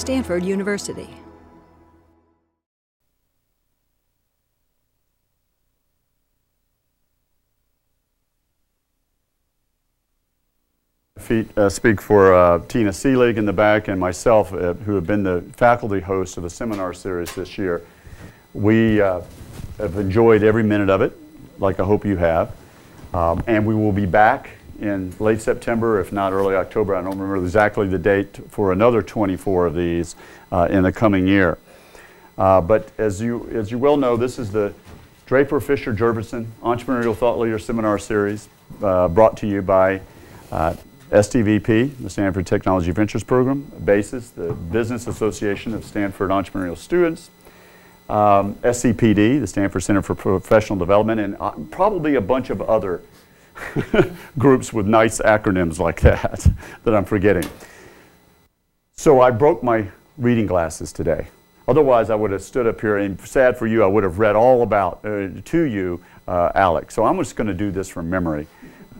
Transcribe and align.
Stanford 0.00 0.42
University. 0.42 1.10
Feet, 11.18 11.46
uh, 11.58 11.68
speak 11.68 12.00
for 12.00 12.32
uh, 12.34 12.60
Tina 12.66 12.88
Seelig 12.88 13.36
in 13.36 13.44
the 13.44 13.52
back 13.52 13.88
and 13.88 14.00
myself, 14.00 14.54
uh, 14.54 14.72
who 14.72 14.94
have 14.94 15.06
been 15.06 15.22
the 15.22 15.44
faculty 15.54 16.00
hosts 16.00 16.38
of 16.38 16.44
the 16.44 16.50
seminar 16.50 16.94
series 16.94 17.34
this 17.34 17.58
year. 17.58 17.84
We 18.54 19.02
uh, 19.02 19.20
have 19.76 19.98
enjoyed 19.98 20.42
every 20.42 20.62
minute 20.62 20.88
of 20.88 21.02
it, 21.02 21.12
like 21.58 21.78
I 21.78 21.84
hope 21.84 22.06
you 22.06 22.16
have. 22.16 22.56
Um, 23.12 23.44
and 23.46 23.66
we 23.66 23.74
will 23.74 23.92
be 23.92 24.06
back 24.06 24.48
in 24.80 25.14
late 25.18 25.40
September, 25.40 26.00
if 26.00 26.12
not 26.12 26.32
early 26.32 26.54
October. 26.54 26.94
I 26.94 27.02
don't 27.02 27.18
remember 27.18 27.36
exactly 27.36 27.86
the 27.86 27.98
date 27.98 28.40
for 28.48 28.72
another 28.72 29.02
24 29.02 29.66
of 29.66 29.74
these 29.74 30.16
uh, 30.50 30.68
in 30.70 30.82
the 30.82 30.92
coming 30.92 31.26
year. 31.26 31.58
Uh, 32.38 32.60
but 32.60 32.90
as 32.98 33.20
you, 33.20 33.48
as 33.52 33.70
you 33.70 33.78
well 33.78 33.96
know, 33.96 34.16
this 34.16 34.38
is 34.38 34.50
the 34.50 34.72
Draper 35.26 35.60
Fisher 35.60 35.92
Jurvetson 35.92 36.46
Entrepreneurial 36.62 37.14
Thought 37.14 37.38
Leader 37.38 37.58
Seminar 37.58 37.98
Series 37.98 38.48
brought 38.80 39.36
to 39.36 39.46
you 39.46 39.62
by 39.62 40.00
STVP, 41.10 41.96
the 41.98 42.08
Stanford 42.08 42.46
Technology 42.46 42.92
Ventures 42.92 43.24
Program, 43.24 43.70
BASES, 43.80 44.30
the 44.30 44.52
Business 44.52 45.08
Association 45.08 45.74
of 45.74 45.84
Stanford 45.84 46.30
Entrepreneurial 46.30 46.76
Students, 46.76 47.30
um, 48.08 48.54
SCPD, 48.56 49.40
the 49.40 49.46
Stanford 49.46 49.82
Center 49.82 50.02
for 50.02 50.14
Professional 50.14 50.78
Development, 50.78 51.20
and 51.20 51.36
uh, 51.40 51.50
probably 51.70 52.14
a 52.14 52.20
bunch 52.20 52.50
of 52.50 52.62
other 52.62 53.02
groups 54.38 54.72
with 54.72 54.86
nice 54.86 55.20
acronyms 55.20 55.78
like 55.78 56.00
that 56.00 56.46
that 56.84 56.94
I'm 56.94 57.04
forgetting. 57.04 57.48
So 58.96 59.20
I 59.20 59.30
broke 59.30 59.62
my 59.62 59.88
reading 60.18 60.46
glasses 60.46 60.92
today. 60.92 61.28
Otherwise, 61.66 62.10
I 62.10 62.14
would 62.14 62.32
have 62.32 62.42
stood 62.42 62.66
up 62.66 62.80
here 62.80 62.96
and 62.98 63.20
sad 63.20 63.56
for 63.56 63.66
you, 63.66 63.84
I 63.84 63.86
would 63.86 64.04
have 64.04 64.18
read 64.18 64.34
all 64.36 64.62
about 64.62 65.04
uh, 65.04 65.28
to 65.44 65.62
you, 65.62 66.02
uh, 66.26 66.50
Alex. 66.54 66.94
So 66.94 67.04
I'm 67.04 67.16
just 67.18 67.36
going 67.36 67.46
to 67.46 67.54
do 67.54 67.70
this 67.70 67.88
from 67.88 68.10
memory. 68.10 68.46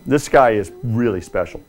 This 0.07 0.29
guy 0.29 0.51
is 0.51 0.73
really 0.83 1.21
special. 1.21 1.63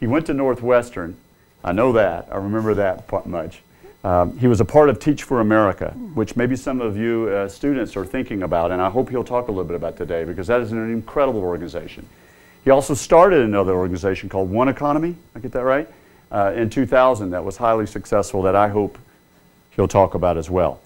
He 0.00 0.06
went 0.06 0.26
to 0.26 0.34
Northwestern. 0.34 1.16
I 1.64 1.72
know 1.72 1.92
that. 1.92 2.28
I 2.30 2.36
remember 2.36 2.74
that 2.74 3.26
much. 3.26 3.62
Um, 4.04 4.38
he 4.38 4.46
was 4.46 4.60
a 4.60 4.64
part 4.64 4.88
of 4.88 5.00
Teach 5.00 5.24
for 5.24 5.40
America, 5.40 5.90
which 6.14 6.36
maybe 6.36 6.54
some 6.56 6.80
of 6.80 6.96
you 6.96 7.28
uh, 7.28 7.48
students 7.48 7.96
are 7.96 8.04
thinking 8.04 8.42
about, 8.42 8.70
and 8.70 8.80
I 8.80 8.90
hope 8.90 9.10
he'll 9.10 9.24
talk 9.24 9.48
a 9.48 9.50
little 9.50 9.64
bit 9.64 9.76
about 9.76 9.96
today 9.96 10.24
because 10.24 10.46
that 10.46 10.60
is 10.60 10.72
an 10.72 10.92
incredible 10.92 11.40
organization. 11.40 12.06
He 12.64 12.70
also 12.70 12.94
started 12.94 13.40
another 13.40 13.72
organization 13.72 14.28
called 14.28 14.50
One 14.50 14.68
Economy, 14.68 15.16
I 15.34 15.40
get 15.40 15.52
that 15.52 15.64
right, 15.64 15.88
uh, 16.30 16.52
in 16.54 16.68
2000 16.70 17.30
that 17.30 17.44
was 17.44 17.56
highly 17.56 17.86
successful 17.86 18.42
that 18.42 18.54
I 18.54 18.68
hope 18.68 18.98
he'll 19.70 19.88
talk 19.88 20.14
about 20.14 20.36
as 20.36 20.50
well. 20.50 20.80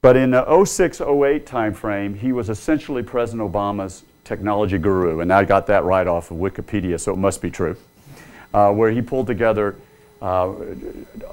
But 0.00 0.16
in 0.16 0.32
the 0.32 0.64
06 0.64 1.00
08 1.00 1.46
timeframe, 1.46 2.18
he 2.18 2.32
was 2.32 2.50
essentially 2.50 3.02
President 3.02 3.50
Obama's 3.50 4.02
technology 4.24 4.78
guru, 4.78 5.20
and 5.20 5.32
I 5.32 5.44
got 5.44 5.66
that 5.68 5.84
right 5.84 6.06
off 6.06 6.30
of 6.30 6.38
Wikipedia, 6.38 6.98
so 6.98 7.12
it 7.12 7.18
must 7.18 7.40
be 7.40 7.50
true 7.50 7.76
uh, 8.54 8.72
where 8.72 8.90
he 8.90 9.00
pulled 9.00 9.26
together 9.26 9.76
uh, 10.20 10.52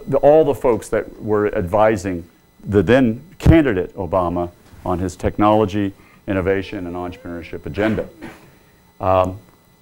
the, 0.08 0.18
all 0.22 0.44
the 0.44 0.56
folks 0.56 0.90
that 0.90 1.22
were 1.22 1.54
advising 1.56 2.28
the 2.64 2.82
then 2.82 3.24
candidate 3.38 3.96
Obama 3.96 4.52
on 4.86 5.00
his 5.00 5.16
technology, 5.16 5.94
innovation, 6.28 6.88
and 6.88 6.96
entrepreneurship 6.96 7.66
agenda. 7.66 8.08
Um, 9.00 9.40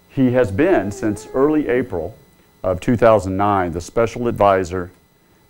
he 0.09 0.31
has 0.31 0.51
been, 0.51 0.91
since 0.91 1.27
early 1.33 1.67
April 1.67 2.17
of 2.63 2.79
2009, 2.79 3.71
the 3.71 3.81
special 3.81 4.27
advisor 4.27 4.91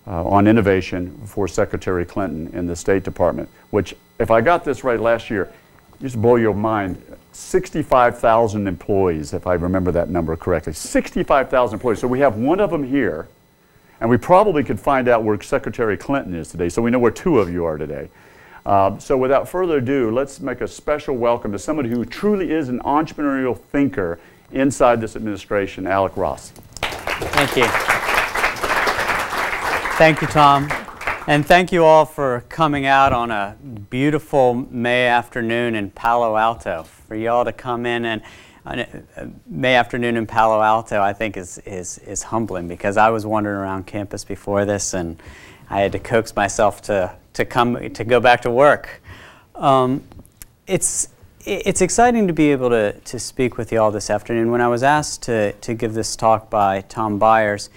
uh, 0.06 0.26
on 0.26 0.48
innovation 0.48 1.20
for 1.26 1.48
Secretary 1.48 2.06
Clinton 2.06 2.50
in 2.54 2.68
the 2.68 2.76
State 2.76 3.04
Department, 3.04 3.50
which, 3.72 3.96
if 4.20 4.32
I 4.32 4.42
got 4.42 4.64
this 4.64 4.84
right 4.84 5.00
last 5.00 5.30
year, 5.30 5.52
just 6.02 6.22
blow 6.22 6.36
your 6.36 6.54
mind. 6.54 7.02
65,000 7.32 8.68
employees, 8.68 9.34
if 9.34 9.46
I 9.46 9.54
remember 9.54 9.92
that 9.92 10.10
number 10.10 10.36
correctly. 10.36 10.74
65,000 10.74 11.76
employees. 11.76 12.00
So 12.00 12.08
we 12.08 12.20
have 12.20 12.36
one 12.36 12.60
of 12.60 12.70
them 12.70 12.84
here, 12.84 13.28
and 14.00 14.10
we 14.10 14.18
probably 14.18 14.64
could 14.64 14.80
find 14.80 15.08
out 15.08 15.24
where 15.24 15.40
Secretary 15.42 15.98
Clinton 15.98 16.34
is 16.34 16.50
today, 16.50 16.70
so 16.70 16.82
we 16.82 16.90
know 16.90 17.00
where 17.00 17.12
two 17.12 17.40
of 17.40 17.52
you 17.52 17.66
are 17.66 17.78
today. 17.78 18.10
Uh, 18.68 19.00
so 19.00 19.16
without 19.16 19.48
further 19.48 19.78
ado, 19.78 20.12
let's 20.12 20.42
make 20.42 20.60
a 20.60 20.68
special 20.68 21.16
welcome 21.16 21.54
to 21.54 21.58
somebody 21.58 21.88
who 21.88 22.04
truly 22.04 22.52
is 22.52 22.68
an 22.68 22.80
entrepreneurial 22.80 23.58
thinker 23.58 24.20
inside 24.52 25.00
this 25.00 25.16
administration, 25.16 25.88
Alec 25.88 26.18
Ross. 26.18 26.52
Thank 26.82 27.56
you. 27.56 27.64
Thank 29.96 30.22
you, 30.22 30.28
Tom. 30.28 30.70
And 31.28 31.46
thank 31.46 31.72
you 31.72 31.86
all 31.86 32.04
for 32.06 32.44
coming 32.50 32.86
out 32.86 33.14
on 33.14 33.32
a 33.32 33.56
beautiful 33.90 34.54
May 34.54 35.08
afternoon 35.08 35.74
in 35.74 35.90
Palo 35.92 36.36
Alto. 36.36 36.84
For 36.84 37.16
y'all 37.16 37.46
to 37.46 37.54
come 37.54 37.86
in 37.86 38.04
and 38.04 38.22
uh, 38.66 38.84
May 39.46 39.76
afternoon 39.76 40.18
in 40.18 40.28
Palo 40.28 40.62
Alto, 40.62 41.02
I 41.02 41.14
think 41.14 41.38
is, 41.38 41.58
is, 41.60 42.00
is 42.00 42.22
humbling 42.22 42.68
because 42.68 42.98
I 42.98 43.12
was 43.12 43.26
wandering 43.26 43.56
around 43.56 43.88
campus 43.88 44.26
before 44.26 44.66
this 44.66 44.94
and 44.94 45.22
I 45.70 45.80
had 45.80 45.94
to 45.94 46.00
coax 46.00 46.36
myself 46.36 46.82
to, 46.84 47.16
to 47.38 47.46
come 47.46 47.90
to 47.94 48.04
go 48.04 48.20
back 48.20 48.42
to 48.42 48.52
work. 48.52 49.02
Um, 49.56 50.04
it's, 50.66 51.10
it's 51.46 51.82
exciting 51.82 52.28
to 52.28 52.34
be 52.34 52.52
able 52.52 52.70
to, 52.70 52.94
to 52.94 53.20
speak 53.20 53.58
with 53.58 53.72
you 53.72 53.80
all 53.80 53.92
this 53.92 54.10
afternoon. 54.10 54.52
When 54.52 54.60
I 54.60 54.68
was 54.68 54.84
asked 54.84 55.24
to, 55.24 55.54
to 55.54 55.74
give 55.74 55.94
this 55.94 56.16
talk 56.16 56.50
by 56.50 56.82
Tom 56.82 57.20
Byers, 57.20 57.70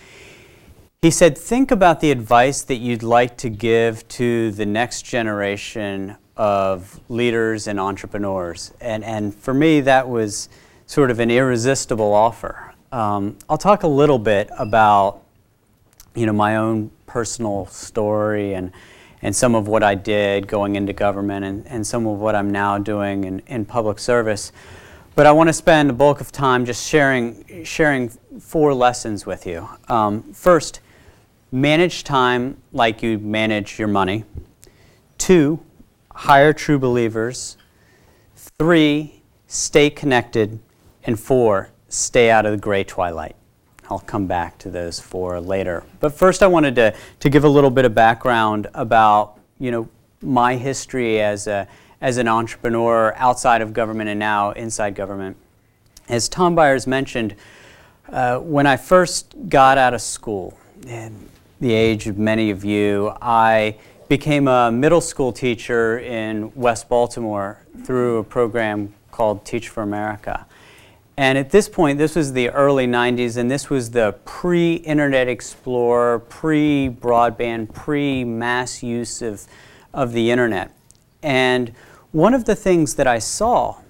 he 1.02 1.10
said, 1.10 1.36
Think 1.36 1.70
about 1.70 2.00
the 2.00 2.10
advice 2.10 2.62
that 2.62 2.76
you'd 2.76 3.02
like 3.02 3.36
to 3.38 3.50
give 3.50 4.06
to 4.08 4.50
the 4.52 4.66
next 4.66 5.02
generation 5.02 6.16
of 6.36 6.98
leaders 7.10 7.66
and 7.66 7.78
entrepreneurs. 7.78 8.72
And, 8.80 9.04
and 9.04 9.34
for 9.34 9.52
me, 9.52 9.82
that 9.82 10.08
was 10.08 10.48
sort 10.86 11.10
of 11.10 11.20
an 11.20 11.30
irresistible 11.30 12.12
offer. 12.12 12.74
Um, 12.92 13.36
I'll 13.48 13.58
talk 13.58 13.82
a 13.82 13.88
little 13.88 14.18
bit 14.18 14.50
about 14.58 15.20
you 16.14 16.24
know, 16.24 16.32
my 16.32 16.56
own 16.56 16.90
personal 17.06 17.66
story 17.66 18.54
and, 18.54 18.72
and 19.22 19.34
some 19.34 19.54
of 19.54 19.68
what 19.68 19.82
I 19.82 19.94
did 19.94 20.46
going 20.46 20.76
into 20.76 20.92
government 20.92 21.44
and, 21.44 21.66
and 21.66 21.86
some 21.86 22.06
of 22.06 22.18
what 22.18 22.34
I'm 22.34 22.50
now 22.50 22.78
doing 22.78 23.24
in, 23.24 23.40
in 23.46 23.64
public 23.64 23.98
service. 23.98 24.52
But 25.14 25.26
I 25.26 25.32
want 25.32 25.48
to 25.48 25.52
spend 25.52 25.90
a 25.90 25.92
bulk 25.92 26.20
of 26.20 26.32
time 26.32 26.64
just 26.64 26.86
sharing, 26.86 27.64
sharing 27.64 28.08
four 28.40 28.72
lessons 28.72 29.26
with 29.26 29.46
you. 29.46 29.68
Um, 29.88 30.32
first, 30.32 30.80
manage 31.52 32.04
time 32.04 32.56
like 32.72 33.02
you 33.02 33.18
manage 33.18 33.78
your 33.78 33.88
money. 33.88 34.24
Two, 35.18 35.60
hire 36.12 36.52
true 36.52 36.78
believers. 36.78 37.56
Three, 38.58 39.22
stay 39.46 39.90
connected. 39.90 40.60
And 41.04 41.18
four, 41.18 41.70
stay 41.88 42.30
out 42.30 42.46
of 42.46 42.52
the 42.52 42.58
gray 42.58 42.84
twilight. 42.84 43.34
I'll 43.90 43.98
come 43.98 44.26
back 44.26 44.56
to 44.58 44.70
those 44.70 45.00
four 45.00 45.40
later. 45.40 45.82
But 45.98 46.14
first 46.14 46.44
I 46.44 46.46
wanted 46.46 46.76
to, 46.76 46.94
to 47.18 47.28
give 47.28 47.42
a 47.42 47.48
little 47.48 47.70
bit 47.70 47.84
of 47.84 47.92
background 47.92 48.68
about, 48.72 49.40
you 49.58 49.72
know, 49.72 49.88
my 50.22 50.56
history 50.56 51.20
as, 51.20 51.48
a, 51.48 51.66
as 52.00 52.16
an 52.16 52.28
entrepreneur 52.28 53.12
outside 53.16 53.62
of 53.62 53.72
government 53.72 54.08
and 54.08 54.20
now 54.20 54.52
inside 54.52 54.94
government. 54.94 55.36
As 56.08 56.28
Tom 56.28 56.54
Byers 56.54 56.86
mentioned, 56.86 57.34
uh, 58.10 58.38
when 58.38 58.66
I 58.66 58.76
first 58.76 59.34
got 59.48 59.76
out 59.76 59.92
of 59.92 60.00
school, 60.00 60.56
and 60.86 61.28
the 61.60 61.72
age 61.72 62.06
of 62.06 62.16
many 62.16 62.50
of 62.50 62.64
you, 62.64 63.12
I 63.20 63.76
became 64.08 64.48
a 64.48 64.70
middle 64.70 65.00
school 65.00 65.32
teacher 65.32 65.98
in 65.98 66.52
West 66.54 66.88
Baltimore 66.88 67.58
through 67.84 68.18
a 68.18 68.24
program 68.24 68.94
called 69.10 69.44
Teach 69.44 69.68
for 69.68 69.82
America. 69.82 70.46
And 71.20 71.36
at 71.36 71.50
this 71.50 71.68
point, 71.68 71.98
this 71.98 72.16
was 72.16 72.32
the 72.32 72.48
early 72.48 72.86
90s, 72.86 73.36
and 73.36 73.50
this 73.50 73.68
was 73.68 73.90
the 73.90 74.14
pre 74.24 74.76
Internet 74.76 75.28
Explorer, 75.28 76.20
pre 76.20 76.88
broadband, 76.88 77.74
pre 77.74 78.24
mass 78.24 78.82
use 78.82 79.20
of, 79.20 79.46
of 79.92 80.14
the 80.14 80.30
Internet. 80.30 80.74
And 81.22 81.74
one 82.10 82.32
of 82.32 82.46
the 82.46 82.56
things 82.56 82.94
that 82.94 83.06
I 83.06 83.18
saw 83.18 83.82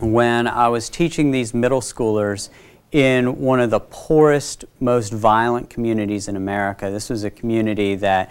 when 0.00 0.48
I 0.48 0.66
was 0.66 0.88
teaching 0.88 1.30
these 1.30 1.54
middle 1.54 1.80
schoolers 1.80 2.48
in 2.90 3.38
one 3.38 3.60
of 3.60 3.70
the 3.70 3.78
poorest, 3.78 4.64
most 4.80 5.12
violent 5.12 5.70
communities 5.70 6.26
in 6.26 6.34
America. 6.34 6.90
This 6.90 7.10
was 7.10 7.22
a 7.22 7.30
community 7.30 7.94
that, 7.94 8.28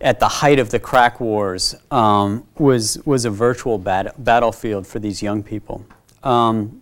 at 0.00 0.20
the 0.20 0.28
height 0.28 0.60
of 0.60 0.70
the 0.70 0.78
crack 0.78 1.18
wars, 1.18 1.74
um, 1.90 2.46
was, 2.58 3.04
was 3.04 3.24
a 3.24 3.30
virtual 3.30 3.76
bat 3.76 4.22
battlefield 4.22 4.86
for 4.86 5.00
these 5.00 5.20
young 5.20 5.42
people. 5.42 5.84
Um, 6.22 6.79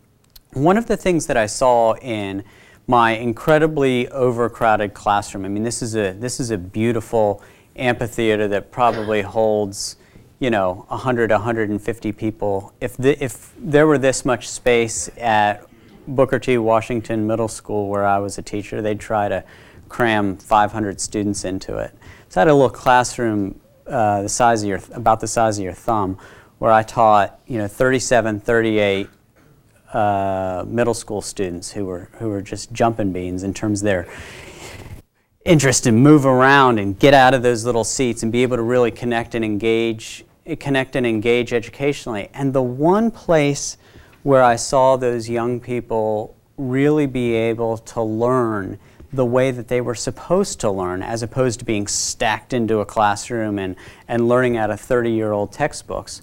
one 0.52 0.76
of 0.76 0.86
the 0.86 0.96
things 0.96 1.26
that 1.26 1.36
I 1.36 1.46
saw 1.46 1.94
in 1.94 2.44
my 2.86 3.12
incredibly 3.12 4.08
overcrowded 4.08 4.94
classroom, 4.94 5.44
I 5.44 5.48
mean, 5.48 5.62
this 5.62 5.82
is 5.82 5.94
a, 5.94 6.12
this 6.12 6.40
is 6.40 6.50
a 6.50 6.58
beautiful 6.58 7.42
amphitheater 7.76 8.48
that 8.48 8.70
probably 8.70 9.22
holds 9.22 9.96
you 10.40 10.50
know, 10.50 10.86
100, 10.88 11.30
150 11.30 12.12
people. 12.12 12.72
If, 12.80 12.96
the, 12.96 13.22
if 13.22 13.52
there 13.58 13.86
were 13.86 13.98
this 13.98 14.24
much 14.24 14.48
space 14.48 15.10
at 15.18 15.66
Booker 16.06 16.38
T. 16.38 16.58
Washington 16.58 17.26
Middle 17.26 17.48
School, 17.48 17.88
where 17.88 18.06
I 18.06 18.18
was 18.18 18.38
a 18.38 18.42
teacher, 18.42 18.80
they'd 18.80 19.00
try 19.00 19.28
to 19.28 19.42
cram 19.88 20.36
500 20.36 21.00
students 21.00 21.44
into 21.44 21.78
it. 21.78 21.92
So 22.28 22.40
I 22.40 22.42
had 22.42 22.48
a 22.48 22.54
little 22.54 22.70
classroom 22.70 23.60
uh, 23.86 24.22
the 24.22 24.28
size 24.28 24.62
of 24.62 24.68
your, 24.68 24.80
about 24.92 25.20
the 25.20 25.26
size 25.26 25.58
of 25.58 25.64
your 25.64 25.72
thumb, 25.72 26.18
where 26.58 26.70
I 26.70 26.82
taught, 26.82 27.40
you 27.46 27.58
know, 27.58 27.66
37, 27.66 28.40
38 28.40 29.08
uh, 29.92 30.64
middle 30.66 30.94
school 30.94 31.22
students 31.22 31.72
who 31.72 31.86
were, 31.86 32.08
who 32.18 32.28
were 32.28 32.42
just 32.42 32.72
jumping 32.72 33.12
beans 33.12 33.42
in 33.42 33.54
terms 33.54 33.80
of 33.80 33.84
their 33.84 34.08
interest 35.44 35.86
in 35.86 35.96
move 35.96 36.26
around 36.26 36.78
and 36.78 36.98
get 36.98 37.14
out 37.14 37.32
of 37.32 37.42
those 37.42 37.64
little 37.64 37.84
seats 37.84 38.22
and 38.22 38.30
be 38.30 38.42
able 38.42 38.56
to 38.56 38.62
really 38.62 38.90
connect 38.90 39.34
and 39.34 39.44
engage, 39.44 40.24
connect 40.60 40.94
and 40.94 41.06
engage 41.06 41.52
educationally. 41.52 42.28
And 42.34 42.52
the 42.52 42.62
one 42.62 43.10
place 43.10 43.78
where 44.22 44.42
I 44.42 44.56
saw 44.56 44.96
those 44.96 45.28
young 45.28 45.58
people 45.58 46.36
really 46.58 47.06
be 47.06 47.34
able 47.34 47.78
to 47.78 48.02
learn 48.02 48.78
the 49.12 49.24
way 49.24 49.50
that 49.50 49.68
they 49.68 49.80
were 49.80 49.94
supposed 49.94 50.60
to 50.60 50.70
learn 50.70 51.02
as 51.02 51.22
opposed 51.22 51.60
to 51.60 51.64
being 51.64 51.86
stacked 51.86 52.52
into 52.52 52.80
a 52.80 52.84
classroom 52.84 53.58
and, 53.58 53.74
and 54.06 54.28
learning 54.28 54.56
out 54.56 54.70
of 54.70 54.80
30 54.80 55.12
year 55.12 55.32
old 55.32 55.50
textbooks 55.50 56.20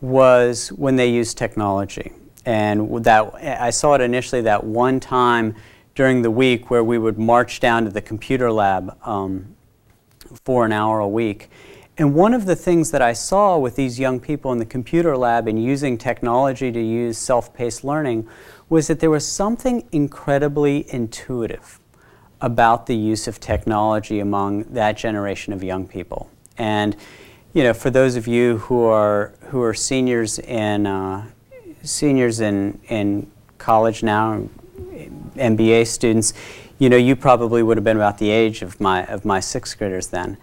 was 0.00 0.72
when 0.72 0.96
they 0.96 1.08
used 1.08 1.38
technology. 1.38 2.12
And 2.44 3.04
that 3.04 3.34
I 3.34 3.70
saw 3.70 3.94
it 3.94 4.00
initially 4.00 4.42
that 4.42 4.64
one 4.64 5.00
time 5.00 5.54
during 5.94 6.22
the 6.22 6.30
week 6.30 6.70
where 6.70 6.84
we 6.84 6.96
would 6.96 7.18
march 7.18 7.60
down 7.60 7.84
to 7.84 7.90
the 7.90 8.00
computer 8.00 8.52
lab 8.52 8.96
um, 9.06 9.56
for 10.44 10.64
an 10.64 10.72
hour 10.72 11.00
a 11.00 11.08
week. 11.08 11.50
And 11.98 12.14
one 12.14 12.32
of 12.32 12.46
the 12.46 12.54
things 12.54 12.92
that 12.92 13.02
I 13.02 13.12
saw 13.12 13.58
with 13.58 13.74
these 13.74 13.98
young 13.98 14.20
people 14.20 14.52
in 14.52 14.58
the 14.58 14.64
computer 14.64 15.16
lab 15.16 15.48
and 15.48 15.62
using 15.62 15.98
technology 15.98 16.70
to 16.70 16.80
use 16.80 17.18
self 17.18 17.52
paced 17.52 17.82
learning 17.82 18.28
was 18.68 18.86
that 18.86 19.00
there 19.00 19.10
was 19.10 19.26
something 19.26 19.88
incredibly 19.90 20.90
intuitive 20.92 21.80
about 22.40 22.86
the 22.86 22.94
use 22.94 23.26
of 23.26 23.40
technology 23.40 24.20
among 24.20 24.62
that 24.74 24.96
generation 24.96 25.52
of 25.52 25.64
young 25.64 25.88
people. 25.88 26.30
And 26.56 26.96
you 27.52 27.64
know, 27.64 27.72
for 27.72 27.90
those 27.90 28.14
of 28.14 28.28
you 28.28 28.58
who 28.58 28.84
are 28.84 29.34
who 29.46 29.60
are 29.62 29.74
seniors 29.74 30.38
in 30.38 30.86
uh, 30.86 31.26
seniors 31.88 32.40
in 32.40 32.80
in 32.88 33.30
college 33.58 34.02
now, 34.02 34.48
MBA 35.36 35.86
students, 35.86 36.32
you 36.78 36.88
know, 36.88 36.96
you 36.96 37.16
probably 37.16 37.62
would 37.62 37.76
have 37.76 37.84
been 37.84 37.96
about 37.96 38.18
the 38.18 38.30
age 38.30 38.62
of 38.62 38.80
my 38.80 39.04
of 39.06 39.24
my 39.24 39.40
sixth 39.40 39.78
graders 39.78 40.08
then. 40.08 40.38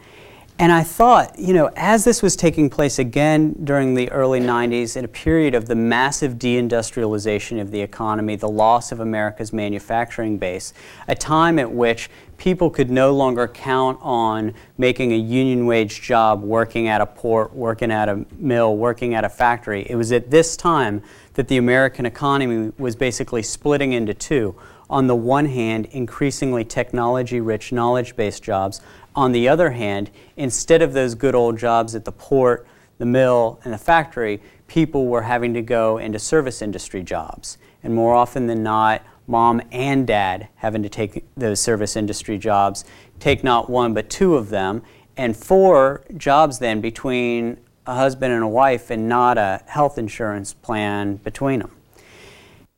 And 0.57 0.71
I 0.71 0.83
thought, 0.83 1.37
you 1.37 1.53
know, 1.53 1.69
as 1.75 2.05
this 2.05 2.23
was 2.23 2.37
taking 2.37 2.69
place 2.69 2.97
again 2.97 3.57
during 3.65 3.93
the 3.93 4.09
early 4.11 4.39
90s, 4.39 4.95
in 4.95 5.03
a 5.03 5.07
period 5.09 5.53
of 5.53 5.65
the 5.65 5.75
massive 5.75 6.35
deindustrialization 6.35 7.59
of 7.59 7.71
the 7.71 7.81
economy, 7.81 8.37
the 8.37 8.47
loss 8.47 8.93
of 8.93 9.01
America's 9.01 9.51
manufacturing 9.51 10.37
base, 10.37 10.73
a 11.09 11.15
time 11.15 11.59
at 11.59 11.69
which 11.69 12.09
people 12.37 12.69
could 12.69 12.89
no 12.89 13.13
longer 13.13 13.49
count 13.49 13.99
on 14.01 14.53
making 14.77 15.11
a 15.11 15.17
union 15.17 15.65
wage 15.65 16.01
job 16.01 16.41
working 16.41 16.87
at 16.87 17.01
a 17.01 17.05
port, 17.05 17.53
working 17.53 17.91
at 17.91 18.07
a 18.07 18.25
mill, 18.37 18.77
working 18.77 19.13
at 19.13 19.25
a 19.25 19.29
factory. 19.29 19.85
It 19.89 19.95
was 19.95 20.13
at 20.13 20.31
this 20.31 20.55
time 20.55 21.03
that 21.35 21.47
the 21.47 21.57
American 21.57 22.05
economy 22.05 22.71
was 22.77 22.95
basically 22.95 23.43
splitting 23.43 23.93
into 23.93 24.13
two. 24.13 24.55
On 24.89 25.07
the 25.07 25.15
one 25.15 25.45
hand, 25.45 25.87
increasingly 25.91 26.63
technology 26.65 27.39
rich, 27.39 27.71
knowledge 27.71 28.15
based 28.15 28.43
jobs. 28.43 28.81
On 29.15 29.31
the 29.31 29.47
other 29.47 29.71
hand, 29.71 30.11
instead 30.35 30.81
of 30.81 30.93
those 30.93 31.15
good 31.15 31.35
old 31.35 31.57
jobs 31.57 31.95
at 31.95 32.05
the 32.05 32.11
port, 32.11 32.67
the 32.97 33.05
mill, 33.05 33.59
and 33.63 33.73
the 33.73 33.77
factory, 33.77 34.41
people 34.67 35.07
were 35.07 35.23
having 35.23 35.53
to 35.53 35.61
go 35.61 35.97
into 35.97 36.19
service 36.19 36.61
industry 36.61 37.03
jobs. 37.03 37.57
And 37.83 37.93
more 37.93 38.15
often 38.15 38.47
than 38.47 38.63
not, 38.63 39.03
mom 39.27 39.61
and 39.71 40.05
dad 40.05 40.47
having 40.55 40.83
to 40.83 40.89
take 40.89 41.25
those 41.35 41.59
service 41.59 41.95
industry 41.95 42.37
jobs, 42.37 42.85
take 43.19 43.43
not 43.43 43.69
one 43.69 43.93
but 43.93 44.09
two 44.09 44.35
of 44.35 44.49
them, 44.49 44.81
and 45.17 45.35
four 45.35 46.03
jobs 46.17 46.59
then 46.59 46.81
between 46.81 47.57
a 47.87 47.95
husband 47.95 48.33
and 48.33 48.43
a 48.43 48.47
wife 48.47 48.89
and 48.89 49.07
not 49.07 49.37
a 49.37 49.61
health 49.67 49.97
insurance 49.97 50.53
plan 50.53 51.17
between 51.17 51.59
them. 51.59 51.71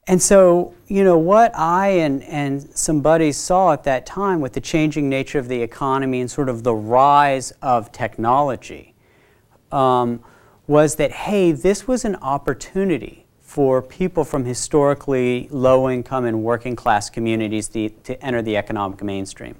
And 0.09 0.21
so, 0.21 0.73
you 0.87 1.03
know, 1.03 1.17
what 1.17 1.51
I 1.53 1.89
and, 1.89 2.23
and 2.23 2.61
some 2.77 3.01
buddies 3.01 3.35
saw 3.35 3.73
at 3.73 3.83
that 3.83 4.05
time 4.05 4.39
with 4.39 4.53
the 4.53 4.61
changing 4.61 5.09
nature 5.09 5.37
of 5.37 5.49
the 5.49 5.61
economy 5.61 6.21
and 6.21 6.31
sort 6.31 6.47
of 6.47 6.63
the 6.63 6.73
rise 6.73 7.51
of 7.61 7.91
technology 7.91 8.93
um, 9.69 10.23
was 10.65 10.95
that, 10.95 11.11
hey, 11.11 11.51
this 11.51 11.87
was 11.87 12.05
an 12.05 12.15
opportunity 12.17 13.25
for 13.41 13.81
people 13.81 14.23
from 14.23 14.45
historically 14.45 15.47
low 15.51 15.89
income 15.89 16.23
and 16.23 16.41
working 16.43 16.75
class 16.75 17.09
communities 17.09 17.67
to, 17.69 17.89
to 17.89 18.21
enter 18.23 18.41
the 18.41 18.55
economic 18.55 19.03
mainstream. 19.03 19.55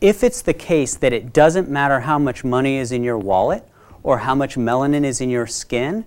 If 0.00 0.22
it's 0.22 0.42
the 0.42 0.54
case 0.54 0.94
that 0.96 1.12
it 1.12 1.32
doesn't 1.32 1.68
matter 1.68 2.00
how 2.00 2.18
much 2.18 2.44
money 2.44 2.76
is 2.76 2.92
in 2.92 3.02
your 3.02 3.18
wallet 3.18 3.64
or 4.02 4.18
how 4.18 4.34
much 4.34 4.56
melanin 4.56 5.04
is 5.04 5.20
in 5.20 5.30
your 5.30 5.46
skin, 5.46 6.04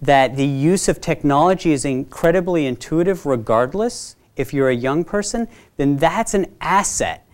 that 0.00 0.36
the 0.36 0.46
use 0.46 0.88
of 0.88 1.00
technology 1.00 1.72
is 1.72 1.84
incredibly 1.84 2.66
intuitive 2.66 3.24
regardless. 3.24 4.16
If 4.36 4.52
you're 4.52 4.68
a 4.68 4.74
young 4.74 5.04
person, 5.04 5.46
then 5.76 5.96
that's 5.96 6.34
an 6.34 6.46
asset 6.60 7.26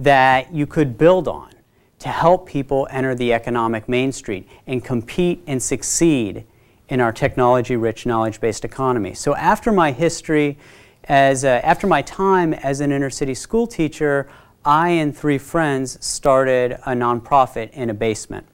that 0.00 0.52
you 0.52 0.66
could 0.66 0.96
build 0.96 1.28
on 1.28 1.52
to 1.98 2.08
help 2.08 2.48
people 2.48 2.88
enter 2.90 3.14
the 3.14 3.32
economic 3.32 3.88
mainstream 3.88 4.44
and 4.66 4.84
compete 4.84 5.42
and 5.46 5.62
succeed 5.62 6.44
in 6.88 7.00
our 7.00 7.12
technology 7.12 7.76
rich, 7.76 8.06
knowledge 8.06 8.40
based 8.40 8.64
economy. 8.64 9.14
So, 9.14 9.34
after 9.36 9.72
my 9.72 9.92
history, 9.92 10.58
as 11.04 11.44
a, 11.44 11.64
after 11.64 11.86
my 11.86 12.02
time 12.02 12.54
as 12.54 12.80
an 12.80 12.92
inner 12.92 13.10
city 13.10 13.34
school 13.34 13.66
teacher, 13.66 14.28
I 14.64 14.90
and 14.90 15.16
three 15.16 15.38
friends 15.38 16.02
started 16.04 16.72
a 16.72 16.92
nonprofit 16.92 17.70
in 17.72 17.90
a 17.90 17.94
basement 17.94 18.46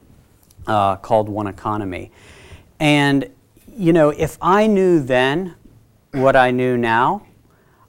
uh, 0.67 0.97
called 0.97 1.29
One 1.29 1.47
Economy. 1.47 2.11
And 2.79 3.31
you 3.77 3.93
know, 3.93 4.11
if 4.11 4.37
I 4.43 4.67
knew 4.67 5.01
then 5.01 5.55
what 6.13 6.37
I 6.37 6.51
knew 6.51 6.77
now, 6.77 7.27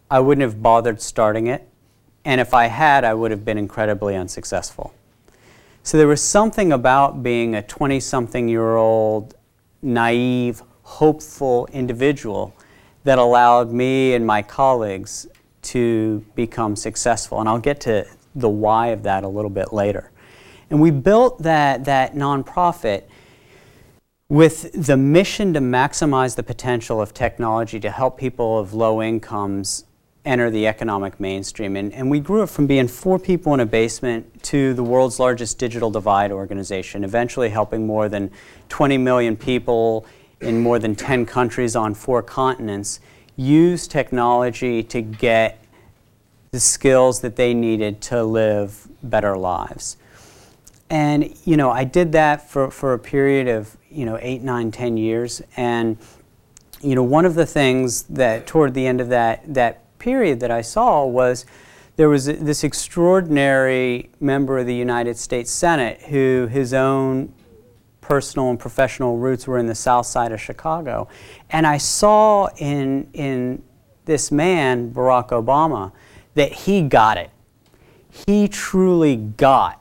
I 0.09 0.19
wouldn't 0.19 0.44
have 0.44 0.62
bothered 0.62 1.01
starting 1.01 1.47
it. 1.47 1.68
And 2.23 2.39
if 2.39 2.53
I 2.53 2.68
had, 2.68 3.03
I 3.03 3.13
would 3.13 3.31
have 3.31 3.44
been 3.44 3.57
incredibly 3.57 4.15
unsuccessful. 4.15 4.94
So 5.83 5.97
there 5.97 6.07
was 6.07 6.21
something 6.21 6.71
about 6.71 7.23
being 7.23 7.56
a 7.56 7.63
20 7.63 8.00
something 8.00 8.47
year 8.47 8.75
old, 8.75 9.35
naive, 9.81 10.62
hopeful 10.83 11.68
individual 11.73 12.56
that 13.03 13.18
allowed 13.18 13.71
me 13.71 14.13
and 14.13 14.25
my 14.25 14.44
colleagues 14.44 15.27
to 15.63 16.23
become 16.35 16.75
successful. 16.75 17.39
And 17.39 17.50
I'll 17.50 17.59
get 17.59 17.79
to 17.81 18.06
the 18.35 18.49
why 18.49 18.87
of 18.87 19.04
that 19.04 19.23
a 19.23 19.28
little 19.28 19.49
bit 19.49 19.73
later. 19.73 20.10
And 20.71 20.80
we 20.80 20.90
built 20.90 21.44
that, 21.44 21.83
that 21.83 22.16
nonprofit 22.16 23.04
with 24.30 24.71
the 24.71 24.95
mission 24.95 25.54
to 25.54 25.59
maximize 25.59 26.37
the 26.37 26.44
potential 26.44 27.01
of 27.01 27.13
technology 27.13 27.78
to 27.81 27.92
help 27.92 28.18
people 28.18 28.57
of 28.57 28.73
low 28.73 29.01
incomes 29.01 29.83
enter 30.23 30.49
the 30.49 30.66
economic 30.66 31.19
mainstream. 31.19 31.75
And, 31.75 31.92
and 31.92 32.09
we 32.09 32.21
grew 32.21 32.44
up 32.44 32.49
from 32.49 32.68
being 32.68 32.87
four 32.87 33.19
people 33.19 33.54
in 33.54 33.59
a 33.59 33.66
basement 33.66 34.44
to 34.44 34.73
the 34.73 34.83
world's 34.83 35.19
largest 35.19 35.59
digital 35.59 35.92
divide 35.92 36.31
organization, 36.31 37.04
eventually 37.04 37.49
helping 37.49 37.85
more 37.85 38.07
than 38.07 38.31
20 38.69 38.97
million 38.97 39.35
people 39.35 40.06
in 40.40 40.61
more 40.61 40.80
than 40.80 40.95
10 40.95 41.25
countries 41.25 41.75
on 41.75 41.94
four 41.94 42.23
continents 42.23 43.01
use 43.35 43.90
technology 43.90 44.83
to 44.83 45.01
get 45.01 45.61
the 46.51 46.59
skills 46.61 47.19
that 47.19 47.35
they 47.35 47.54
needed 47.54 47.99
to 48.01 48.23
live 48.23 48.87
better 49.04 49.37
lives. 49.37 49.97
And, 50.92 51.33
you 51.45 51.56
know, 51.56 51.71
I 51.71 51.86
did 51.86 52.12
that 52.12 52.50
for, 52.50 52.69
for 52.69 52.94
a 52.94 53.00
period 53.00 53.48
of, 53.48 53.78
you 53.90 54.06
know, 54.06 54.19
eight, 54.21 54.42
nine, 54.42 54.71
ten 54.71 54.98
years. 54.98 55.42
And, 55.56 55.98
you 56.81 56.95
know, 56.95 57.04
one 57.04 57.24
of 57.24 57.33
the 57.33 57.45
things 57.45 58.04
that 58.04 58.45
toward 58.45 58.74
the 58.74 58.86
end 58.86 59.00
of 59.00 59.07
that, 59.07 59.54
that 59.54 59.98
period 60.00 60.42
that 60.42 60.52
I 60.52 60.60
saw 60.60 61.06
was 61.06 61.45
there 61.95 62.10
was 62.10 62.26
this 62.26 62.66
extraordinary 62.66 64.10
member 64.19 64.60
of 64.60 64.68
the 64.68 64.76
United 64.76 65.16
States 65.16 65.50
Senate 65.50 66.02
who 66.02 66.50
his 66.52 66.74
own 66.74 67.33
personal 68.02 68.50
and 68.50 68.60
professional 68.60 69.18
roots 69.18 69.48
were 69.48 69.60
in 69.60 69.68
the 69.68 69.76
south 69.76 70.07
side 70.07 70.33
of 70.33 70.42
Chicago. 70.42 71.07
And 71.52 71.66
I 71.66 71.78
saw 71.78 72.50
in, 72.57 73.10
in 73.14 73.64
this 74.04 74.30
man, 74.30 74.92
Barack 74.94 75.30
Obama, 75.30 75.94
that 76.36 76.52
he 76.52 76.81
got 76.81 77.18
it. 77.18 77.30
He 78.10 78.50
truly 78.50 79.16
got 79.16 79.81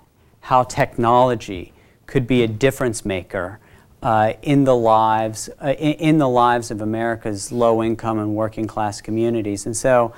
how 0.51 0.65
technology 0.65 1.73
could 2.07 2.27
be 2.27 2.43
a 2.43 2.49
difference 2.49 3.05
maker 3.05 3.61
uh, 4.03 4.33
in 4.43 4.65
the 4.65 4.75
lives 4.75 5.49
uh, 5.63 5.69
in, 5.79 5.93
in, 5.93 6.19
the 6.19 6.29
lives 6.29 6.73
of 6.73 6.81
America's 6.81 7.53
low 7.53 7.85
income 7.85 8.19
and 8.19 8.35
working 8.35 8.67
class 8.67 9.01
communities. 9.01 9.65
And 9.65 9.77
so, 9.77 10.13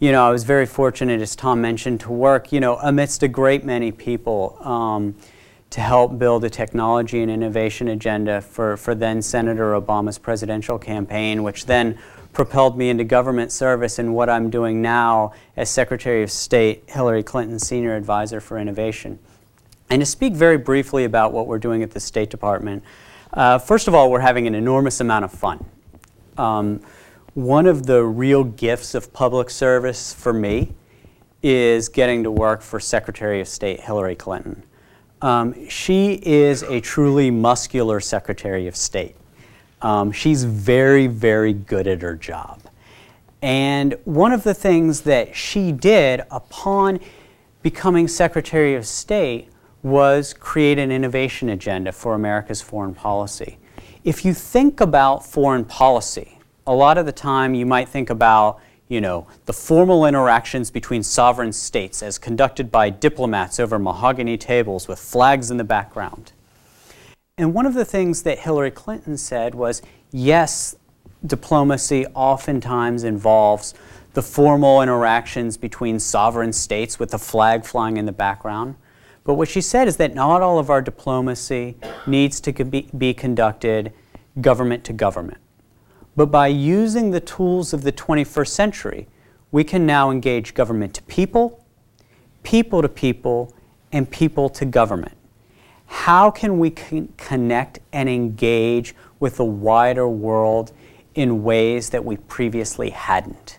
you 0.00 0.10
know, 0.10 0.26
I 0.26 0.32
was 0.32 0.42
very 0.42 0.66
fortunate, 0.66 1.20
as 1.20 1.36
Tom 1.36 1.60
mentioned, 1.60 2.00
to 2.00 2.10
work, 2.10 2.50
you 2.50 2.58
know, 2.58 2.78
amidst 2.78 3.22
a 3.22 3.28
great 3.28 3.64
many 3.64 3.92
people 3.92 4.58
um, 4.60 5.14
to 5.70 5.80
help 5.80 6.18
build 6.18 6.42
a 6.42 6.50
technology 6.50 7.22
and 7.22 7.30
innovation 7.30 7.86
agenda 7.86 8.40
for, 8.40 8.76
for 8.76 8.92
then 8.92 9.22
Senator 9.22 9.80
Obama's 9.80 10.18
presidential 10.18 10.80
campaign, 10.80 11.44
which 11.44 11.66
then 11.66 11.96
propelled 12.32 12.76
me 12.76 12.88
into 12.88 13.04
government 13.04 13.52
service 13.52 14.00
and 14.00 14.12
what 14.16 14.28
I'm 14.28 14.50
doing 14.50 14.82
now 14.82 15.32
as 15.56 15.70
Secretary 15.70 16.24
of 16.24 16.30
State, 16.32 16.82
Hillary 16.88 17.22
Clinton 17.22 17.60
Senior 17.60 17.94
Advisor 17.94 18.40
for 18.40 18.58
Innovation. 18.58 19.20
And 19.88 20.00
to 20.00 20.06
speak 20.06 20.34
very 20.34 20.58
briefly 20.58 21.04
about 21.04 21.32
what 21.32 21.46
we're 21.46 21.58
doing 21.58 21.82
at 21.82 21.92
the 21.92 22.00
State 22.00 22.30
Department, 22.30 22.82
uh, 23.32 23.58
first 23.58 23.88
of 23.88 23.94
all, 23.94 24.10
we're 24.10 24.20
having 24.20 24.46
an 24.46 24.54
enormous 24.54 25.00
amount 25.00 25.24
of 25.24 25.32
fun. 25.32 25.64
Um, 26.36 26.80
one 27.34 27.66
of 27.66 27.86
the 27.86 28.02
real 28.02 28.44
gifts 28.44 28.94
of 28.94 29.12
public 29.12 29.50
service 29.50 30.12
for 30.12 30.32
me 30.32 30.72
is 31.42 31.88
getting 31.88 32.22
to 32.24 32.30
work 32.30 32.62
for 32.62 32.80
Secretary 32.80 33.40
of 33.40 33.46
State 33.46 33.80
Hillary 33.80 34.16
Clinton. 34.16 34.64
Um, 35.22 35.68
she 35.68 36.14
is 36.22 36.62
a 36.62 36.80
truly 36.80 37.30
muscular 37.30 38.00
Secretary 38.00 38.66
of 38.66 38.74
State. 38.74 39.16
Um, 39.82 40.12
she's 40.12 40.44
very, 40.44 41.06
very 41.06 41.52
good 41.52 41.86
at 41.86 42.02
her 42.02 42.14
job. 42.14 42.60
And 43.42 43.96
one 44.04 44.32
of 44.32 44.42
the 44.42 44.54
things 44.54 45.02
that 45.02 45.36
she 45.36 45.72
did 45.72 46.22
upon 46.30 47.00
becoming 47.62 48.08
Secretary 48.08 48.74
of 48.74 48.86
State 48.86 49.48
was 49.86 50.34
create 50.34 50.78
an 50.78 50.90
innovation 50.90 51.48
agenda 51.48 51.92
for 51.92 52.14
America's 52.14 52.60
foreign 52.60 52.94
policy. 52.94 53.56
If 54.02 54.24
you 54.24 54.34
think 54.34 54.80
about 54.80 55.24
foreign 55.24 55.64
policy, 55.64 56.38
a 56.66 56.74
lot 56.74 56.98
of 56.98 57.06
the 57.06 57.12
time 57.12 57.54
you 57.54 57.66
might 57.66 57.88
think 57.88 58.10
about 58.10 58.60
you 58.88 59.00
know, 59.00 59.26
the 59.46 59.52
formal 59.52 60.06
interactions 60.06 60.70
between 60.70 61.02
sovereign 61.02 61.52
states 61.52 62.02
as 62.02 62.18
conducted 62.18 62.70
by 62.70 62.88
diplomats 62.88 63.58
over 63.58 63.78
mahogany 63.78 64.36
tables 64.36 64.86
with 64.86 64.98
flags 64.98 65.50
in 65.50 65.56
the 65.56 65.64
background. 65.64 66.32
And 67.36 67.52
one 67.52 67.66
of 67.66 67.74
the 67.74 67.84
things 67.84 68.22
that 68.22 68.40
Hillary 68.40 68.70
Clinton 68.70 69.16
said 69.16 69.54
was 69.54 69.82
yes, 70.12 70.76
diplomacy 71.24 72.06
oftentimes 72.14 73.02
involves 73.02 73.74
the 74.14 74.22
formal 74.22 74.80
interactions 74.80 75.56
between 75.56 75.98
sovereign 75.98 76.52
states 76.52 76.98
with 76.98 77.10
the 77.10 77.18
flag 77.18 77.64
flying 77.64 77.96
in 77.96 78.06
the 78.06 78.12
background. 78.12 78.76
But 79.26 79.34
what 79.34 79.48
she 79.48 79.60
said 79.60 79.88
is 79.88 79.96
that 79.96 80.14
not 80.14 80.40
all 80.40 80.60
of 80.60 80.70
our 80.70 80.80
diplomacy 80.80 81.76
needs 82.06 82.40
to 82.42 82.52
be, 82.52 82.88
be 82.96 83.12
conducted 83.12 83.92
government 84.40 84.84
to 84.84 84.92
government. 84.92 85.38
But 86.14 86.26
by 86.26 86.46
using 86.46 87.10
the 87.10 87.20
tools 87.20 87.72
of 87.72 87.82
the 87.82 87.90
21st 87.90 88.48
century, 88.48 89.08
we 89.50 89.64
can 89.64 89.84
now 89.84 90.12
engage 90.12 90.54
government 90.54 90.94
to 90.94 91.02
people, 91.02 91.64
people 92.44 92.82
to 92.82 92.88
people, 92.88 93.52
and 93.90 94.08
people 94.08 94.48
to 94.50 94.64
government. 94.64 95.16
How 95.86 96.30
can 96.30 96.58
we 96.60 96.70
con- 96.70 97.12
connect 97.16 97.80
and 97.92 98.08
engage 98.08 98.94
with 99.18 99.38
the 99.38 99.44
wider 99.44 100.08
world 100.08 100.72
in 101.16 101.42
ways 101.42 101.90
that 101.90 102.04
we 102.04 102.16
previously 102.16 102.90
hadn't? 102.90 103.58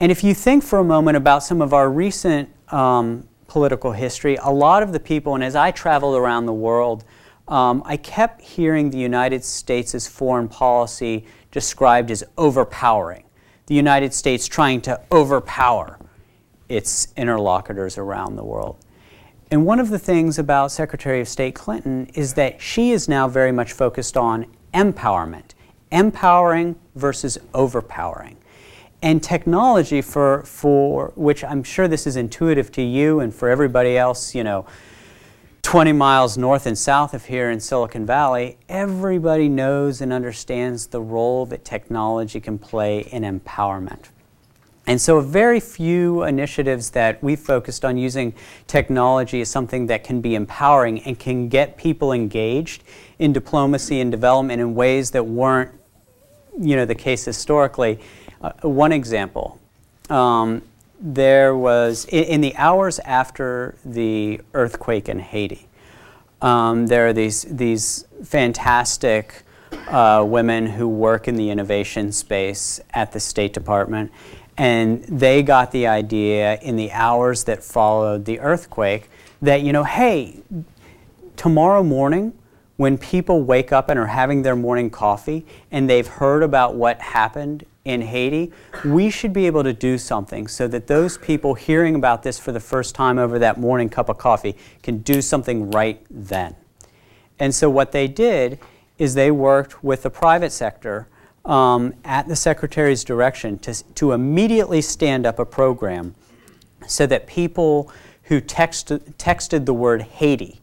And 0.00 0.12
if 0.12 0.22
you 0.22 0.34
think 0.34 0.64
for 0.64 0.78
a 0.78 0.84
moment 0.84 1.16
about 1.16 1.42
some 1.42 1.62
of 1.62 1.72
our 1.72 1.90
recent 1.90 2.50
um, 2.68 3.28
political 3.52 3.92
history, 3.92 4.38
a 4.40 4.50
lot 4.50 4.82
of 4.82 4.92
the 4.92 4.98
people, 4.98 5.34
and 5.34 5.44
as 5.44 5.54
I 5.54 5.72
traveled 5.72 6.16
around 6.16 6.46
the 6.46 6.54
world, 6.54 7.04
um, 7.48 7.82
I 7.84 7.98
kept 7.98 8.40
hearing 8.40 8.88
the 8.88 8.96
United 8.96 9.44
States' 9.44 10.06
foreign 10.08 10.48
policy 10.48 11.26
described 11.50 12.10
as 12.10 12.24
overpowering. 12.38 13.24
The 13.66 13.74
United 13.74 14.14
States 14.14 14.46
trying 14.46 14.80
to 14.82 14.98
overpower 15.12 15.98
its 16.70 17.12
interlocutors 17.14 17.98
around 17.98 18.36
the 18.36 18.44
world. 18.44 18.78
And 19.50 19.66
one 19.66 19.80
of 19.80 19.90
the 19.90 19.98
things 19.98 20.38
about 20.38 20.72
Secretary 20.72 21.20
of 21.20 21.28
State 21.28 21.54
Clinton 21.54 22.06
is 22.14 22.32
that 22.32 22.58
she 22.62 22.92
is 22.92 23.06
now 23.06 23.28
very 23.28 23.52
much 23.52 23.74
focused 23.74 24.16
on 24.16 24.46
empowerment, 24.72 25.52
empowering 25.90 26.76
versus 26.94 27.36
overpowering. 27.52 28.38
And 29.02 29.20
technology, 29.20 30.00
for, 30.00 30.44
for 30.44 31.12
which 31.16 31.42
I'm 31.42 31.64
sure 31.64 31.88
this 31.88 32.06
is 32.06 32.16
intuitive 32.16 32.70
to 32.72 32.82
you 32.82 33.18
and 33.18 33.34
for 33.34 33.48
everybody 33.48 33.98
else, 33.98 34.32
you 34.32 34.44
know, 34.44 34.64
20 35.62 35.92
miles 35.92 36.38
north 36.38 36.66
and 36.66 36.78
south 36.78 37.12
of 37.12 37.24
here 37.24 37.50
in 37.50 37.58
Silicon 37.58 38.06
Valley, 38.06 38.58
everybody 38.68 39.48
knows 39.48 40.00
and 40.00 40.12
understands 40.12 40.88
the 40.88 41.00
role 41.00 41.46
that 41.46 41.64
technology 41.64 42.40
can 42.40 42.58
play 42.58 43.00
in 43.10 43.22
empowerment. 43.22 44.10
And 44.86 45.00
so, 45.00 45.20
very 45.20 45.60
few 45.60 46.24
initiatives 46.24 46.90
that 46.90 47.22
we've 47.22 47.38
focused 47.38 47.84
on 47.84 47.96
using 47.96 48.34
technology 48.66 49.40
as 49.40 49.48
something 49.48 49.86
that 49.86 50.02
can 50.02 50.20
be 50.20 50.34
empowering 50.34 51.00
and 51.04 51.16
can 51.16 51.48
get 51.48 51.76
people 51.76 52.12
engaged 52.12 52.82
in 53.20 53.32
diplomacy 53.32 54.00
and 54.00 54.10
development 54.10 54.60
in 54.60 54.74
ways 54.74 55.12
that 55.12 55.24
weren't, 55.24 55.70
you 56.58 56.74
know, 56.74 56.84
the 56.84 56.96
case 56.96 57.24
historically. 57.24 58.00
Uh, 58.42 58.50
one 58.62 58.90
example, 58.90 59.60
um, 60.10 60.62
there 61.00 61.56
was, 61.56 62.06
in, 62.06 62.24
in, 62.24 62.40
the 62.40 62.54
hours 62.56 62.98
after 63.00 63.76
the 63.84 64.40
earthquake 64.52 65.08
in 65.08 65.20
Haiti, 65.20 65.68
um, 66.40 66.88
there 66.88 67.06
are 67.06 67.12
these, 67.12 67.42
these 67.42 68.04
fantastic 68.24 69.44
uh, 69.86 70.24
women 70.26 70.66
who 70.66 70.88
work 70.88 71.28
in 71.28 71.36
the 71.36 71.50
innovation 71.50 72.10
space 72.10 72.80
at 72.92 73.12
the 73.12 73.20
State 73.20 73.52
Department, 73.52 74.10
and 74.58 75.04
they 75.04 75.44
got 75.44 75.70
the 75.70 75.86
idea 75.86 76.58
in 76.62 76.74
the 76.74 76.90
hours 76.90 77.44
that 77.44 77.62
followed 77.62 78.24
the 78.24 78.40
earthquake 78.40 79.08
that, 79.40 79.62
you 79.62 79.72
know, 79.72 79.84
hey, 79.84 80.42
tomorrow 81.36 81.84
morning, 81.84 82.36
when 82.76 82.98
people 82.98 83.42
wake 83.42 83.70
up 83.70 83.88
and 83.88 83.98
are 84.00 84.06
having 84.06 84.42
their 84.42 84.56
morning 84.56 84.90
coffee 84.90 85.46
and 85.70 85.88
they've 85.88 86.08
heard 86.08 86.42
about 86.42 86.74
what 86.74 87.00
happened 87.00 87.64
in 87.84 88.02
Haiti, 88.02 88.52
we 88.84 89.10
should 89.10 89.32
be 89.32 89.46
able 89.46 89.64
to 89.64 89.72
do 89.72 89.98
something 89.98 90.46
so 90.46 90.68
that 90.68 90.86
those 90.86 91.18
people 91.18 91.54
hearing 91.54 91.94
about 91.94 92.22
this 92.22 92.38
for 92.38 92.52
the 92.52 92.60
first 92.60 92.94
time 92.94 93.18
over 93.18 93.38
that 93.40 93.58
morning 93.58 93.88
cup 93.88 94.08
of 94.08 94.18
coffee 94.18 94.56
can 94.82 94.98
do 94.98 95.20
something 95.20 95.70
right 95.70 96.04
then. 96.08 96.54
And 97.38 97.54
so 97.54 97.68
what 97.68 97.92
they 97.92 98.06
did 98.06 98.60
is 98.98 99.14
they 99.14 99.30
worked 99.30 99.82
with 99.82 100.02
the 100.04 100.10
private 100.10 100.52
sector 100.52 101.08
um, 101.44 101.92
at 102.04 102.28
the 102.28 102.36
Secretary's 102.36 103.02
direction 103.02 103.58
to, 103.60 103.74
to 103.94 104.12
immediately 104.12 104.80
stand 104.80 105.26
up 105.26 105.40
a 105.40 105.44
program 105.44 106.14
so 106.86 107.04
that 107.06 107.26
people 107.26 107.90
who 108.24 108.40
text, 108.40 108.88
texted 108.88 109.66
the 109.66 109.74
word 109.74 110.02
Haiti 110.02 110.60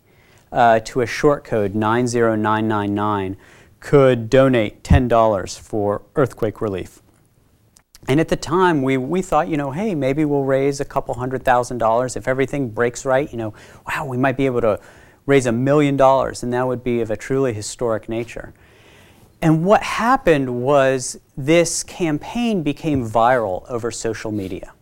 uh, 0.53 0.79
to 0.79 1.01
a 1.01 1.05
short 1.05 1.43
code 1.43 1.75
90999 1.75 3.35
could 3.81 4.29
donate 4.29 4.83
$10 4.83 5.59
for 5.59 6.01
earthquake 6.15 6.61
relief. 6.61 7.01
And 8.07 8.19
at 8.19 8.29
the 8.29 8.35
time, 8.35 8.81
we, 8.81 8.97
we 8.97 9.21
thought, 9.21 9.47
you 9.49 9.57
know, 9.57 9.71
hey, 9.71 9.93
maybe 9.93 10.25
we'll 10.25 10.43
raise 10.43 10.79
a 10.79 10.85
couple 10.85 11.13
hundred 11.15 11.43
thousand 11.43 11.77
dollars. 11.77 12.15
If 12.15 12.27
everything 12.27 12.69
breaks 12.69 13.05
right, 13.05 13.31
you 13.31 13.37
know, 13.37 13.53
wow, 13.87 14.05
we 14.05 14.17
might 14.17 14.37
be 14.37 14.45
able 14.45 14.61
to 14.61 14.79
raise 15.25 15.45
a 15.45 15.51
million 15.51 15.95
dollars, 15.95 16.41
and 16.41 16.51
that 16.53 16.65
would 16.65 16.83
be 16.83 17.01
of 17.01 17.11
a 17.11 17.17
truly 17.17 17.53
historic 17.53 18.09
nature. 18.09 18.53
And 19.41 19.63
what 19.63 19.83
happened 19.83 20.63
was 20.63 21.19
this 21.37 21.83
campaign 21.83 22.63
became 22.63 23.07
viral 23.07 23.69
over 23.69 23.91
social 23.91 24.31
media, 24.31 24.73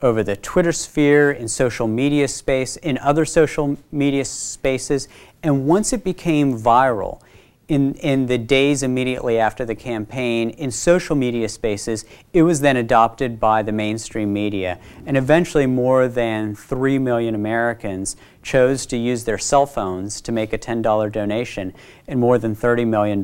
over 0.00 0.22
the 0.22 0.36
Twitter 0.36 0.72
sphere, 0.72 1.32
in 1.32 1.48
social 1.48 1.88
media 1.88 2.28
space, 2.28 2.76
in 2.76 2.96
other 2.98 3.24
social 3.24 3.76
media 3.90 4.24
spaces. 4.24 5.08
And 5.42 5.66
once 5.66 5.92
it 5.92 6.04
became 6.04 6.58
viral, 6.58 7.20
in, 7.68 7.94
in 7.94 8.26
the 8.26 8.38
days 8.38 8.82
immediately 8.82 9.38
after 9.38 9.64
the 9.64 9.74
campaign 9.74 10.50
in 10.50 10.70
social 10.70 11.14
media 11.14 11.48
spaces, 11.48 12.04
it 12.32 12.42
was 12.42 12.60
then 12.60 12.76
adopted 12.76 13.38
by 13.38 13.62
the 13.62 13.72
mainstream 13.72 14.32
media. 14.32 14.78
And 15.06 15.16
eventually, 15.16 15.66
more 15.66 16.08
than 16.08 16.54
3 16.54 16.98
million 16.98 17.34
Americans 17.34 18.16
chose 18.42 18.84
to 18.86 18.96
use 18.96 19.24
their 19.24 19.38
cell 19.38 19.66
phones 19.66 20.20
to 20.22 20.32
make 20.32 20.52
a 20.52 20.58
$10 20.58 21.12
donation, 21.12 21.72
and 22.08 22.18
more 22.18 22.36
than 22.38 22.54
$30 22.54 22.86
million 22.86 23.22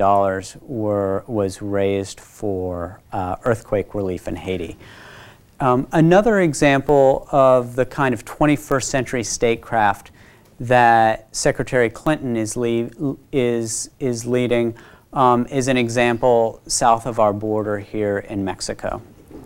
were, 0.63 1.25
was 1.27 1.61
raised 1.61 2.21
for 2.21 3.01
uh, 3.13 3.37
earthquake 3.45 3.95
relief 3.95 4.29
in 4.29 4.37
Haiti. 4.37 4.79
Um, 5.61 5.89
another 5.91 6.39
example 6.41 7.27
of 7.33 7.75
the 7.75 7.85
kind 7.85 8.15
of 8.15 8.25
21st 8.25 8.85
century 8.85 9.25
statecraft 9.25 10.13
that 10.61 11.35
Secretary 11.35 11.89
Clinton 11.89 12.37
is, 12.37 12.57
is, 13.33 13.91
is 14.01 14.27
leading 14.27 14.77
um, 15.13 15.47
is 15.47 15.69
an 15.69 15.77
example 15.77 16.61
south 16.67 17.07
of 17.07 17.19
our 17.19 17.33
border 17.33 17.79
here 17.79 18.19
in 18.19 18.45
Mexico. 18.45 19.03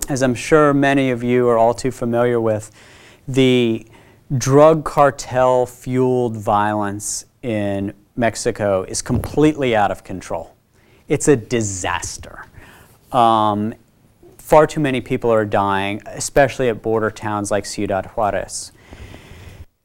As 0.08 0.22
I'm 0.22 0.34
sure 0.34 0.74
many 0.74 1.10
of 1.10 1.22
you 1.22 1.48
are 1.48 1.56
all 1.56 1.74
too 1.74 1.90
familiar 1.90 2.40
with, 2.40 2.70
the 3.28 3.86
drug 4.36 4.84
cartel 4.84 5.66
fueled 5.66 6.36
violence 6.36 7.26
in 7.42 7.94
Mexico 8.16 8.82
is 8.84 9.02
completely 9.02 9.76
out 9.76 9.90
of 9.90 10.04
control. 10.04 10.54
It's 11.08 11.28
a 11.28 11.36
disaster. 11.36 12.44
Um, 13.12 13.74
far 14.38 14.66
too 14.66 14.80
many 14.80 15.00
people 15.00 15.30
are 15.32 15.44
dying, 15.44 16.02
especially 16.06 16.68
at 16.68 16.82
border 16.82 17.10
towns 17.10 17.50
like 17.50 17.64
Ciudad 17.64 18.06
Juarez. 18.06 18.72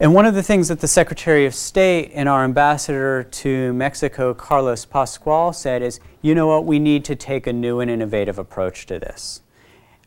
And 0.00 0.14
one 0.14 0.26
of 0.26 0.36
the 0.36 0.44
things 0.44 0.68
that 0.68 0.78
the 0.78 0.86
Secretary 0.86 1.44
of 1.44 1.56
State 1.56 2.12
and 2.14 2.28
our 2.28 2.44
ambassador 2.44 3.24
to 3.24 3.72
Mexico, 3.72 4.32
Carlos 4.32 4.84
Pascual, 4.84 5.52
said 5.52 5.82
is, 5.82 5.98
you 6.22 6.36
know 6.36 6.46
what, 6.46 6.64
we 6.64 6.78
need 6.78 7.04
to 7.06 7.16
take 7.16 7.48
a 7.48 7.52
new 7.52 7.80
and 7.80 7.90
innovative 7.90 8.38
approach 8.38 8.86
to 8.86 9.00
this. 9.00 9.42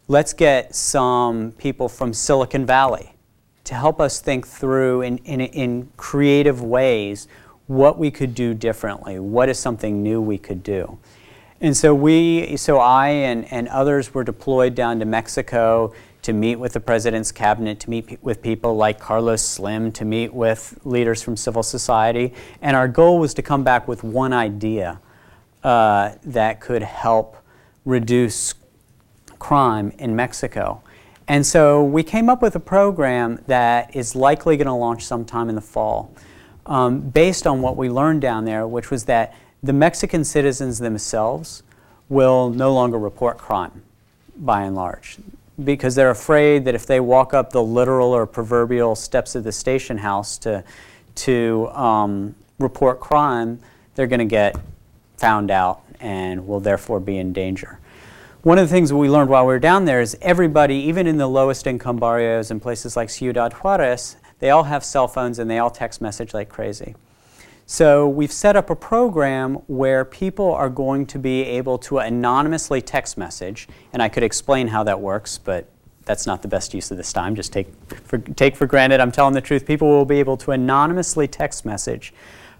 Let's 0.07 0.31
get 0.31 0.73
some 0.73 1.51
people 1.57 1.89
from 1.89 2.13
Silicon 2.13 2.65
Valley 2.65 3.15
to 3.65 3.75
help 3.75 3.99
us 3.99 4.21
think 4.21 4.47
through 4.47 5.01
in, 5.01 5.17
in, 5.25 5.41
in 5.41 5.91
creative 5.97 6.63
ways 6.63 7.27
what 7.67 7.97
we 7.97 8.11
could 8.11 8.33
do 8.33 8.53
differently, 8.53 9.19
what 9.19 9.49
is 9.49 9.59
something 9.59 10.01
new 10.01 10.21
we 10.21 10.37
could 10.37 10.63
do. 10.63 10.99
And 11.59 11.75
so 11.75 11.93
we, 11.93 12.55
so 12.55 12.77
I 12.77 13.09
and, 13.09 13.43
and 13.51 13.67
others 13.67 14.13
were 14.13 14.23
deployed 14.23 14.73
down 14.73 14.99
to 14.99 15.05
Mexico 15.05 15.93
to 16.21 16.33
meet 16.33 16.57
with 16.57 16.73
the 16.73 16.79
president's 16.79 17.31
cabinet, 17.31 17.79
to 17.79 17.89
meet 17.89 18.07
pe 18.07 18.17
with 18.21 18.41
people 18.41 18.75
like 18.75 18.99
Carlos 18.99 19.41
Slim, 19.41 19.91
to 19.93 20.05
meet 20.05 20.33
with 20.33 20.79
leaders 20.83 21.21
from 21.21 21.35
civil 21.35 21.63
society. 21.63 22.33
And 22.61 22.75
our 22.75 22.87
goal 22.87 23.19
was 23.19 23.33
to 23.35 23.41
come 23.41 23.63
back 23.63 23.87
with 23.87 24.03
one 24.03 24.33
idea 24.33 24.99
uh, 25.63 26.11
that 26.23 26.59
could 26.59 26.83
help 26.83 27.37
reduce 27.85 28.53
crime 29.39 29.91
in 29.97 30.15
Mexico. 30.15 30.81
And 31.27 31.45
so 31.45 31.83
we 31.83 32.03
came 32.03 32.29
up 32.29 32.41
with 32.41 32.55
a 32.55 32.59
program 32.59 33.43
that 33.47 33.95
is 33.95 34.15
likely 34.15 34.57
going 34.57 34.67
to 34.67 34.73
launch 34.73 35.05
sometime 35.05 35.49
in 35.49 35.55
the 35.55 35.61
fall, 35.61 36.13
um, 36.65 36.99
based 36.99 37.47
on 37.47 37.61
what 37.61 37.77
we 37.77 37.89
learned 37.89 38.21
down 38.21 38.45
there, 38.45 38.67
which 38.67 38.91
was 38.91 39.05
that 39.05 39.33
the 39.63 39.73
Mexican 39.73 40.23
citizens 40.23 40.79
themselves 40.79 41.63
will 42.09 42.49
no 42.49 42.73
longer 42.73 42.99
report 42.99 43.37
crime, 43.37 43.83
by 44.35 44.63
and 44.63 44.75
large 44.75 45.17
because 45.63 45.95
they're 45.95 46.11
afraid 46.11 46.65
that 46.65 46.75
if 46.75 46.85
they 46.85 46.99
walk 46.99 47.33
up 47.33 47.51
the 47.51 47.63
literal 47.63 48.11
or 48.13 48.25
proverbial 48.25 48.95
steps 48.95 49.35
of 49.35 49.43
the 49.43 49.51
station 49.51 49.97
house 49.97 50.37
to, 50.39 50.63
to 51.15 51.69
um, 51.69 52.35
report 52.59 52.99
crime, 52.99 53.59
they're 53.95 54.07
going 54.07 54.19
to 54.19 54.25
get 54.25 54.55
found 55.17 55.51
out 55.51 55.81
and 55.99 56.47
will 56.47 56.59
therefore 56.59 56.99
be 56.99 57.17
in 57.17 57.33
danger. 57.33 57.79
One 58.41 58.57
of 58.57 58.67
the 58.67 58.73
things 58.73 58.91
we 58.91 59.07
learned 59.07 59.29
while 59.29 59.45
we 59.45 59.53
were 59.53 59.59
down 59.59 59.85
there 59.85 60.01
is 60.01 60.17
everybody, 60.21 60.75
even 60.75 61.05
in 61.05 61.17
the 61.17 61.27
lowest 61.27 61.67
income 61.67 61.97
barrios 61.97 62.49
in 62.49 62.59
places 62.59 62.97
like 62.97 63.09
Ciudad 63.09 63.53
Juarez, 63.53 64.15
they 64.39 64.49
all 64.49 64.63
have 64.63 64.83
cell 64.83 65.07
phones 65.07 65.37
and 65.37 65.49
they 65.49 65.59
all 65.59 65.69
text 65.69 66.01
message 66.01 66.33
like 66.33 66.49
crazy. 66.49 66.95
So 67.65 68.07
we've 68.07 68.31
set 68.31 68.55
up 68.55 68.69
a 68.69 68.75
program 68.75 69.55
where 69.67 70.03
people 70.03 70.51
are 70.53 70.69
going 70.69 71.05
to 71.07 71.19
be 71.19 71.43
able 71.43 71.77
to 71.79 71.99
anonymously 71.99 72.81
text 72.81 73.17
message, 73.17 73.67
and 73.93 74.01
I 74.01 74.09
could 74.09 74.23
explain 74.23 74.67
how 74.67 74.83
that 74.83 74.99
works, 74.99 75.37
but 75.37 75.69
that's 76.05 76.25
not 76.25 76.41
the 76.41 76.47
best 76.47 76.73
use 76.73 76.91
of 76.91 76.97
this 76.97 77.13
time. 77.13 77.35
Just 77.35 77.53
take 77.53 77.67
for, 78.03 78.17
take 78.17 78.55
for 78.55 78.65
granted 78.65 78.99
I'm 78.99 79.11
telling 79.11 79.33
the 79.33 79.41
truth. 79.41 79.65
People 79.65 79.87
will 79.87 80.05
be 80.05 80.19
able 80.19 80.37
to 80.37 80.51
anonymously 80.51 81.27
text 81.27 81.65
message 81.65 82.13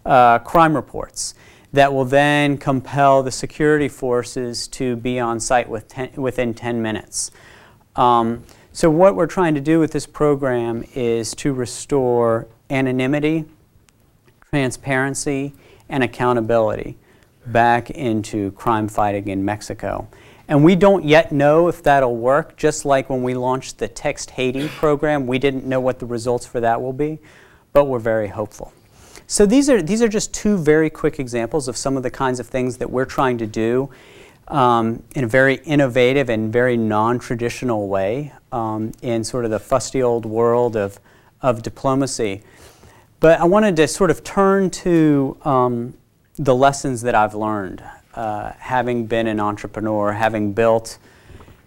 uh, 0.06 0.40
crime 0.40 0.76
reports 0.76 1.34
that 1.74 1.94
will 1.94 2.06
then 2.06 2.58
compel 2.58 3.24
the 3.24 3.32
security 3.32 3.88
forces 3.88 4.68
to 4.68 4.96
be 4.98 5.20
on 5.20 5.40
site 5.40 5.70
with 5.70 5.88
ten, 5.88 6.12
within 6.16 6.54
10 6.54 6.82
minutes. 6.82 7.32
Um, 7.96 8.44
so 8.74 8.90
what 8.90 9.16
we're 9.16 9.28
trying 9.28 9.56
to 9.56 9.62
do 9.62 9.80
with 9.80 9.92
this 9.92 10.06
program 10.06 10.86
is 10.94 11.34
to 11.36 11.54
restore 11.54 12.48
anonymity 12.70 13.46
transparency, 14.54 15.54
and 15.88 16.04
accountability 16.04 16.98
back 17.46 17.90
into 17.90 18.52
crime 18.52 18.86
fighting 18.86 19.30
in 19.30 19.46
Mexico. 19.46 20.06
And 20.50 20.62
we 20.62 20.76
don't 20.76 21.06
yet 21.06 21.32
know 21.32 21.70
if 21.70 21.82
that'll 21.82 22.18
work, 22.18 22.58
just 22.58 22.84
like 22.84 23.10
when 23.10 23.24
we 23.24 23.34
launched 23.34 23.78
the 23.78 23.88
Text 23.88 24.32
Haiti 24.32 24.68
program, 24.68 25.26
we 25.26 25.40
didn't 25.40 25.64
know 25.64 25.80
what 25.80 26.00
the 26.00 26.06
results 26.06 26.46
for 26.46 26.60
that 26.60 26.82
will 26.82 26.92
be, 26.92 27.20
but 27.72 27.86
we're 27.86 27.98
very 27.98 28.28
hopeful. 28.28 28.74
So 29.26 29.46
these 29.46 29.70
are, 29.70 29.82
these 29.82 30.02
are 30.02 30.10
just 30.10 30.34
two 30.34 30.58
very 30.58 30.90
quick 30.90 31.18
examples 31.18 31.70
of 31.70 31.78
some 31.78 31.96
of 31.96 32.04
the 32.04 32.12
kinds 32.12 32.42
of 32.42 32.48
things 32.48 32.76
that 32.80 32.92
we're 32.92 33.06
trying 33.06 33.38
to 33.38 33.48
do 33.48 33.90
um, 34.50 35.02
in 35.16 35.24
a 35.24 35.28
very 35.28 35.62
innovative 35.64 36.28
and 36.30 36.52
very 36.52 36.76
non-traditional 36.76 37.88
way 37.88 38.34
um, 38.52 38.92
in 39.02 39.24
sort 39.24 39.46
of 39.46 39.52
the 39.52 39.60
fusty 39.60 40.04
old 40.04 40.26
world 40.26 40.76
of, 40.76 41.00
of 41.42 41.64
diplomacy. 41.64 42.44
But 43.22 43.40
I 43.40 43.46
wanted 43.46 43.76
to 43.76 43.88
sort 43.88 44.10
of 44.10 44.24
turn 44.24 44.72
to 44.72 45.38
um, 45.44 45.94
the 46.38 46.56
lessons 46.56 47.04
that 47.04 47.14
I've 47.14 47.36
learned, 47.36 47.84
uh, 48.16 48.54
having 48.58 49.06
been 49.06 49.28
an 49.28 49.40
entrepreneur, 49.40 50.12
having 50.12 50.54
built 50.54 50.98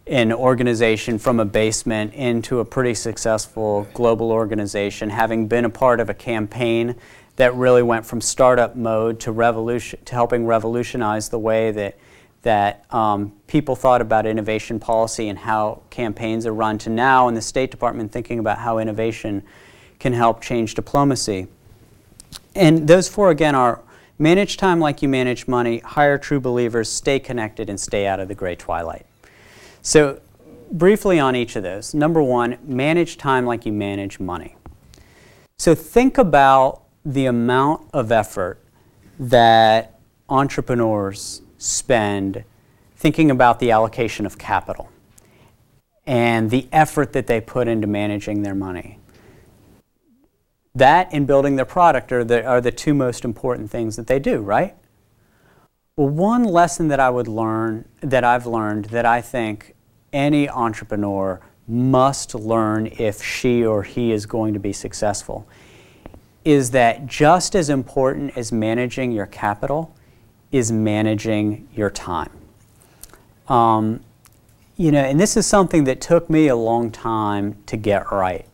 an 0.09 0.33
organization 0.33 1.17
from 1.17 1.38
a 1.38 1.45
basement 1.45 2.12
into 2.12 2.59
a 2.59 2.64
pretty 2.64 2.93
successful 2.93 3.87
global 3.95 4.33
organization, 4.33 5.11
having 5.11 5.47
been 5.47 5.64
a 5.64 5.71
part 5.71 6.01
of 6.01 6.11
a 6.11 6.14
campaign 6.14 6.97
that 7.37 7.55
really 7.55 7.85
went 7.85 8.05
from 8.05 8.21
startup 8.21 8.75
mode 8.75 9.21
to 9.21 9.31
revolution 9.31 10.01
to 10.07 10.14
helping 10.14 10.47
revolutionize 10.47 11.29
the 11.29 11.38
way 11.38 11.71
that 11.71 11.97
that 12.43 12.85
um, 12.93 13.33
people 13.47 13.77
thought 13.77 14.03
about 14.03 14.27
innovation 14.27 14.81
policy 14.81 15.29
and 15.29 15.38
how 15.38 15.81
campaigns 15.88 16.47
are 16.47 16.53
run 16.53 16.77
to 16.79 16.90
now 16.90 17.29
in 17.29 17.35
the 17.35 17.40
State 17.40 17.71
Department 17.71 18.11
thinking 18.11 18.40
about 18.40 18.59
how 18.59 18.79
innovation 18.79 19.43
can 20.05 20.12
help 20.12 20.43
change 20.43 20.75
diplomacy. 20.75 21.47
And 22.55 22.87
those 22.87 23.09
four, 23.09 23.31
again, 23.31 23.55
are 23.55 23.81
manage 24.19 24.59
time 24.59 24.79
like 24.79 25.01
you 25.01 25.09
manage 25.09 25.49
money, 25.49 25.79
hire 25.79 26.19
true 26.19 26.40
believers, 26.40 26.90
stay 26.90 27.19
connected, 27.19 27.71
and 27.71 27.81
stay 27.81 28.07
out 28.07 28.21
of 28.21 28.29
the 28.29 28.35
gray 28.35 28.55
twilight. 28.55 29.07
So, 29.81 30.21
briefly 30.71 31.19
on 31.19 31.35
each 31.35 31.57
of 31.57 31.62
those. 31.62 31.95
Number 31.95 32.23
one, 32.23 32.59
manage 32.62 33.17
time 33.17 33.47
like 33.47 33.64
you 33.64 33.73
manage 33.73 34.21
money. 34.21 34.57
So, 35.59 35.75
think 35.75 36.19
about 36.19 36.83
the 37.07 37.25
amount 37.25 37.88
of 37.95 38.12
effort 38.12 38.59
that 39.19 39.99
entrepreneurs 40.29 41.40
spend 41.57 42.45
thinking 42.95 43.31
about 43.31 43.59
the 43.59 43.71
allocation 43.71 44.27
of 44.27 44.37
capital 44.37 44.90
and 46.07 46.51
the 46.51 46.69
effort 46.73 47.14
that 47.14 47.27
they 47.27 47.40
put 47.40 47.69
into 47.69 47.87
managing 47.87 48.43
their 48.43 48.55
money. 48.55 48.99
That 50.75 51.09
and 51.13 51.27
building 51.27 51.57
their 51.57 51.65
product 51.65 52.11
are 52.11 52.25
the, 52.25 52.45
are 52.45 52.61
the 52.61 52.73
two 52.73 52.95
most 52.95 53.25
important 53.25 53.71
things 53.71 53.97
that 53.97 54.07
they 54.09 54.19
do, 54.19 54.41
right? 54.41 54.75
Well, 55.97 56.09
one 56.09 56.43
lesson 56.43 56.89
that 56.89 56.99
I 56.99 57.11
would 57.11 57.29
learn, 57.29 57.89
that 58.01 58.25
I've 58.25 58.47
learned, 58.47 58.87
that 58.87 59.07
I 59.07 59.21
think 59.21 59.75
any 60.13 60.49
entrepreneur 60.49 61.41
must 61.69 62.35
learn 62.35 62.89
if 62.99 63.23
she 63.23 63.65
or 63.65 63.85
he 63.85 64.13
is 64.13 64.27
going 64.27 64.55
to 64.55 64.61
be 64.61 64.73
successful 64.73 65.47
is 66.45 66.73
that 66.73 67.07
just 67.07 67.55
as 67.55 67.71
important 67.71 68.37
as 68.37 68.53
managing 68.53 69.13
your 69.13 69.27
capital 69.27 69.95
is 70.53 70.71
managing 70.71 71.67
your 71.75 71.91
time. 71.91 72.31
Um, 73.49 74.01
you 74.77 74.93
know, 74.93 75.01
and 75.01 75.19
this 75.19 75.37
is 75.37 75.47
something 75.47 75.85
that 75.85 76.01
took 76.01 76.29
me 76.29 76.49
a 76.49 76.57
long 76.57 76.91
time 76.91 77.57
to 77.67 77.77
get 77.77 78.11
right 78.11 78.47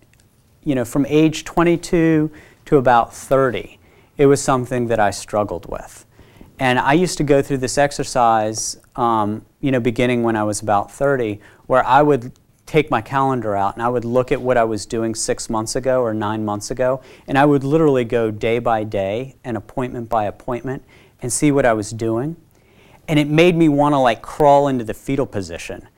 you 0.64 0.74
know, 0.74 0.84
from 0.84 1.06
age 1.06 1.44
22 1.44 2.30
to 2.66 2.76
about 2.76 3.14
30, 3.14 3.78
it 4.16 4.26
was 4.26 4.42
something 4.42 4.88
that 4.88 5.00
I 5.00 5.10
struggled 5.10 5.66
with. 5.66 6.06
And 6.58 6.78
I 6.78 6.92
used 6.92 7.16
to 7.18 7.24
go 7.24 7.40
through 7.40 7.58
this 7.58 7.78
exercise, 7.78 8.76
um, 8.96 9.44
you 9.60 9.72
know, 9.72 9.80
beginning 9.80 10.22
when 10.22 10.36
I 10.36 10.44
was 10.44 10.60
about 10.60 10.92
30, 10.92 11.40
where 11.66 11.84
I 11.86 12.02
would 12.02 12.32
take 12.66 12.90
my 12.90 13.00
calendar 13.00 13.56
out 13.56 13.74
and 13.74 13.82
I 13.82 13.88
would 13.88 14.04
look 14.04 14.30
at 14.30 14.40
what 14.40 14.56
I 14.56 14.64
was 14.64 14.86
doing 14.86 15.14
six 15.14 15.50
months 15.50 15.74
ago 15.74 16.02
or 16.02 16.12
nine 16.12 16.44
months 16.44 16.70
ago, 16.70 17.00
and 17.26 17.38
I 17.38 17.46
would 17.46 17.64
literally 17.64 18.04
go 18.04 18.30
day 18.30 18.58
by 18.58 18.84
day 18.84 19.36
and 19.42 19.56
appointment 19.56 20.08
by 20.08 20.26
appointment 20.26 20.84
and 21.22 21.32
see 21.32 21.50
what 21.50 21.64
I 21.64 21.72
was 21.72 21.90
doing. 21.90 22.36
And 23.08 23.18
it 23.18 23.26
made 23.26 23.56
me 23.56 23.68
want 23.68 23.94
to 23.94 23.98
like 23.98 24.22
crawl 24.22 24.68
into 24.68 24.84
the 24.84 24.94
fetal 24.94 25.26
position 25.26 25.88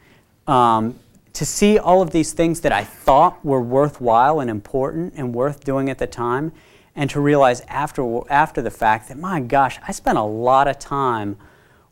um, 0.47 0.99
to 1.33 1.47
see 1.47 1.79
all 1.79 2.03
of 2.03 2.11
these 2.11 2.33
things 2.33 2.61
that 2.61 2.73
I 2.73 2.85
thought 2.85 3.45
were 3.45 3.61
worthwhile 3.61 4.41
and 4.41 4.51
important 4.51 5.15
and 5.17 5.35
worth 5.35 5.65
doing 5.65 5.89
at 5.89 5.99
the 5.99 6.07
time, 6.07 6.53
and 6.95 7.09
to 7.11 7.21
realize 7.21 7.63
after, 7.63 8.21
after 8.31 8.61
the 8.61 8.71
fact 8.71 9.09
that, 9.09 9.19
my 9.19 9.41
gosh, 9.41 9.79
I 9.87 9.93
spent 9.93 10.19
a 10.19 10.23
lot 10.23 10.69
of 10.69 10.79
time 10.79 11.37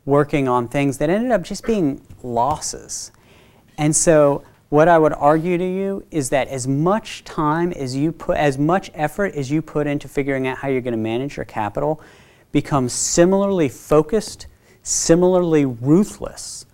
working 0.05 0.46
on 0.46 0.68
things 0.68 0.98
that 0.98 1.09
ended 1.09 1.31
up 1.31 1.42
just 1.42 1.64
being 1.64 2.03
losses. 2.22 3.12
And 3.79 3.96
so, 3.96 4.44
what 4.68 4.87
I 4.87 4.98
would 4.98 5.14
argue 5.14 5.59
to 5.59 5.64
you 5.64 6.07
is 6.12 6.31
that 6.31 6.46
as 6.46 6.68
much 6.68 7.24
time 7.24 7.72
as 7.72 7.96
you 7.96 8.12
put, 8.12 8.37
as 8.37 8.57
much 8.57 8.90
effort 8.94 9.35
as 9.35 9.50
you 9.50 9.62
put 9.62 9.88
into 9.88 10.07
figuring 10.07 10.46
out 10.46 10.59
how 10.59 10.68
you're 10.68 10.81
going 10.81 10.92
to 10.92 10.98
manage 10.98 11.37
your 11.37 11.44
capital, 11.44 12.00
becomes 12.53 12.92
similarly 12.92 13.68
focused, 13.68 14.46
similarly 14.83 15.64
ruthless 15.64 16.66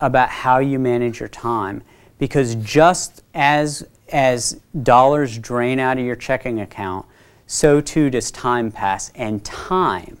about 0.00 0.28
how 0.28 0.58
you 0.58 0.78
manage 0.78 1.20
your 1.20 1.28
time 1.28 1.82
because 2.18 2.54
just 2.56 3.22
as, 3.34 3.86
as 4.10 4.60
dollars 4.82 5.38
drain 5.38 5.78
out 5.78 5.98
of 5.98 6.04
your 6.04 6.16
checking 6.16 6.60
account, 6.60 7.06
so 7.46 7.80
too 7.80 8.10
does 8.10 8.30
time 8.30 8.70
pass. 8.70 9.10
And 9.14 9.44
time 9.44 10.18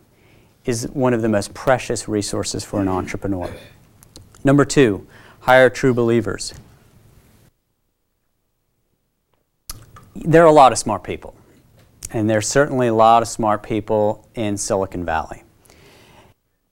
is 0.64 0.88
one 0.88 1.14
of 1.14 1.22
the 1.22 1.28
most 1.28 1.54
precious 1.54 2.08
resources 2.08 2.64
for 2.64 2.80
an 2.80 2.88
entrepreneur. 2.88 3.52
Number 4.44 4.64
two, 4.64 5.06
hire 5.40 5.70
true 5.70 5.92
believers. 5.92 6.54
There 10.14 10.42
are 10.42 10.46
a 10.46 10.52
lot 10.52 10.72
of 10.72 10.78
smart 10.78 11.04
people. 11.04 11.34
And 12.10 12.28
there's 12.28 12.48
certainly 12.48 12.86
a 12.86 12.94
lot 12.94 13.22
of 13.22 13.28
smart 13.28 13.62
people 13.62 14.26
in 14.34 14.56
Silicon 14.56 15.04
Valley. 15.04 15.42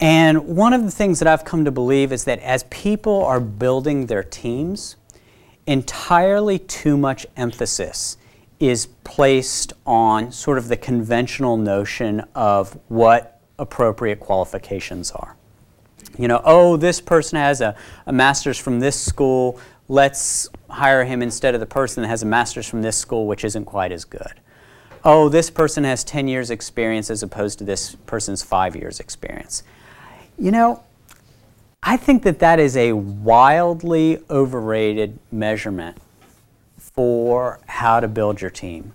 And 0.01 0.47
one 0.47 0.73
of 0.73 0.83
the 0.83 0.91
things 0.91 1.19
that 1.21 1.29
I've 1.29 1.45
come 1.45 1.65
to 1.65 1.71
believe 1.71 2.13
is 2.13 2.25
that 2.25 2.39
as 2.41 2.65
people 2.65 3.25
are 3.25 3.41
building 3.41 4.07
their 4.07 4.23
teams, 4.23 4.97
entirely 5.67 6.59
too 6.59 6.97
much 6.97 7.27
emphasis 7.37 8.17
is 8.59 8.87
placed 9.05 9.73
on 9.85 10.33
sort 10.33 10.59
of 10.59 10.69
the 10.69 10.77
conventional 10.77 11.57
notion 11.57 12.25
of 12.35 12.79
what 12.89 13.41
appropriate 13.59 14.21
qualifications 14.21 15.11
are. 15.11 15.37
You 16.19 16.29
know, 16.29 16.41
oh, 16.45 16.77
this 16.77 17.01
person 17.01 17.39
has 17.39 17.61
a, 17.61 17.77
a 18.07 18.13
master's 18.13 18.59
from 18.59 18.81
this 18.81 18.99
school, 18.99 19.61
let's 19.89 20.49
hire 20.71 21.05
him 21.05 21.23
instead 21.23 21.55
of 21.55 21.61
the 21.61 21.67
person 21.67 22.03
that 22.03 22.09
has 22.09 22.23
a 22.23 22.27
master's 22.27 22.67
from 22.67 22.83
this 22.83 22.97
school, 22.97 23.27
which 23.27 23.45
isn't 23.45 23.67
quite 23.67 23.93
as 23.93 24.05
good. 24.05 24.41
Oh, 25.05 25.29
this 25.29 25.51
person 25.51 25.85
has 25.85 26.03
10 26.03 26.27
years 26.27 26.51
experience 26.51 27.11
as 27.11 27.23
opposed 27.23 27.59
to 27.59 27.65
this 27.65 27.95
person's 28.07 28.43
five 28.43 28.75
years 28.75 28.99
experience. 28.99 29.63
You 30.39 30.51
know, 30.51 30.83
I 31.89 31.97
think 31.97 32.25
that 32.25 32.41
that 32.41 32.59
is 32.59 32.77
a 32.77 32.95
wildly 32.95 34.19
overrated 34.29 35.21
measurement 35.31 35.97
for 36.77 37.61
how 37.67 38.01
to 38.01 38.09
build 38.09 38.41
your 38.41 38.51
team. 38.51 38.93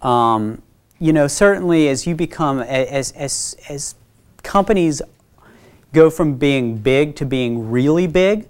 Um, 0.00 0.62
you 0.98 1.12
know, 1.12 1.28
certainly 1.28 1.88
as 1.90 2.06
you 2.06 2.14
become, 2.14 2.60
as, 2.60 3.12
as, 3.12 3.54
as 3.68 3.96
companies 4.42 5.02
go 5.92 6.08
from 6.08 6.36
being 6.36 6.78
big 6.78 7.16
to 7.16 7.26
being 7.26 7.70
really 7.70 8.06
big, 8.06 8.48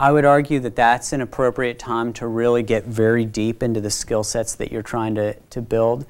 I 0.00 0.10
would 0.10 0.24
argue 0.24 0.58
that 0.60 0.76
that's 0.76 1.12
an 1.12 1.20
appropriate 1.20 1.78
time 1.78 2.14
to 2.14 2.26
really 2.26 2.62
get 2.62 2.84
very 2.84 3.26
deep 3.26 3.62
into 3.62 3.82
the 3.82 3.90
skill 3.90 4.24
sets 4.24 4.54
that 4.54 4.72
you're 4.72 4.82
trying 4.82 5.14
to, 5.16 5.34
to 5.34 5.60
build. 5.60 6.06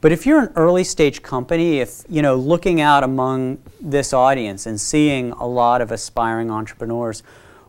But 0.00 0.12
if 0.12 0.26
you're 0.26 0.40
an 0.40 0.52
early 0.54 0.84
stage 0.84 1.22
company, 1.22 1.80
if 1.80 2.04
you 2.08 2.22
know 2.22 2.36
looking 2.36 2.80
out 2.80 3.02
among 3.02 3.58
this 3.80 4.12
audience 4.12 4.66
and 4.66 4.80
seeing 4.80 5.32
a 5.32 5.46
lot 5.46 5.80
of 5.80 5.90
aspiring 5.90 6.50
entrepreneurs, 6.50 7.22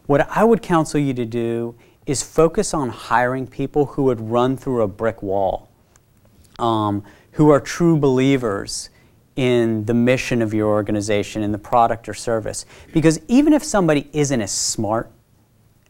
what 0.05 0.29
I 0.29 0.43
would 0.43 0.61
counsel 0.61 0.99
you 0.99 1.13
to 1.15 1.25
do 1.25 1.75
is 2.05 2.21
focus 2.23 2.73
on 2.73 2.89
hiring 2.89 3.47
people 3.47 3.85
who 3.85 4.03
would 4.03 4.19
run 4.19 4.57
through 4.57 4.81
a 4.81 4.87
brick 4.87 5.21
wall, 5.23 5.69
um, 6.57 7.03
who 7.33 7.49
are 7.49 7.59
true 7.59 7.97
believers 7.97 8.89
in 9.35 9.85
the 9.85 9.93
mission 9.93 10.41
of 10.41 10.53
your 10.53 10.67
organization, 10.67 11.41
in 11.41 11.51
the 11.51 11.57
product 11.57 12.09
or 12.09 12.13
service. 12.13 12.65
Because 12.93 13.19
even 13.27 13.53
if 13.53 13.63
somebody 13.63 14.09
isn't 14.11 14.41
as 14.41 14.51
smart 14.51 15.09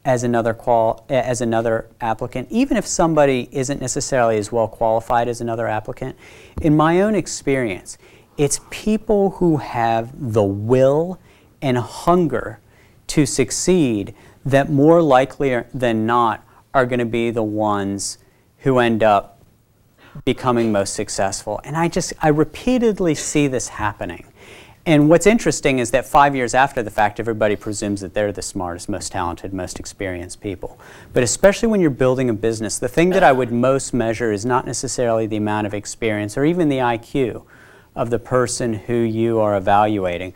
as 0.06 0.24
another 0.24 0.54
qual 0.54 1.06
as 1.10 1.42
another 1.42 1.90
applicant, 2.00 2.48
even 2.50 2.78
if 2.78 2.88
somebody 2.88 3.50
isn't 3.52 3.82
necessarily 3.82 4.38
as 4.38 4.52
well 4.52 4.68
qualified 4.68 5.28
as 5.28 5.42
another 5.42 5.68
applicant, 5.68 6.16
in 6.62 6.76
my 6.76 7.02
own 7.02 7.16
experience, 7.16 7.98
it's 8.38 8.62
people 8.70 9.32
who 9.32 9.58
have 9.58 10.34
the 10.34 10.44
will 10.44 11.20
and 11.62 11.78
hunger 11.78 12.60
to 13.08 13.26
succeed 13.26 14.16
that 14.46 14.70
more 14.72 15.02
likely 15.02 15.62
than 15.74 16.06
not 16.06 16.46
are 16.74 16.86
going 16.86 17.00
to 17.00 17.06
be 17.06 17.32
the 17.32 17.44
ones 17.44 18.18
who 18.60 18.80
end 18.80 19.04
up 19.04 19.42
becoming 20.26 20.72
most 20.72 20.94
successful. 20.94 21.60
And 21.64 21.76
I 21.76 21.88
just, 21.88 22.14
I 22.22 22.30
repeatedly 22.30 23.16
see 23.16 23.48
this 23.48 23.68
happening. 23.68 24.29
And 24.90 25.08
what's 25.08 25.28
interesting 25.28 25.78
is 25.78 25.92
that 25.92 26.04
five 26.04 26.36
years 26.36 26.56
after 26.56 26.82
the 26.82 26.90
fact, 26.90 27.20
everybody 27.20 27.56
presumes 27.56 28.02
that 28.02 28.16
they're 28.16 28.32
the 28.32 28.42
smartest, 28.42 28.90
most 28.90 29.12
talented, 29.12 29.54
most 29.54 29.80
experienced 29.80 30.42
people. 30.42 30.80
But 31.14 31.22
especially 31.22 31.68
when 31.68 31.80
you're 31.80 31.92
building 31.92 32.28
a 32.28 32.34
business, 32.34 32.80
the 32.80 32.88
thing 32.88 33.12
that 33.12 33.22
I 33.22 33.32
would 33.32 33.52
most 33.52 33.94
measure 33.94 34.32
is 34.32 34.48
not 34.48 34.66
necessarily 34.66 35.28
the 35.28 35.38
amount 35.38 35.68
of 35.68 35.76
experience 35.76 36.40
or 36.40 36.44
even 36.44 36.70
the 36.70 36.80
IQ 36.80 37.46
of 37.96 38.10
the 38.10 38.18
person 38.18 38.74
who 38.74 38.96
you 38.96 39.40
are 39.40 39.56
evaluating, 39.56 40.34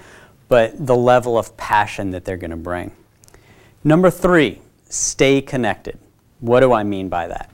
but 0.50 0.86
the 0.86 0.96
level 0.96 1.36
of 1.36 1.58
passion 1.58 2.12
that 2.12 2.24
they're 2.24 2.38
going 2.38 2.52
to 2.52 2.56
bring. 2.56 2.92
Number 3.84 4.12
three, 4.12 4.62
stay 4.88 5.42
connected. 5.42 5.98
What 6.42 6.60
do 6.60 6.74
I 6.74 6.84
mean 6.84 7.10
by 7.10 7.26
that? 7.26 7.50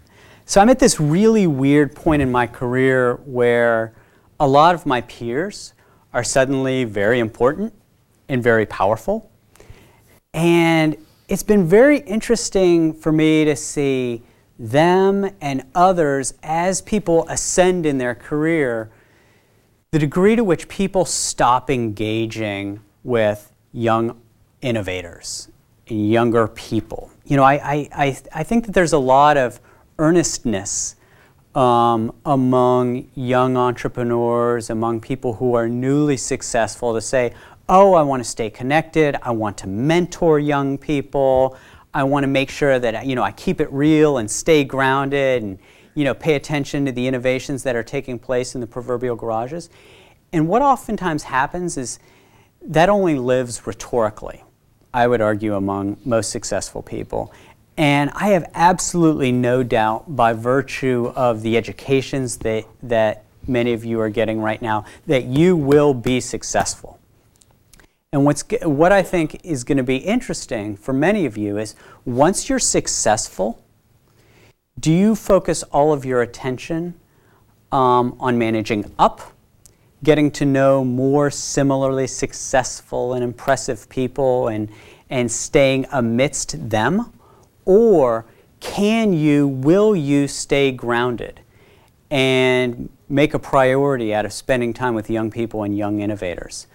So 0.46 0.60
I'm 0.60 0.68
at 0.68 0.80
this 0.80 1.00
really 1.00 1.48
weird 1.48 1.96
point 1.96 2.22
in 2.22 2.30
my 2.30 2.46
career 2.46 3.22
where 3.24 3.94
a 4.38 4.50
lot 4.50 4.76
of 4.76 4.86
my 4.86 5.00
peers 5.00 5.72
are 6.14 6.24
suddenly 6.24 6.84
very 6.84 7.20
important 7.20 7.74
and 8.28 8.44
very 8.44 8.66
powerful. 8.66 9.30
And 10.34 10.98
it's 11.28 11.44
been 11.44 11.68
very 11.68 12.00
interesting 12.00 12.94
for 12.94 13.12
me 13.12 13.46
to 13.46 13.56
see 13.56 14.24
them 14.58 15.30
and 15.40 15.64
others 15.74 16.34
as 16.44 16.82
people 16.82 17.28
ascend 17.30 17.86
in 17.86 17.98
their 17.98 18.16
career, 18.16 18.92
the 19.92 20.00
degree 20.00 20.36
to 20.36 20.44
which 20.44 20.68
people 20.68 21.06
stop 21.06 21.70
engaging 21.70 22.82
with 23.04 23.52
young 23.72 24.20
innovators 24.62 25.50
and 25.88 26.10
younger 26.10 26.48
people. 26.48 27.10
You 27.26 27.38
know, 27.38 27.44
I, 27.44 27.88
I, 27.94 28.18
I 28.34 28.44
think 28.44 28.66
that 28.66 28.74
there's 28.74 28.94
a 28.94 29.00
lot 29.00 29.38
of 29.38 29.60
earnestness 29.98 30.96
um, 31.60 32.14
among 32.26 33.10
young 33.16 33.58
entrepreneurs, 33.58 34.70
among 34.70 35.02
people 35.02 35.34
who 35.34 35.56
are 35.56 35.68
newly 35.68 36.16
successful 36.16 36.94
to 36.94 37.02
say, 37.02 37.34
oh, 37.68 37.96
I 37.96 38.02
want 38.02 38.24
to 38.24 38.30
stay 38.30 38.50
connected, 38.50 39.18
I 39.22 39.32
want 39.32 39.58
to 39.58 39.68
mentor 39.68 40.40
young 40.40 40.78
people, 40.78 41.58
I 41.94 42.04
want 42.04 42.24
to 42.24 42.28
make 42.28 42.50
sure 42.50 42.80
that 42.80 43.06
you 43.06 43.14
know, 43.14 43.24
I 43.24 43.34
keep 43.34 43.60
it 43.60 43.70
real 43.74 44.20
and 44.20 44.32
stay 44.32 44.64
grounded 44.64 45.44
and 45.44 45.60
you 45.96 46.06
know, 46.06 46.14
pay 46.14 46.36
attention 46.36 46.86
to 46.86 46.94
the 46.94 47.06
innovations 47.06 47.64
that 47.64 47.76
are 47.76 47.84
taking 47.84 48.20
place 48.20 48.56
in 48.56 48.62
the 48.62 48.68
proverbial 48.68 49.18
garages. 49.18 49.70
And 50.32 50.48
what 50.48 50.62
oftentimes 50.62 51.24
happens 51.24 51.76
is 51.76 52.00
that 52.62 52.88
only 52.88 53.16
lives 53.16 53.68
rhetorically. 53.68 54.46
I 54.94 55.08
would 55.08 55.20
argue, 55.20 55.56
among 55.56 55.98
most 56.06 56.32
successful 56.32 56.82
people. 56.82 57.34
And 57.80 58.12
I 58.14 58.32
have 58.32 58.52
absolutely 58.56 59.32
no 59.32 59.64
doubt, 59.64 60.14
by 60.14 60.34
virtue 60.34 61.14
of 61.16 61.44
the 61.44 61.56
educations 61.56 62.36
that, 62.40 62.66
that 62.84 63.24
many 63.48 63.72
of 63.72 63.86
you 63.86 64.02
are 64.02 64.10
getting 64.10 64.42
right 64.42 64.62
now, 64.62 64.84
that 65.08 65.24
you 65.24 65.56
will 65.56 65.94
be 65.94 66.20
successful. 66.20 67.00
And 68.12 68.26
what's, 68.26 68.44
what 68.64 68.92
I 68.92 69.02
think 69.02 69.46
is 69.46 69.64
going 69.64 69.78
to 69.78 69.84
be 69.84 69.96
interesting 69.96 70.76
for 70.76 70.92
many 70.92 71.26
of 71.26 71.38
you 71.38 71.58
is 71.58 71.74
once 72.04 72.50
you're 72.50 72.60
successful, 72.60 73.64
do 74.78 74.92
you 74.92 75.16
focus 75.16 75.64
all 75.72 75.94
of 75.94 76.04
your 76.04 76.22
attention 76.22 76.96
um, 77.72 78.18
on 78.20 78.38
managing 78.38 78.92
up 79.00 79.22
getting 80.04 80.32
to 80.32 80.44
know 80.44 80.84
more 80.84 81.32
similarly 81.32 82.08
successful 82.08 83.14
and 83.14 83.24
impressive 83.24 83.88
people 83.88 84.50
and, 84.50 84.70
and 85.10 85.32
staying 85.32 85.86
amidst 85.94 86.70
them? 86.70 87.14
Or 87.70 88.26
can 88.60 89.14
you, 89.14 89.48
will 89.48 89.96
you 89.96 90.28
stay 90.28 90.72
grounded 90.72 91.42
and 92.10 92.90
make 93.08 93.36
a 93.36 93.40
priority 93.40 94.12
out 94.12 94.26
of 94.26 94.34
spending 94.34 94.74
time 94.74 94.96
with 94.96 95.08
young 95.08 95.30
people 95.30 95.62
and 95.62 95.78
young 95.78 96.02
innovators? 96.02 96.66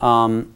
Um, 0.00 0.52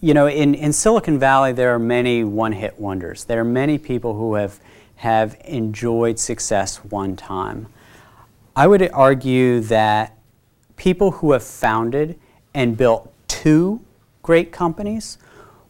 you 0.00 0.14
know, 0.14 0.26
in, 0.26 0.56
in 0.56 0.72
Silicon 0.72 1.16
Valley, 1.16 1.52
there 1.52 1.72
are 1.72 1.78
many 1.78 2.24
one 2.24 2.50
hit 2.50 2.76
wonders. 2.80 3.22
There 3.22 3.38
are 3.38 3.44
many 3.44 3.78
people 3.78 4.14
who 4.14 4.34
have, 4.34 4.58
have 4.96 5.40
enjoyed 5.44 6.18
success 6.18 6.78
one 6.78 7.14
time. 7.14 7.68
I 8.56 8.66
would 8.66 8.90
argue 8.90 9.60
that 9.60 10.18
people 10.74 11.12
who 11.12 11.30
have 11.30 11.44
founded 11.44 12.18
and 12.52 12.76
built 12.76 13.12
two 13.28 13.80
great 14.24 14.50
companies, 14.50 15.18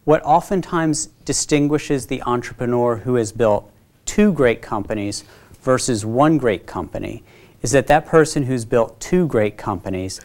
what 0.05 0.23
oftentimes 0.25 1.11
distinguishes 1.31 2.09
the 2.09 2.21
entrepreneur 2.23 2.97
who 2.97 3.15
has 3.15 3.31
built 3.31 3.71
two 4.05 4.33
great 4.33 4.61
companies 4.61 5.23
versus 5.63 6.05
one 6.05 6.39
great 6.39 6.67
company 6.67 7.23
is 7.63 7.71
that 7.71 7.87
that 7.87 8.05
person 8.05 8.43
who's 8.43 8.65
built 8.65 8.99
two 8.99 9.29
great 9.29 9.57
companies 9.57 10.21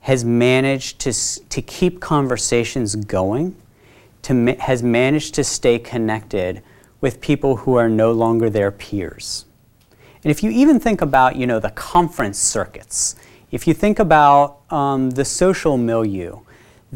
has 0.00 0.24
managed 0.24 0.98
to, 0.98 1.12
to 1.50 1.60
keep 1.60 2.00
conversations 2.00 2.96
going, 2.96 3.54
to, 4.22 4.56
has 4.60 4.82
managed 4.82 5.34
to 5.34 5.44
stay 5.44 5.78
connected 5.78 6.62
with 7.02 7.20
people 7.20 7.56
who 7.56 7.74
are 7.74 7.90
no 7.90 8.10
longer 8.10 8.48
their 8.48 8.70
peers. 8.70 9.44
And 10.22 10.30
if 10.30 10.42
you 10.42 10.48
even 10.48 10.80
think 10.80 11.02
about, 11.02 11.36
you 11.36 11.46
know, 11.46 11.60
the 11.60 11.68
conference 11.72 12.38
circuits, 12.38 13.14
if 13.50 13.66
you 13.66 13.74
think 13.74 13.98
about 13.98 14.60
um, 14.70 15.10
the 15.10 15.24
social 15.26 15.76
milieu 15.76 16.38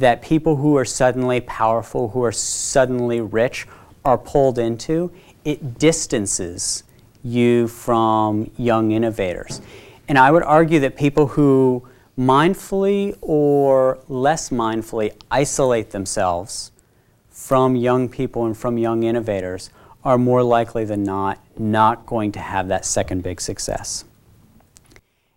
that 0.00 0.22
people 0.22 0.56
who 0.56 0.76
are 0.76 0.84
suddenly 0.84 1.40
powerful, 1.40 2.08
who 2.08 2.22
are 2.22 2.32
suddenly 2.32 3.20
rich, 3.20 3.66
are 4.04 4.18
pulled 4.18 4.58
into, 4.58 5.10
it 5.44 5.78
distances 5.78 6.84
you 7.24 7.68
from 7.68 8.50
young 8.56 8.92
innovators. 8.92 9.60
And 10.08 10.18
I 10.18 10.30
would 10.30 10.42
argue 10.42 10.80
that 10.80 10.96
people 10.96 11.26
who 11.26 11.86
mindfully 12.18 13.16
or 13.20 13.98
less 14.08 14.50
mindfully 14.50 15.14
isolate 15.30 15.90
themselves 15.90 16.72
from 17.30 17.76
young 17.76 18.08
people 18.08 18.46
and 18.46 18.56
from 18.56 18.78
young 18.78 19.02
innovators 19.02 19.70
are 20.04 20.18
more 20.18 20.42
likely 20.42 20.84
than 20.84 21.02
not 21.02 21.38
not 21.58 22.06
going 22.06 22.32
to 22.32 22.40
have 22.40 22.68
that 22.68 22.84
second 22.84 23.22
big 23.22 23.40
success. 23.40 24.04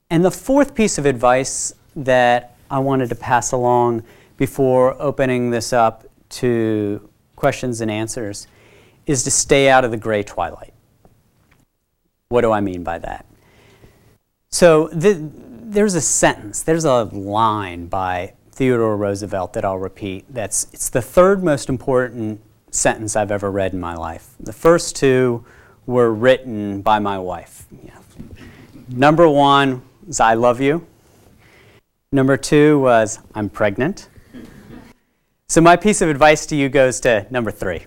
And 0.10 0.24
the 0.24 0.32
fourth 0.32 0.76
piece 0.76 0.98
of 0.98 1.06
advice 1.06 1.74
that 1.96 2.56
I 2.70 2.80
wanted 2.80 3.10
to 3.10 3.16
pass 3.16 3.52
along 3.52 4.04
before 4.42 5.00
opening 5.00 5.52
this 5.52 5.72
up 5.72 6.04
to 6.28 7.08
questions 7.36 7.80
and 7.80 7.92
answers 7.92 8.48
is 9.06 9.24
to 9.24 9.30
stay 9.30 9.70
out 9.70 9.86
of 9.86 9.92
the 9.92 9.98
gray 9.98 10.24
twilight. 10.24 10.74
What 12.30 12.42
do 12.42 12.52
I 12.52 12.60
mean 12.60 12.84
by 12.84 12.98
that? 12.98 13.28
So 14.50 14.88
the, 14.88 15.16
there's 15.22 15.94
a 15.94 16.02
sentence, 16.02 16.64
there's 16.64 16.86
a 16.86 17.04
line 17.04 17.86
by 17.86 18.34
Theodore 18.50 18.98
Roosevelt 18.98 19.54
that 19.54 19.64
I'll 19.64 19.78
repeat. 19.78 20.26
That's 20.28 20.66
it's 20.74 20.90
the 20.90 21.04
third 21.04 21.44
most 21.44 21.70
important 21.70 22.42
sentence 22.72 23.16
I've 23.16 23.30
ever 23.30 23.52
read 23.52 23.74
in 23.74 23.80
my 23.80 23.94
life. 23.94 24.30
The 24.40 24.54
first 24.54 24.96
two 24.96 25.46
were 25.86 26.12
written 26.12 26.82
by 26.82 26.98
my 26.98 27.20
wife. 27.20 27.68
Yeah. 27.86 28.00
Number 28.90 29.30
one 29.30 29.84
was 30.08 30.20
I 30.20 30.34
love 30.34 30.60
you. 30.60 30.88
Number 32.12 32.38
two 32.38 32.80
was 32.80 33.20
I'm 33.36 33.48
pregnant. 33.48 34.08
So 35.52 35.60
my 35.60 35.76
piece 35.76 36.00
of 36.00 36.08
advice 36.08 36.46
to 36.46 36.56
you 36.56 36.70
goes 36.70 37.02
to 37.02 37.28
number 37.30 37.52
three. 37.52 37.86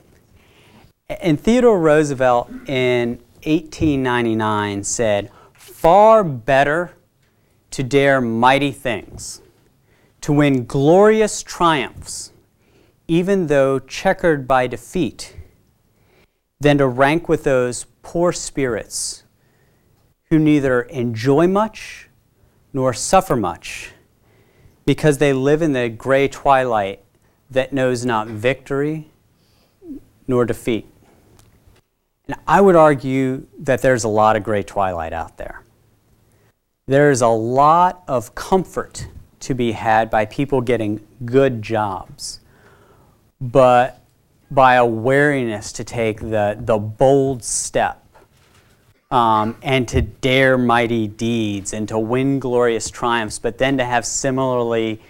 And 1.08 1.40
Theodore 1.40 1.80
Roosevelt 1.80 2.50
in 2.68 3.22
1899 3.42 4.84
said, 4.84 5.30
Far 5.54 6.22
better 6.22 6.92
to 7.70 7.82
dare 7.82 8.20
mighty 8.20 8.70
things, 8.70 9.40
to 10.20 10.30
win 10.30 10.66
glorious 10.66 11.42
triumphs, 11.42 12.32
even 13.08 13.46
though 13.46 13.78
checkered 13.78 14.46
by 14.46 14.66
defeat, 14.66 15.34
than 16.60 16.76
to 16.76 16.86
rank 16.86 17.30
with 17.30 17.44
those 17.44 17.86
poor 18.02 18.30
spirits 18.30 19.24
who 20.28 20.38
neither 20.38 20.82
enjoy 20.82 21.46
much 21.46 22.10
nor 22.74 22.92
suffer 22.92 23.36
much, 23.36 23.92
because 24.84 25.16
they 25.16 25.32
live 25.32 25.62
in 25.62 25.72
the 25.72 25.88
gray 25.88 26.28
twilight 26.28 27.00
that 27.50 27.72
knows 27.72 28.04
not 28.04 28.26
victory 28.28 29.08
nor 30.26 30.44
defeat. 30.44 30.86
And 32.26 32.36
I 32.46 32.60
would 32.60 32.76
argue 32.76 33.46
that 33.58 33.82
there's 33.82 34.04
a 34.04 34.08
lot 34.08 34.36
of 34.36 34.42
gray 34.42 34.62
twilight 34.62 35.12
out 35.12 35.36
there. 35.36 35.62
There's 36.86 37.20
a 37.20 37.28
lot 37.28 38.02
of 38.08 38.34
comfort 38.34 39.06
to 39.40 39.54
be 39.54 39.72
had 39.72 40.10
by 40.10 40.24
people 40.24 40.60
getting 40.60 41.06
good 41.24 41.60
jobs, 41.60 42.40
but 43.40 44.00
by 44.50 44.74
a 44.76 44.86
wariness 44.86 45.72
to 45.72 45.84
take 45.84 46.20
the, 46.20 46.56
the 46.60 46.78
bold 46.78 47.42
step 47.42 48.00
um, 49.10 49.56
and 49.62 49.86
to 49.88 50.00
dare 50.02 50.56
mighty 50.56 51.06
deeds 51.06 51.72
and 51.72 51.88
to 51.88 51.98
win 51.98 52.38
glorious 52.38 52.90
triumphs, 52.90 53.38
but 53.38 53.58
then 53.58 53.76
to 53.78 53.84
have 53.84 54.06
similarly 54.06 55.00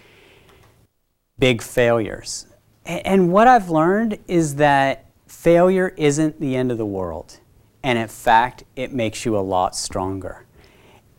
big 1.39 1.61
failures. 1.61 2.45
And 2.85 3.31
what 3.31 3.47
I've 3.47 3.69
learned 3.69 4.19
is 4.27 4.55
that 4.55 5.05
failure 5.27 5.93
isn't 5.97 6.39
the 6.39 6.55
end 6.55 6.71
of 6.71 6.77
the 6.77 6.85
world. 6.85 7.39
And 7.83 7.97
in 7.99 8.07
fact, 8.07 8.63
it 8.75 8.93
makes 8.93 9.25
you 9.25 9.37
a 9.37 9.41
lot 9.41 9.75
stronger. 9.75 10.45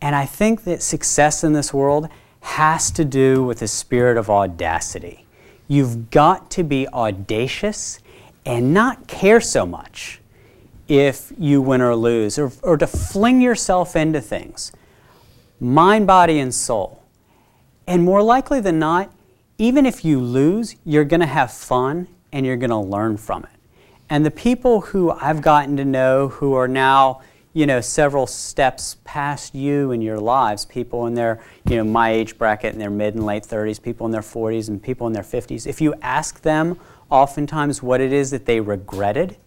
And 0.01 0.15
I 0.15 0.25
think 0.25 0.63
that 0.63 0.81
success 0.81 1.43
in 1.43 1.53
this 1.53 1.73
world 1.73 2.09
has 2.41 2.91
to 2.91 3.03
do 3.03 3.43
with 3.43 3.61
a 3.61 3.67
spirit 3.67 4.17
of 4.17 4.29
audacity. 4.29 5.25
You've 5.67 6.11
got 6.11 6.49
to 6.51 6.63
be 6.63 6.87
audacious 6.89 7.99
and 8.45 8.73
not 8.73 9.07
care 9.07 9.41
so 9.41 9.65
much 9.65 10.21
if 10.87 11.33
you 11.37 11.61
win 11.61 11.81
or 11.81 11.95
lose, 11.95 12.39
or, 12.39 12.51
or 12.63 12.77
to 12.77 12.87
fling 12.87 13.41
yourself 13.41 13.95
into 13.95 14.21
things, 14.21 14.71
mind, 15.59 16.07
body, 16.07 16.39
and 16.39 16.55
soul. 16.55 17.03
And 17.85 18.03
more 18.03 18.23
likely 18.23 18.61
than 18.61 18.79
not, 18.79 19.11
even 19.57 19.85
if 19.85 20.05
you 20.05 20.19
lose, 20.19 20.75
you're 20.85 21.05
going 21.05 21.19
to 21.19 21.25
have 21.25 21.51
fun 21.51 22.07
and 22.31 22.45
you're 22.45 22.57
going 22.57 22.69
to 22.69 22.77
learn 22.77 23.17
from 23.17 23.43
it. 23.43 23.49
And 24.09 24.25
the 24.25 24.31
people 24.31 24.81
who 24.81 25.11
I've 25.11 25.41
gotten 25.41 25.77
to 25.77 25.85
know 25.85 26.29
who 26.29 26.53
are 26.53 26.67
now 26.67 27.21
you 27.57 27.65
know, 27.65 27.81
several 27.81 28.27
steps 28.27 28.97
past 29.03 29.55
you 29.55 29.91
in 29.91 29.99
your 29.99 30.19
lives, 30.19 30.63
people 30.63 31.07
in 31.07 31.15
their, 31.15 31.41
you 31.67 31.75
know, 31.75 31.83
my 31.83 32.11
age 32.11 32.37
bracket 32.37 32.71
in 32.71 32.77
their 32.77 32.91
mid 32.91 33.15
and 33.15 33.25
late 33.25 33.41
30s, 33.41 33.81
people 33.81 34.05
in 34.05 34.11
their 34.11 34.21
40s, 34.21 34.67
and 34.67 34.79
people 34.79 35.07
in 35.07 35.13
their 35.13 35.23
50s. 35.23 35.65
If 35.65 35.81
you 35.81 35.95
ask 36.03 36.41
them 36.43 36.79
oftentimes 37.09 37.81
what 37.81 37.99
it 37.99 38.13
is 38.13 38.29
that 38.29 38.45
they 38.45 38.59
regretted, 38.59 39.37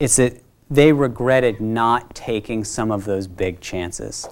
it's 0.00 0.16
that 0.16 0.42
they 0.68 0.92
regretted 0.92 1.60
not 1.60 2.16
taking 2.16 2.64
some 2.64 2.90
of 2.90 3.04
those 3.04 3.28
big 3.28 3.60
chances. 3.60 4.28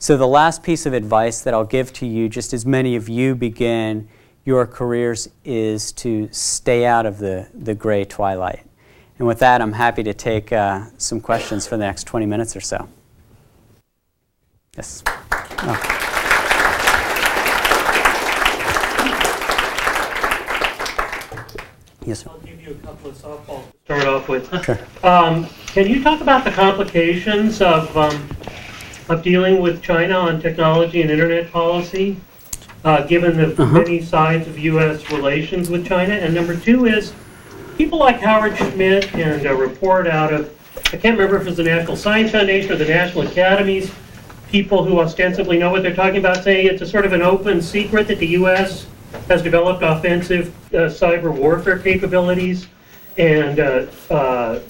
So, 0.00 0.16
the 0.16 0.26
last 0.26 0.64
piece 0.64 0.86
of 0.86 0.92
advice 0.92 1.40
that 1.42 1.54
I'll 1.54 1.64
give 1.64 1.92
to 1.92 2.06
you, 2.06 2.28
just 2.28 2.52
as 2.52 2.66
many 2.66 2.96
of 2.96 3.08
you 3.08 3.36
begin 3.36 4.08
your 4.44 4.66
careers, 4.66 5.28
is 5.44 5.92
to 5.92 6.28
stay 6.30 6.84
out 6.84 7.06
of 7.06 7.18
the, 7.18 7.48
the 7.54 7.74
gray 7.74 8.04
twilight. 8.04 8.66
And 9.18 9.26
with 9.28 9.38
that, 9.38 9.62
I'm 9.62 9.72
happy 9.72 10.02
to 10.02 10.12
take 10.12 10.52
uh, 10.52 10.86
some 10.98 11.20
questions 11.20 11.66
for 11.66 11.76
the 11.76 11.84
next 11.84 12.04
20 12.04 12.26
minutes 12.26 12.56
or 12.56 12.60
so. 12.60 12.88
Yes. 14.76 15.02
Oh. 15.06 16.04
Yes, 22.04 22.22
sir. 22.22 22.30
I'll 22.30 22.38
give 22.40 22.60
you 22.62 22.72
a 22.72 22.86
couple 22.86 23.10
of 23.10 23.16
softballs 23.16 23.70
to 23.70 23.78
start 23.84 24.06
off 24.06 24.28
with. 24.28 24.64
Sure. 24.64 24.78
Um, 25.02 25.46
can 25.68 25.88
you 25.88 26.02
talk 26.02 26.20
about 26.20 26.44
the 26.44 26.50
complications 26.50 27.62
of, 27.62 27.96
um, 27.96 28.28
of 29.08 29.22
dealing 29.22 29.62
with 29.62 29.80
China 29.80 30.14
on 30.18 30.40
technology 30.40 31.00
and 31.00 31.10
internet 31.10 31.50
policy, 31.50 32.16
uh, 32.84 33.06
given 33.06 33.36
the 33.36 33.52
uh-huh. 33.52 33.72
many 33.72 34.00
sides 34.00 34.46
of 34.46 34.58
U.S. 34.58 35.10
relations 35.10 35.70
with 35.70 35.86
China? 35.86 36.14
And 36.14 36.34
number 36.34 36.56
two 36.56 36.86
is, 36.86 37.12
people 37.76 37.98
like 37.98 38.20
Howard 38.20 38.56
Schmidt 38.56 39.14
and 39.14 39.44
a 39.46 39.54
report 39.54 40.06
out 40.06 40.32
of, 40.32 40.50
I 40.92 40.96
can't 40.96 41.18
remember 41.18 41.36
if 41.36 41.42
it 41.42 41.46
was 41.46 41.56
the 41.56 41.64
National 41.64 41.96
Science 41.96 42.32
Foundation 42.32 42.72
or 42.72 42.76
the 42.76 42.84
National 42.84 43.26
Academies, 43.26 43.92
people 44.48 44.84
who 44.84 45.00
ostensibly 45.00 45.58
know 45.58 45.70
what 45.70 45.82
they're 45.82 45.94
talking 45.94 46.18
about, 46.18 46.44
saying 46.44 46.66
it's 46.66 46.82
a 46.82 46.86
sort 46.86 47.04
of 47.04 47.12
an 47.12 47.22
open 47.22 47.60
secret 47.60 48.06
that 48.08 48.18
the 48.18 48.28
U.S. 48.28 48.86
has 49.28 49.42
developed 49.42 49.82
offensive 49.82 50.54
uh, 50.74 50.88
cyber 50.88 51.34
warfare 51.34 51.78
capabilities. 51.78 52.68
And 53.16 53.60
uh, 53.60 53.86
uh, 54.10 54.60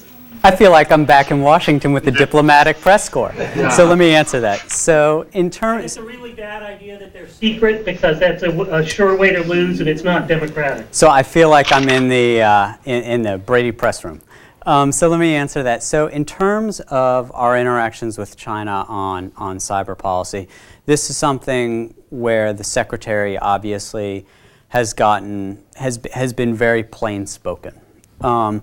I 0.45 0.55
feel 0.55 0.71
like 0.71 0.93
I'm 0.93 1.07
back 1.07 1.31
in 1.31 1.41
Washington 1.41 1.95
with 1.95 2.05
the 2.05 2.11
diplomatic 2.11 2.79
press 2.83 3.09
corps. 3.09 3.33
Yeah. 3.35 3.71
So 3.71 3.87
let 3.87 3.97
me 3.97 4.15
answer 4.15 4.41
that. 4.41 4.71
So 4.71 5.25
in 5.33 5.49
terms, 5.49 5.85
it's 5.87 5.97
a 5.97 6.03
really 6.03 6.35
bad 6.35 6.63
idea 6.63 6.99
that 6.99 7.15
they're 7.15 7.31
secret 7.31 7.87
because 7.87 8.19
that's 8.19 8.43
a, 8.43 8.51
a 8.51 8.85
sure 8.85 9.17
way 9.17 9.33
to 9.33 9.43
lose, 9.43 9.81
and 9.81 9.89
it's 9.89 10.05
not 10.05 10.29
democratic. 10.29 10.89
So 10.91 11.09
I 11.09 11.23
feel 11.23 11.49
like 11.49 11.73
I'm 11.73 11.89
in 11.89 12.11
the 12.11 12.43
uh, 12.43 12.75
in, 12.85 13.05
in, 13.05 13.23
the 13.23 13.39
Brady 13.39 13.73
press 13.73 14.05
room. 14.05 14.21
Um, 14.67 14.93
so 14.93 15.09
let 15.09 15.19
me 15.19 15.35
answer 15.35 15.63
that. 15.63 15.83
So 15.83 16.09
in 16.09 16.27
terms 16.27 16.81
of 16.81 17.33
our 17.35 17.59
interactions 17.59 18.19
with 18.19 18.37
China 18.37 18.85
on 18.87 19.33
on 19.39 19.57
cyber 19.57 19.97
policy, 19.97 20.47
this 20.85 21.09
is 21.09 21.17
something 21.17 21.95
where 22.11 22.53
the 22.53 22.65
secretary 22.65 23.39
obviously 23.39 24.27
has 24.69 24.93
gotten 24.93 25.65
has 25.77 25.99
has 26.13 26.35
been 26.35 26.53
very 26.55 26.83
plain 26.85 27.27
spoken. 27.27 27.81
Um, 28.21 28.63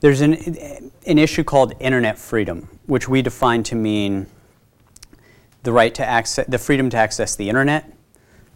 there's 0.00 0.20
an, 0.20 0.34
an 1.06 1.18
issue 1.18 1.44
called 1.44 1.74
internet 1.78 2.18
freedom, 2.18 2.68
which 2.86 3.08
we 3.08 3.22
define 3.22 3.62
to 3.64 3.74
mean 3.74 4.26
the 5.62 5.72
right 5.72 5.94
to 5.94 6.06
access, 6.06 6.46
the 6.46 6.58
freedom 6.58 6.90
to 6.90 6.96
access 6.96 7.36
the 7.36 7.48
internet, 7.48 7.92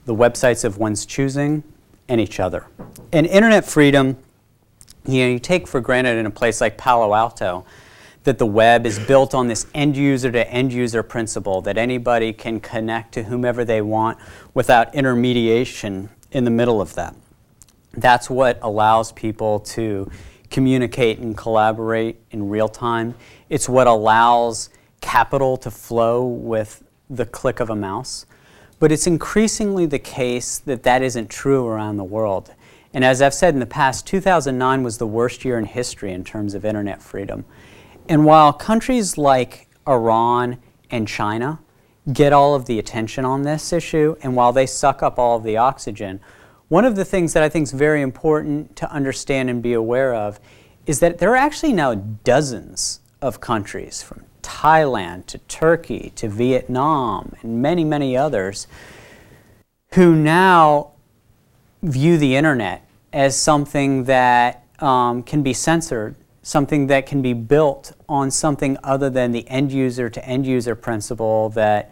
the 0.06 0.14
websites 0.14 0.64
of 0.64 0.78
one's 0.78 1.04
choosing, 1.06 1.62
and 2.08 2.20
each 2.20 2.40
other. 2.40 2.66
And 3.12 3.26
internet 3.26 3.64
freedom, 3.64 4.16
you 5.06 5.24
know, 5.24 5.30
you 5.32 5.38
take 5.38 5.66
for 5.66 5.80
granted 5.80 6.16
in 6.16 6.26
a 6.26 6.30
place 6.30 6.60
like 6.60 6.78
Palo 6.78 7.14
Alto 7.14 7.64
that 8.24 8.38
the 8.38 8.46
web 8.46 8.86
is 8.86 8.98
built 8.98 9.34
on 9.34 9.48
this 9.48 9.66
end 9.74 9.96
user 9.96 10.32
to 10.32 10.50
end 10.50 10.72
user 10.72 11.02
principle 11.02 11.60
that 11.60 11.76
anybody 11.76 12.32
can 12.32 12.58
connect 12.58 13.12
to 13.12 13.24
whomever 13.24 13.64
they 13.64 13.82
want 13.82 14.18
without 14.54 14.94
intermediation 14.94 16.08
in 16.32 16.44
the 16.44 16.50
middle 16.50 16.80
of 16.80 16.94
that. 16.94 17.14
That's 17.92 18.30
what 18.30 18.58
allows 18.62 19.12
people 19.12 19.60
to 19.60 20.10
communicate 20.54 21.18
and 21.18 21.36
collaborate 21.36 22.16
in 22.30 22.48
real 22.48 22.68
time. 22.68 23.12
It's 23.48 23.68
what 23.68 23.88
allows 23.88 24.70
capital 25.00 25.56
to 25.56 25.68
flow 25.68 26.24
with 26.24 26.84
the 27.10 27.26
click 27.26 27.58
of 27.58 27.70
a 27.70 27.74
mouse. 27.74 28.24
But 28.78 28.92
it's 28.92 29.08
increasingly 29.08 29.84
the 29.86 29.98
case 29.98 30.58
that 30.58 30.84
that 30.84 31.02
isn't 31.02 31.28
true 31.28 31.66
around 31.66 31.96
the 31.96 32.04
world. 32.04 32.54
And 32.92 33.04
as 33.04 33.20
I've 33.20 33.34
said 33.34 33.54
in 33.54 33.58
the 33.58 33.66
past, 33.66 34.06
2009 34.06 34.84
was 34.84 34.98
the 34.98 35.08
worst 35.08 35.44
year 35.44 35.58
in 35.58 35.64
history 35.64 36.12
in 36.12 36.22
terms 36.22 36.54
of 36.54 36.64
internet 36.64 37.02
freedom. 37.02 37.44
And 38.08 38.24
while 38.24 38.52
countries 38.52 39.18
like 39.18 39.66
Iran 39.88 40.58
and 40.88 41.08
China 41.08 41.58
get 42.12 42.32
all 42.32 42.54
of 42.54 42.66
the 42.66 42.78
attention 42.78 43.24
on 43.24 43.42
this 43.42 43.72
issue, 43.72 44.14
and 44.22 44.36
while 44.36 44.52
they 44.52 44.66
suck 44.66 45.02
up 45.02 45.18
all 45.18 45.36
of 45.36 45.42
the 45.42 45.56
oxygen, 45.56 46.20
one 46.68 46.84
of 46.84 46.96
the 46.96 47.04
things 47.04 47.32
that 47.34 47.42
I 47.42 47.48
think 47.48 47.64
is 47.64 47.72
very 47.72 48.02
important 48.02 48.76
to 48.76 48.90
understand 48.90 49.50
and 49.50 49.62
be 49.62 49.72
aware 49.72 50.14
of 50.14 50.40
is 50.86 51.00
that 51.00 51.18
there 51.18 51.30
are 51.30 51.36
actually 51.36 51.72
now 51.72 51.94
dozens 51.94 53.00
of 53.20 53.40
countries 53.40 54.02
from 54.02 54.24
Thailand 54.42 55.26
to 55.26 55.38
Turkey 55.38 56.12
to 56.16 56.28
Vietnam 56.28 57.34
and 57.42 57.62
many, 57.62 57.84
many 57.84 58.16
others 58.16 58.66
who 59.94 60.14
now 60.14 60.92
view 61.82 62.18
the 62.18 62.36
internet 62.36 62.86
as 63.12 63.36
something 63.36 64.04
that 64.04 64.64
um, 64.80 65.22
can 65.22 65.42
be 65.42 65.52
censored, 65.52 66.16
something 66.42 66.88
that 66.88 67.06
can 67.06 67.22
be 67.22 67.32
built 67.32 67.92
on 68.08 68.30
something 68.30 68.76
other 68.82 69.08
than 69.08 69.32
the 69.32 69.48
end 69.48 69.72
user 69.72 70.10
to 70.10 70.24
end 70.26 70.46
user 70.46 70.74
principle 70.74 71.48
that 71.50 71.90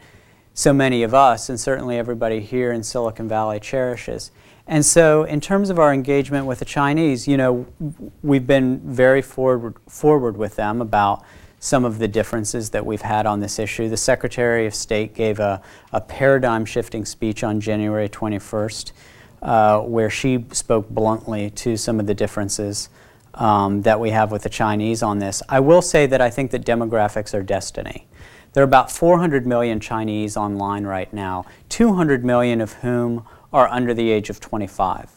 so 0.55 0.73
many 0.73 1.03
of 1.03 1.15
us, 1.15 1.49
and 1.49 1.59
certainly 1.59 1.97
everybody 1.97 2.41
here 2.41 2.73
in 2.73 2.83
Silicon 2.83 3.29
Valley, 3.29 3.59
cherishes. 3.59 4.31
And 4.67 4.85
so, 4.85 5.25
in 5.25 5.41
terms 5.41 5.71
of 5.71 5.79
our 5.79 5.93
engagement 5.93 6.47
with 6.47 6.61
the 6.61 6.65
Chinese, 6.65 7.27
you 7.27 7.37
know, 7.37 7.67
we've 8.23 8.47
been 8.47 8.79
very 8.81 9.21
forward, 9.21 9.75
forward 9.89 10.37
with 10.37 10.57
them 10.57 10.81
about 10.81 11.25
some 11.59 11.85
of 11.85 11.99
the 11.99 12.09
differences 12.09 12.71
that 12.71 12.85
we've 12.85 13.03
had 13.03 13.27
on 13.27 13.41
this 13.41 13.59
issue. 13.59 13.89
The 13.89 13.97
Secretary 13.97 14.67
of 14.67 14.75
State 14.75 15.15
gave 15.15 15.41
a, 15.41 15.63
a 15.93 16.01
paradigm 16.01 16.65
shifting 16.65 17.05
speech 17.05 17.45
on 17.45 17.61
January 17.61 18.09
21st, 18.09 18.93
uh, 19.43 19.81
where 19.81 20.11
she 20.11 20.45
spoke 20.53 20.89
bluntly 20.89 21.51
to 21.51 21.77
some 21.77 22.01
of 22.01 22.07
the 22.07 22.15
differences 22.15 22.89
um, 23.35 23.83
that 23.83 23.99
we 23.99 24.11
have 24.11 24.31
with 24.31 24.43
the 24.43 24.49
Chinese 24.49 25.03
on 25.03 25.19
this. 25.19 25.43
I 25.49 25.61
will 25.61 25.83
say 25.83 26.07
that 26.07 26.21
I 26.21 26.31
think 26.31 26.51
that 26.53 26.65
demographics 26.65 27.33
are 27.33 27.43
destiny. 27.43 28.07
There 28.53 28.63
are 28.63 28.65
about 28.65 28.91
400 28.91 29.47
million 29.47 29.81
Chinese 29.81 30.37
online 30.37 30.85
right 30.85 31.13
now, 31.13 31.47
200 31.71 32.25
million 32.25 32.61
of 32.61 32.75
whom 32.75 33.25
are 33.53 33.69
under 33.69 33.95
the 33.95 34.11
age 34.11 34.31
of 34.31 34.41
25. 34.41 35.11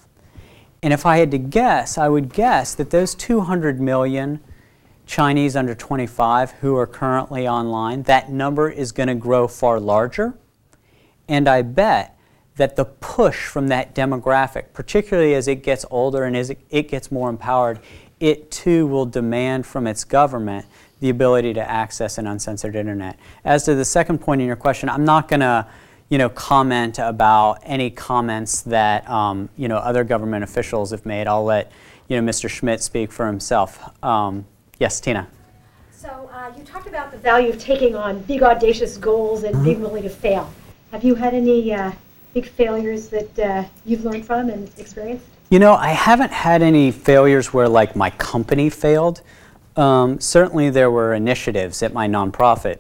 And 0.84 0.94
if 0.94 1.06
I 1.06 1.18
had 1.18 1.32
to 1.32 1.38
guess, 1.38 1.98
I 1.98 2.10
would 2.10 2.32
guess 2.32 2.76
that 2.76 2.92
those 2.92 3.16
200 3.16 3.80
million 3.80 4.40
Chinese 5.06 5.56
under 5.56 5.76
25 5.76 6.52
who 6.52 6.76
are 6.76 6.88
currently 6.88 7.48
online, 7.48 8.04
that 8.04 8.32
number 8.32 8.70
is 8.70 8.92
going 8.92 9.08
to 9.08 9.16
grow 9.16 9.48
far 9.48 9.80
larger. 9.80 10.36
And 11.28 11.48
I 11.48 11.62
bet 11.62 12.18
that 12.58 12.76
the 12.76 12.86
push 12.86 13.48
from 13.48 13.68
that 13.68 13.94
demographic, 13.94 14.74
particularly 14.74 15.34
as 15.34 15.48
it 15.48 15.64
gets 15.64 15.86
older 15.90 16.24
and 16.24 16.38
as 16.38 16.52
it 16.70 16.88
gets 16.88 17.12
more 17.12 17.30
empowered, 17.30 17.80
it 18.20 18.50
too 18.50 18.88
will 18.88 19.06
demand 19.06 19.66
from 19.66 19.88
its 19.88 20.04
government 20.04 20.66
the 21.02 21.10
ability 21.10 21.54
to 21.54 21.70
access 21.70 22.18
an 22.18 22.28
uncensored 22.28 22.76
internet. 22.76 23.20
As 23.44 23.64
to 23.66 23.76
the 23.76 23.86
second 23.86 24.20
point 24.20 24.42
in 24.42 24.48
your 24.48 24.56
question, 24.56 24.88
I'm 24.88 25.04
not 25.04 25.28
going 25.28 25.42
to 25.42 25.68
you 26.10 26.18
know, 26.18 26.30
comment 26.30 27.00
about 27.00 27.60
any 27.64 27.90
comments 27.90 28.62
that 28.62 29.10
um, 29.10 29.50
you 29.58 29.68
know, 29.68 29.78
other 29.78 30.04
government 30.04 30.44
officials 30.44 30.92
have 30.92 31.06
made. 31.06 31.28
I'll 31.28 31.44
let 31.44 31.72
you 32.08 32.22
know, 32.22 32.32
Mr. 32.32 32.50
Schmidt 32.50 32.82
speak 32.82 33.12
for 33.12 33.26
himself. 33.26 34.04
Um, 34.04 34.46
yes, 34.80 35.00
Tina. 35.00 35.28
So 35.92 36.30
uh, 36.32 36.52
you 36.56 36.64
talked 36.64 36.88
about 36.88 37.12
the 37.12 37.18
value 37.18 37.50
of 37.50 37.60
taking 37.60 37.96
on 37.96 38.20
big 38.22 38.44
audacious 38.44 38.98
goals 38.98 39.44
and 39.44 39.64
being 39.64 39.82
willing 39.82 40.04
to 40.04 40.10
fail. 40.10 40.54
Have 40.92 41.04
you 41.04 41.16
had 41.16 41.34
any 41.34 41.74
uh, 41.74 41.92
big 42.34 42.46
failures 42.46 43.10
that 43.10 43.40
uh, 43.40 43.64
you've 43.86 44.06
learned 44.06 44.26
from 44.26 44.50
and 44.50 44.72
experienced? 44.78 45.26
You 45.50 45.60
know, 45.60 45.74
I 45.74 45.90
haven't 45.90 46.32
had 46.32 46.62
any 46.62 46.92
failures 46.92 47.54
where 47.54 47.68
like 47.68 47.96
my 47.96 48.12
company 48.12 48.70
failed. 48.70 49.22
Um, 49.76 50.20
certainly, 50.20 50.70
there 50.70 50.92
were 50.92 51.14
initiatives 51.14 51.82
at 51.84 51.94
my 51.94 52.08
nonprofit 52.08 52.80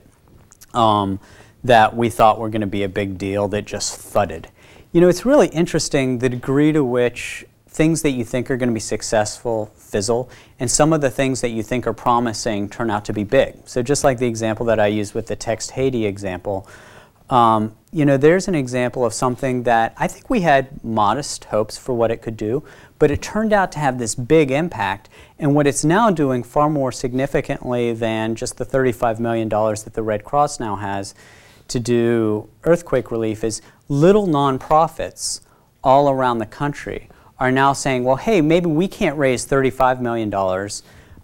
um, 0.74 1.20
that 1.66 1.96
we 1.96 2.10
thought 2.10 2.40
were 2.40 2.50
going 2.50 2.62
to 2.62 2.68
be 2.68 2.84
a 2.84 2.90
big 2.90 3.18
deal 3.18 3.48
that 3.48 3.66
just 3.66 3.98
thudded. 3.98 4.50
You 4.92 5.02
know, 5.02 5.10
it's 5.10 5.26
really 5.26 5.48
interesting 5.48 6.20
the 6.20 6.30
degree 6.30 6.72
to 6.72 6.84
which 6.84 7.44
things 7.68 8.04
that 8.04 8.12
you 8.12 8.24
think 8.24 8.50
are 8.50 8.56
going 8.56 8.70
to 8.70 8.74
be 8.74 8.80
successful 8.80 9.66
fizzle, 9.76 10.30
and 10.60 10.70
some 10.70 10.94
of 10.94 11.02
the 11.02 11.10
things 11.10 11.42
that 11.42 11.50
you 11.50 11.64
think 11.64 11.88
are 11.88 11.94
promising 11.94 12.70
turn 12.70 12.90
out 12.90 13.04
to 13.06 13.14
be 13.14 13.24
big. 13.24 13.56
So, 13.66 13.82
just 13.82 14.04
like 14.04 14.20
the 14.20 14.28
example 14.28 14.66
that 14.68 14.80
I 14.80 14.88
used 14.88 15.14
with 15.14 15.28
the 15.28 15.36
Text 15.36 15.72
Haiti 15.72 16.06
example, 16.06 16.68
um, 17.30 17.76
you 17.92 18.06
know, 18.06 18.16
there's 18.16 18.48
an 18.48 18.56
example 18.56 19.04
of 19.04 19.14
something 19.14 19.64
that 19.64 19.96
I 19.98 20.08
think 20.08 20.30
we 20.30 20.42
had 20.42 20.84
modest 20.84 21.46
hopes 21.46 21.78
for 21.78 21.96
what 21.96 22.12
it 22.12 22.22
could 22.22 22.38
do, 22.38 22.64
but 23.00 23.10
it 23.10 23.24
turned 23.24 23.52
out 23.52 23.72
to 23.74 23.80
have 23.80 23.98
this 23.98 24.14
big 24.14 24.52
impact. 24.52 25.10
And 25.40 25.56
what 25.56 25.66
it's 25.66 25.84
now 25.84 26.12
doing 26.12 26.44
far 26.44 26.70
more 26.70 26.92
significantly 26.92 27.92
than 27.92 28.36
just 28.36 28.58
the 28.58 28.66
$35 28.66 29.20
million 29.20 29.50
that 29.50 29.92
the 29.94 30.04
Red 30.04 30.24
Cross 30.24 30.60
now 30.60 30.76
has 30.76 31.16
to 31.68 31.80
do 31.80 32.50
earthquake 32.64 33.12
relief 33.12 33.44
is 33.44 33.62
little 33.90 34.28
nonprofits 34.28 35.42
all 35.84 36.10
around 36.10 36.40
the 36.40 36.46
country 36.46 37.10
are 37.40 37.52
now 37.52 37.74
saying, 37.74 38.04
well, 38.04 38.16
hey, 38.16 38.42
maybe 38.42 38.68
we 38.68 38.88
can't 38.88 39.18
raise 39.18 39.46
$35 39.46 40.00
million 40.00 40.34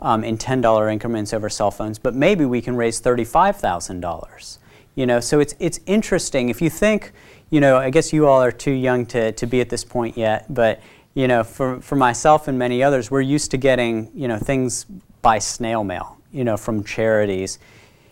um, 0.01 0.23
in 0.23 0.38
$10 0.38 0.91
increments 0.91 1.34
over 1.34 1.49
cell 1.49 1.71
phones, 1.71 1.97
but 1.97 2.13
maybe 2.13 2.45
we 2.45 2.62
can 2.62 2.75
raise 2.75 3.01
$35,000. 3.01 4.58
You 4.95 5.06
know, 5.06 5.19
so 5.19 5.39
it's, 5.39 5.56
it's 5.60 5.80
interesting. 5.86 6.49
If 6.49 6.62
you 6.62 6.69
think, 6.69 7.13
you 7.49 7.62
know, 7.62 7.77
I 7.77 7.89
guess 7.89 8.12
you 8.12 8.27
all 8.27 8.41
are 8.41 8.51
too 8.51 8.71
young 8.71 9.06
to, 9.08 9.32
to 9.32 9.45
be 9.45 9.62
at 9.62 9.69
this 9.69 9.86
point 9.86 10.17
yet, 10.17 10.54
but 10.54 10.82
you 11.13 11.27
know, 11.27 11.43
for, 11.43 11.82
for 11.82 11.95
myself 11.95 12.47
and 12.47 12.58
many 12.58 12.84
others, 12.84 13.12
we're 13.12 13.21
used 13.21 13.51
to 13.51 13.58
getting, 13.58 14.10
you 14.13 14.27
know, 14.27 14.38
things 14.38 14.86
by 15.21 15.39
snail 15.39 15.84
mail, 15.84 16.17
you 16.32 16.43
know, 16.43 16.58
from 16.58 16.84
charities, 16.84 17.60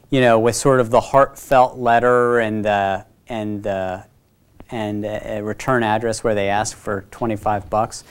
you 0.09 0.21
know, 0.21 0.39
with 0.39 0.55
sort 0.55 0.79
of 0.79 0.89
the 0.89 0.99
heartfelt 0.99 1.77
letter 1.77 2.39
and 2.39 2.65
the, 2.65 3.05
and 3.27 3.63
the, 3.63 4.05
and 4.71 5.05
a 5.05 5.41
return 5.41 5.83
address 5.83 6.23
where 6.23 6.35
they 6.35 6.49
ask 6.49 6.75
for 6.75 7.05
25 7.11 7.69
bucks. 7.69 8.03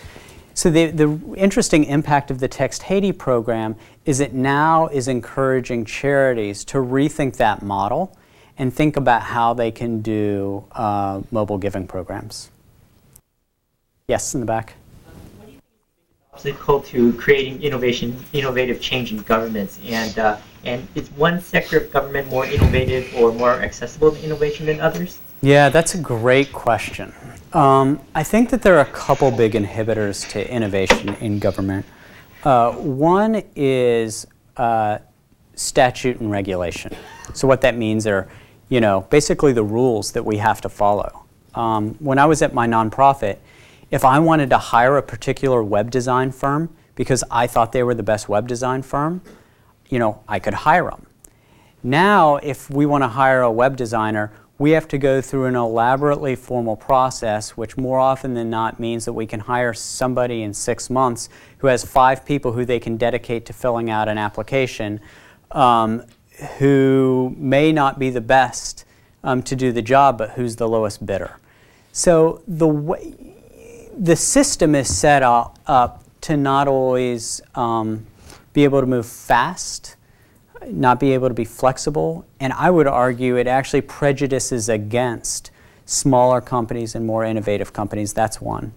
So 0.55 0.71
the, 0.71 0.87
the 0.87 1.21
interesting 1.37 1.85
impact 1.85 2.33
of 2.33 2.41
the 2.41 2.49
Text 2.49 2.83
Haiti 2.83 3.13
program 3.13 3.77
is 4.05 4.19
it 4.19 4.35
now 4.35 4.89
is 4.89 5.07
encouraging 5.07 5.85
charities 5.85 6.65
to 6.67 6.79
rethink 6.79 7.37
that 7.37 7.63
model 7.63 8.17
and 8.59 8.75
think 8.75 8.97
about 8.97 9.23
how 9.23 9.55
they 9.55 9.71
can 9.71 10.01
do 10.01 10.65
uh, 10.73 11.23
mobile 11.31 11.59
giving 11.59 11.87
programs. 11.87 12.51
Yes, 14.09 14.35
in 14.35 14.41
the 14.41 14.47
back. 14.47 14.75
Obstacle 16.39 16.81
to 16.81 17.13
creating 17.15 17.61
innovation, 17.63 18.17
innovative 18.33 18.81
change 18.81 19.11
in 19.11 19.19
governments, 19.23 19.81
and 19.85 20.17
uh, 20.19 20.37
and 20.65 20.87
is 20.95 21.11
one 21.13 21.41
sector 21.41 21.79
of 21.79 21.93
government 21.93 22.29
more 22.29 22.47
innovative 22.47 23.13
or 23.17 23.33
more 23.33 23.55
accessible 23.55 24.13
to 24.13 24.25
innovation 24.25 24.67
than 24.67 24.81
others? 24.81 25.19
Yeah, 25.41 25.69
that's 25.69 25.95
a 25.95 25.99
great 25.99 26.53
question. 26.53 27.13
Um, 27.53 28.01
I 28.15 28.23
think 28.23 28.51
that 28.51 28.63
there 28.63 28.77
are 28.77 28.83
a 28.83 28.93
couple 28.93 29.31
big 29.33 29.53
inhibitors 29.53 30.29
to 30.31 30.53
innovation 30.53 31.15
in 31.21 31.41
government. 31.41 31.85
Uh, 32.45 32.73
one 32.73 33.43
is 33.57 34.27
uh, 34.57 34.99
statute 35.55 36.21
and 36.21 36.31
regulation. 36.31 36.93
So 37.35 37.49
what 37.49 37.63
that 37.63 37.77
means 37.77 38.07
are, 38.07 38.29
you 38.69 38.81
know, 38.81 39.07
basically 39.11 39.53
the 39.53 39.65
rules 39.65 40.13
that 40.13 40.25
we 40.25 40.37
have 40.37 40.61
to 40.61 40.69
follow. 40.69 41.25
Um, 41.55 41.95
when 41.99 42.19
I 42.19 42.27
was 42.27 42.43
at 42.43 42.55
my 42.55 42.67
nonprofit, 42.69 43.39
if 43.91 44.05
I 44.05 44.19
wanted 44.19 44.51
to 44.51 44.59
hire 44.59 44.97
a 44.97 45.03
particular 45.03 45.63
web 45.63 45.91
design 45.91 46.33
firm 46.33 46.75
because 46.95 47.25
I 47.31 47.47
thought 47.47 47.73
they 47.73 47.83
were 47.83 47.95
the 47.95 48.03
best 48.03 48.29
web 48.29 48.49
design 48.49 48.83
firm, 48.83 49.23
you 49.89 49.99
know, 49.99 50.23
I 50.29 50.39
could 50.39 50.55
hire 50.55 50.91
them. 50.91 51.07
Now, 51.83 52.37
if 52.37 52.69
we 52.71 52.87
want 52.87 53.05
to 53.05 53.09
hire 53.09 53.41
a 53.41 53.53
web 53.53 53.77
designer, 53.77 54.33
we 54.59 54.73
have 54.73 54.89
to 54.89 54.99
go 54.99 55.21
through 55.21 55.47
an 55.47 55.55
elaborately 55.55 56.35
formal 56.35 56.75
process, 56.75 57.57
which 57.57 57.77
more 57.77 58.01
often 58.01 58.35
than 58.35 58.51
not 58.51 58.81
means 58.81 59.05
that 59.05 59.13
we 59.13 59.25
can 59.27 59.41
hire 59.41 59.73
somebody 59.73 60.43
in 60.43 60.53
six 60.53 60.91
months 60.91 61.29
who 61.59 61.69
has 61.69 61.85
five 61.85 62.27
people 62.27 62.53
who 62.53 62.65
they 62.65 62.81
can 62.81 62.97
dedicate 62.97 63.47
to 63.47 63.53
filling 63.53 63.89
out 63.89 64.09
an 64.09 64.19
application 64.19 65.01
um, 65.53 66.05
who 66.59 67.35
may 67.39 67.71
not 67.71 68.01
be 68.01 68.11
the 68.11 68.21
best 68.21 68.85
um, 69.23 69.43
to 69.45 69.55
do 69.55 69.71
the 69.71 69.83
job, 69.83 70.19
but 70.19 70.31
who's 70.31 70.57
the 70.57 70.69
lowest 70.69 71.07
bidder. 71.07 71.39
So 71.93 72.43
the 72.49 72.69
way, 72.69 73.37
the 73.99 74.17
system 74.17 74.75
is 74.75 74.95
set 74.95 75.23
up, 75.23 75.59
up 75.67 76.05
to 76.23 76.37
not 76.37 76.69
always 76.69 77.41
um, 77.55 78.07
be 78.53 78.65
able 78.65 78.81
to 78.81 78.87
move 78.87 79.07
fast, 79.07 79.97
not 80.67 81.01
be 81.01 81.13
able 81.13 81.29
to 81.29 81.35
be 81.35 81.45
flexible, 81.45 82.25
and 82.39 82.53
I 82.53 82.71
would 82.71 82.87
argue 82.87 83.37
it 83.37 83.47
actually 83.47 83.81
prejudices 83.81 84.69
against 84.69 85.51
smaller 85.85 86.41
companies 86.41 86.95
and 86.95 87.07
more 87.07 87.25
innovative 87.25 87.73
companies. 87.73 88.13
That's 88.13 88.41
one. 88.41 88.73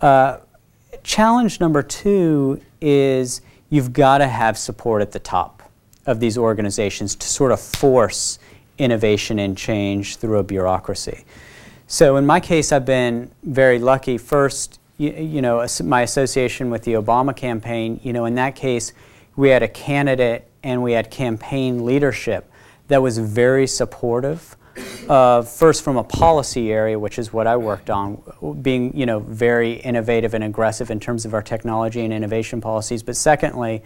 Uh, 0.00 0.38
challenge 1.02 1.60
number 1.60 1.82
two 1.82 2.60
is 2.80 3.40
you've 3.68 3.92
got 3.92 4.18
to 4.18 4.28
have 4.28 4.56
support 4.56 5.02
at 5.02 5.12
the 5.12 5.18
top 5.18 5.62
of 6.04 6.20
these 6.20 6.38
organizations 6.38 7.16
to 7.16 7.26
sort 7.26 7.50
of 7.50 7.60
force 7.60 8.38
innovation 8.78 9.38
and 9.38 9.56
change 9.56 10.16
through 10.16 10.38
a 10.38 10.44
bureaucracy. 10.44 11.24
So 11.88 12.16
in 12.16 12.26
my 12.26 12.40
case, 12.40 12.72
I've 12.72 12.84
been 12.84 13.30
very 13.44 13.78
lucky. 13.78 14.18
First, 14.18 14.80
you, 14.98 15.12
you, 15.12 15.42
know, 15.42 15.64
my 15.84 16.02
association 16.02 16.68
with 16.70 16.82
the 16.82 16.94
Obama 16.94 17.36
campaign, 17.36 18.00
you 18.02 18.12
know, 18.12 18.24
in 18.24 18.34
that 18.34 18.56
case, 18.56 18.92
we 19.36 19.50
had 19.50 19.62
a 19.62 19.68
candidate 19.68 20.48
and 20.64 20.82
we 20.82 20.92
had 20.92 21.10
campaign 21.10 21.84
leadership 21.84 22.50
that 22.88 23.00
was 23.02 23.18
very 23.18 23.68
supportive 23.68 24.56
of, 25.08 25.48
first 25.48 25.84
from 25.84 25.96
a 25.96 26.02
policy 26.02 26.72
area, 26.72 26.98
which 26.98 27.18
is 27.20 27.32
what 27.32 27.46
I 27.46 27.56
worked 27.56 27.88
on, 27.88 28.20
being, 28.62 28.96
you 28.96 29.06
know, 29.06 29.20
very 29.20 29.74
innovative 29.74 30.34
and 30.34 30.42
aggressive 30.42 30.90
in 30.90 30.98
terms 30.98 31.24
of 31.24 31.34
our 31.34 31.42
technology 31.42 32.00
and 32.00 32.12
innovation 32.12 32.60
policies, 32.60 33.02
but 33.02 33.16
secondly, 33.16 33.82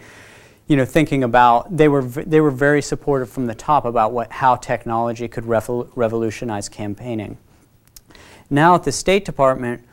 you 0.67 0.75
know, 0.75 0.85
thinking 0.85 1.23
about 1.23 1.75
they 1.75 1.87
were 1.87 2.01
v- 2.01 2.23
they 2.23 2.39
were 2.39 2.51
very 2.51 2.81
supportive 2.81 3.29
from 3.29 3.45
the 3.45 3.55
top 3.55 3.83
about 3.83 4.11
what 4.11 4.31
how 4.31 4.55
technology 4.55 5.27
could 5.27 5.43
revol- 5.43 5.89
revolutionize 5.95 6.69
campaigning. 6.69 7.37
Now 8.53 8.75
at 8.75 8.83
the 8.83 8.91
State 8.91 9.23
Department, 9.23 9.85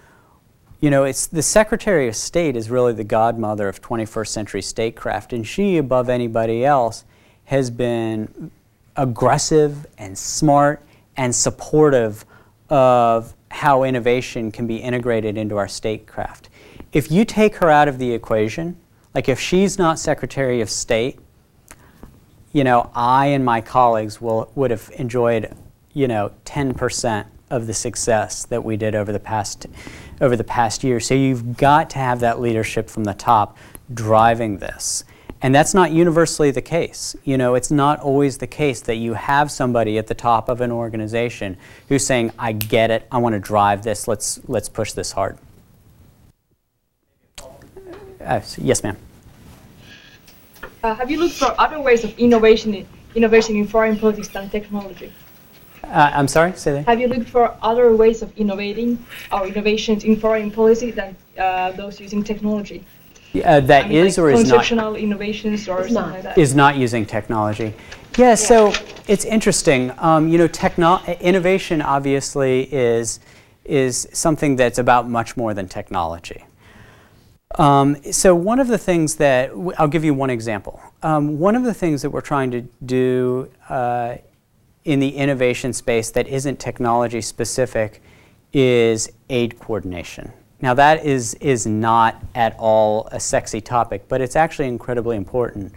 you 0.81 0.91
know, 0.91 1.05
it's 1.05 1.29
the 1.29 1.43
Secretary 1.43 2.09
of 2.09 2.17
State 2.17 2.57
is 2.57 2.71
really 2.71 2.93
the 2.93 3.05
godmother 3.05 3.69
of 3.69 3.81
21st 3.81 4.27
century 4.27 4.63
statecraft, 4.63 5.33
and 5.33 5.47
she, 5.47 5.77
above 5.77 6.09
anybody 6.09 6.65
else, 6.65 7.05
has 7.45 7.71
been 7.71 8.51
aggressive 8.97 9.87
and 9.97 10.19
smart 10.19 10.83
and 11.17 11.33
supportive 11.33 12.25
of 12.69 13.33
how 13.53 13.85
innovation 13.85 14.51
can 14.51 14.67
be 14.67 14.79
integrated 14.79 15.39
into 15.39 15.57
our 15.57 15.69
statecraft. 15.69 16.49
If 16.93 17.13
you 17.13 17.25
take 17.25 17.57
her 17.57 17.71
out 17.71 17.87
of 17.87 17.99
the 17.99 18.13
equation, 18.13 18.77
like 19.15 19.29
if 19.29 19.39
she's 19.39 19.79
not 19.79 20.01
Secretary 20.01 20.61
of 20.61 20.69
State, 20.69 21.21
you 22.53 22.65
know, 22.65 22.91
I 22.93 23.27
and 23.27 23.45
my 23.45 23.61
colleagues 23.61 24.21
will, 24.21 24.51
would 24.57 24.73
have 24.73 24.91
enjoyed, 24.97 25.57
you 25.93 26.09
know, 26.09 26.33
10% 26.45 27.27
of 27.51 27.67
the 27.67 27.75
success 27.75 28.45
that 28.47 28.65
we 28.65 28.77
did 28.77 28.95
over 28.95 29.13
the 29.13 29.21
past 29.21 29.67
over 30.21 30.37
the 30.37 30.45
past 30.45 30.85
year. 30.85 31.01
So 31.01 31.15
you've 31.15 31.57
got 31.57 31.91
to 31.91 31.99
have 31.99 32.21
that 32.21 32.41
leadership 32.41 32.91
from 32.91 33.05
the 33.05 33.15
top 33.15 33.57
driving 33.93 34.59
this. 34.59 35.05
And 35.41 35.55
that's 35.55 35.73
not 35.73 35.93
universally 35.93 36.51
the 36.51 36.63
case. 36.63 37.15
You 37.23 37.39
know, 37.39 37.55
it's 37.55 37.71
not 37.71 38.01
always 38.01 38.39
the 38.39 38.47
case 38.47 38.81
that 38.83 38.97
you 38.97 39.15
have 39.15 39.53
somebody 39.53 39.97
at 39.97 40.09
the 40.09 40.15
top 40.15 40.49
of 40.49 40.61
an 40.61 40.73
organization 40.73 41.57
who's 41.89 42.05
saying, 42.05 42.33
"I 42.39 42.53
get 42.53 42.91
it. 42.91 43.07
I 43.13 43.19
want 43.19 43.35
to 43.35 43.39
drive 43.39 43.83
this. 43.83 44.09
Let's 44.09 44.41
let's 44.49 44.69
push 44.69 44.93
this 44.93 45.13
hard." 45.13 45.39
Uh, 48.21 48.41
yes, 48.59 48.83
ma'am. 48.83 48.97
Uh, 50.83 50.95
have 50.95 51.11
you 51.11 51.19
looked 51.19 51.35
for 51.35 51.55
other 51.59 51.81
ways 51.81 52.05
of 52.05 52.17
innovation 52.19 52.75
in, 52.75 52.87
innovation 53.15 53.57
in 53.57 53.67
foreign 53.67 53.97
politics 53.97 54.29
than 54.29 54.51
technology? 54.51 55.13
Uh, 55.85 56.11
I'm 56.15 56.29
sorry. 56.29 56.53
Say 56.55 56.73
that. 56.73 56.87
Have 56.87 57.01
you 57.01 57.09
looked 57.09 57.29
for 57.29 57.57
other 57.63 57.95
ways 57.97 58.23
of 58.23 58.37
innovating 58.37 58.99
or 59.33 59.47
innovations 59.47 60.05
in 60.05 60.17
foreign 60.19 60.51
policy 60.51 60.91
than 60.91 61.17
uh, 61.39 61.73
those 61.73 62.01
using 62.01 62.23
technology? 62.23 62.85
Uh, 63.45 63.61
that 63.61 63.85
I 63.85 63.89
mean, 63.89 64.07
is 64.07 64.17
like 64.19 64.25
or 64.25 64.31
is 64.31 64.49
not 64.49 64.65
conceptual 64.67 64.97
innovations 64.97 65.69
or 65.69 65.81
It's 65.83 65.93
something 65.93 65.95
not. 66.13 66.15
like 66.15 66.23
that? 66.35 66.39
is 66.39 66.55
not 66.55 66.77
using 66.77 67.05
technology. 67.07 67.75
Yeah, 68.17 68.35
so 68.35 68.73
it's 69.07 69.25
interesting. 69.25 69.93
Um, 69.99 70.29
you 70.29 70.39
know, 70.39 70.49
techno- 70.49 71.01
innovation 71.21 71.83
obviously 71.83 72.63
is 72.73 73.21
is 73.65 74.09
something 74.13 74.57
that's 74.57 74.79
about 74.79 75.09
much 75.09 75.37
more 75.37 75.53
than 75.53 75.69
technology. 75.69 76.43
Um, 77.59 77.97
so 78.13 78.35
one 78.35 78.61
of 78.61 78.69
the 78.69 78.79
things 78.79 79.17
that 79.17 79.51
w- 79.51 79.73
I'll 79.79 79.89
give 79.89 80.05
you 80.05 80.15
one 80.15 80.31
example. 80.31 80.81
Um, 81.03 81.39
one 81.39 81.55
of 81.55 81.65
the 81.65 81.75
things 81.75 82.01
that 82.03 82.11
we're 82.11 82.23
trying 82.23 82.51
to 82.53 82.63
do 82.85 83.51
uh, 83.69 84.17
in 84.89 85.01
the 85.01 85.11
innovation 85.11 85.75
space 85.75 86.11
that 86.11 86.27
isn't 86.27 86.59
technology 86.59 87.21
specific 87.21 88.03
is 88.55 89.13
aid 89.29 89.59
coordination. 89.59 90.33
Now 90.63 90.73
that 90.75 91.05
is 91.05 91.35
is 91.35 91.67
not 91.67 92.17
at 92.35 92.57
all 92.59 93.07
a 93.13 93.21
sexy 93.21 93.61
topic, 93.61 94.09
but 94.09 94.23
it's 94.23 94.35
actually 94.35 94.69
incredibly 94.69 95.19
important. 95.19 95.75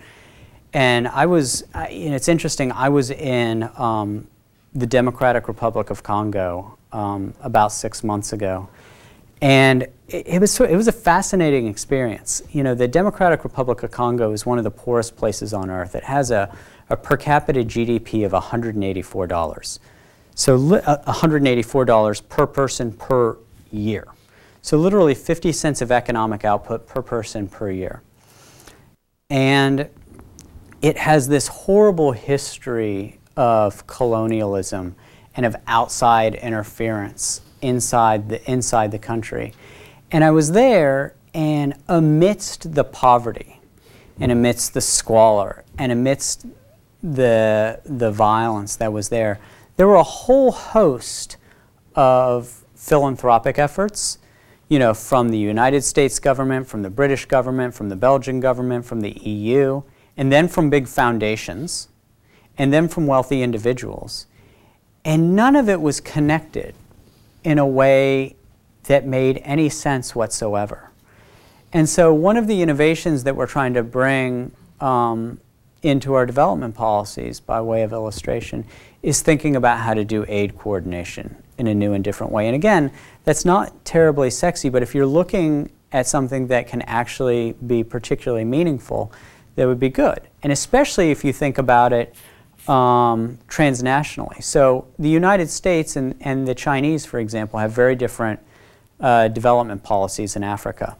And 0.72 1.10
I 1.10 1.26
was, 1.26 1.66
I, 1.74 1.90
you 1.90 2.10
know, 2.10 2.16
it's 2.16 2.30
interesting. 2.30 2.72
I 2.72 2.88
was 2.88 3.12
in 3.12 3.70
um, 3.76 4.28
the 4.74 4.88
Democratic 4.88 5.50
Republic 5.50 5.90
of 5.90 6.04
Congo 6.04 6.78
um, 6.94 7.34
about 7.42 7.74
six 7.74 8.06
months 8.06 8.32
ago, 8.32 8.70
and 9.42 9.84
it, 10.08 10.26
it 10.26 10.40
was 10.40 10.58
it 10.62 10.78
was 10.78 10.88
a 10.88 10.94
fascinating 10.94 11.68
experience. 11.68 12.42
You 12.54 12.64
know, 12.64 12.76
the 12.76 12.88
Democratic 12.88 13.44
Republic 13.44 13.84
of 13.84 13.92
Congo 13.92 14.32
is 14.32 14.46
one 14.46 14.58
of 14.58 14.64
the 14.64 14.72
poorest 14.72 15.18
places 15.18 15.54
on 15.54 15.70
earth. 15.70 15.96
It 15.96 16.06
has 16.06 16.32
a, 16.32 16.56
a 16.92 16.98
per 16.98 17.18
capita 17.18 17.64
GDP 17.64 18.26
of 18.26 18.34
184 18.34 19.28
dollars, 19.28 19.80
so 20.36 20.56
li- 20.56 20.82
uh, 20.86 20.98
184 21.06 21.86
dollars 21.86 22.22
per 22.22 22.46
person 22.46 22.92
per 22.92 23.38
year. 23.72 24.08
So 24.62 24.78
literally 24.78 25.16
50 25.16 25.52
cents 25.52 25.82
of 25.82 25.92
economic 25.92 26.46
output 26.46 26.88
per 26.88 27.02
person 27.02 27.48
per 27.48 27.72
year. 27.72 28.04
And 29.30 29.90
it 30.82 30.98
has 30.98 31.28
this 31.28 31.48
horrible 31.48 32.12
history 32.12 33.20
of 33.38 33.88
colonialism 33.88 34.96
and 35.36 35.46
of 35.46 35.56
outside 35.68 36.36
interference 36.36 37.42
inside 37.62 38.30
the, 38.30 38.52
inside 38.52 38.92
the 38.92 39.00
country. 39.00 39.54
And 40.12 40.24
I 40.24 40.32
was 40.32 40.52
there, 40.52 41.16
and 41.34 41.74
amidst 41.88 42.76
the 42.76 42.84
poverty, 42.84 43.62
and 44.20 44.32
amidst 44.32 44.74
the 44.74 44.82
squalor, 44.82 45.64
and 45.78 45.92
amidst 45.92 46.46
the, 47.04 47.82
the 47.86 48.12
violence 48.12 48.76
that 48.78 48.94
was 48.94 49.10
there, 49.10 49.40
there 49.78 49.88
were 49.88 49.96
a 49.96 50.04
whole 50.04 50.52
host 50.52 51.38
of 51.96 52.64
philanthropic 52.76 53.58
efforts, 53.60 54.18
you 54.70 54.80
know, 54.80 54.94
from 54.94 55.30
the 55.30 55.38
United 55.38 55.84
States 55.84 56.20
government, 56.20 56.68
from 56.68 56.82
the 56.82 56.90
British 56.90 57.26
government, 57.26 57.74
from 57.74 57.90
the 57.90 57.96
Belgian 57.96 58.40
government, 58.40 58.86
from 58.86 59.02
the 59.02 59.12
EU, 59.12 59.82
and 60.18 60.32
then 60.32 60.48
from 60.48 60.70
big 60.70 60.88
foundations, 60.88 61.90
and 62.58 62.72
then 62.72 62.88
from 62.88 63.08
wealthy 63.08 63.42
individuals. 63.42 64.28
And 65.04 65.36
none 65.36 65.56
of 65.56 65.68
it 65.68 65.82
was 65.82 66.00
connected 66.00 66.76
in 67.44 67.58
a 67.58 67.66
way 67.66 68.36
that 68.84 69.06
made 69.06 69.42
any 69.44 69.70
sense 69.70 70.16
whatsoever. 70.16 70.92
And 71.74 71.88
so, 71.88 72.14
one 72.14 72.38
of 72.38 72.48
the 72.48 72.62
innovations 72.62 73.24
that 73.24 73.36
we're 73.36 73.48
trying 73.48 73.74
to 73.76 73.84
bring 73.84 74.52
um, 74.80 75.40
into 75.84 76.14
our 76.14 76.26
development 76.26 76.76
policies, 76.76 77.40
by 77.40 77.60
way 77.62 77.82
of 77.82 77.92
illustration, 77.92 78.66
is 79.02 79.22
thinking 79.22 79.56
about 79.56 79.80
how 79.80 79.94
to 79.94 80.06
do 80.06 80.26
aid 80.28 80.58
coordination 80.58 81.36
in 81.58 81.68
a 81.68 81.76
new 81.76 81.94
and 81.94 82.04
different 82.04 82.32
way. 82.32 82.48
And 82.48 82.56
again, 82.56 82.92
that's 83.24 83.46
not 83.46 83.84
terribly 83.86 84.30
sexy, 84.30 84.70
but 84.70 84.84
if 84.84 84.94
you're 84.94 85.06
looking 85.06 85.72
at 85.92 86.08
something 86.08 86.48
that 86.48 86.68
can 86.68 86.82
actually 86.84 87.54
be 87.66 87.84
particularly 87.84 88.46
meaningful, 88.46 89.12
that 89.56 89.68
would 89.68 89.80
be 89.80 89.90
good. 89.90 90.22
And 90.44 90.52
especially 90.52 91.12
if 91.12 91.24
you 91.24 91.34
think 91.34 91.58
about 91.58 91.94
it 91.94 92.16
um, 92.68 93.40
transnationally. 93.48 94.42
So 94.44 94.88
the 95.00 95.10
United 95.10 95.50
States 95.50 95.96
and, 95.96 96.16
and 96.22 96.48
the 96.48 96.56
Chinese, 96.56 97.06
for 97.06 97.20
example, 97.20 97.60
have 97.60 97.72
very 97.72 97.96
different 97.96 98.40
uh, 99.00 99.28
development 99.28 99.84
policies 99.84 100.36
in 100.36 100.44
Africa. 100.44 100.96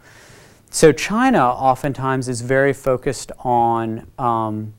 So 0.74 0.90
China 0.90 1.38
oftentimes 1.38 2.30
is 2.30 2.40
very 2.40 2.72
focused 2.72 3.30
on 3.40 4.10
um, 4.18 4.72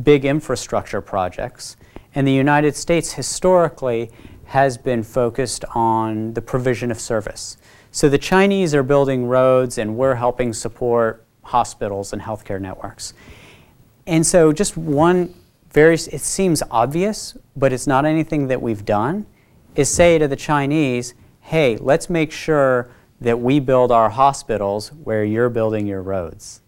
big 0.00 0.24
infrastructure 0.24 1.00
projects, 1.00 1.76
and 2.14 2.24
the 2.24 2.32
United 2.32 2.76
States 2.76 3.14
historically 3.14 4.12
has 4.44 4.78
been 4.78 5.02
focused 5.02 5.64
on 5.74 6.34
the 6.34 6.40
provision 6.40 6.92
of 6.92 7.00
service. 7.00 7.56
So 7.90 8.08
the 8.08 8.16
Chinese 8.16 8.76
are 8.76 8.84
building 8.84 9.26
roads, 9.26 9.76
and 9.76 9.96
we're 9.96 10.14
helping 10.14 10.52
support 10.52 11.26
hospitals 11.42 12.12
and 12.12 12.22
healthcare 12.22 12.60
networks. 12.60 13.12
And 14.06 14.24
so, 14.24 14.52
just 14.52 14.76
one 14.76 15.34
very, 15.72 15.94
it 15.94 16.20
seems 16.20 16.62
obvious, 16.70 17.36
but 17.56 17.72
it's 17.72 17.88
not 17.88 18.04
anything 18.04 18.46
that 18.46 18.62
we've 18.62 18.84
done, 18.84 19.26
is 19.74 19.92
say 19.92 20.16
to 20.16 20.28
the 20.28 20.36
Chinese, 20.36 21.14
hey, 21.40 21.76
let's 21.78 22.08
make 22.08 22.30
sure 22.30 22.88
that 23.20 23.38
we 23.38 23.60
build 23.60 23.92
our 23.92 24.10
hospitals 24.10 24.88
where 24.88 25.24
you're 25.24 25.50
building 25.50 25.86
your 25.86 26.02
roads. 26.02 26.60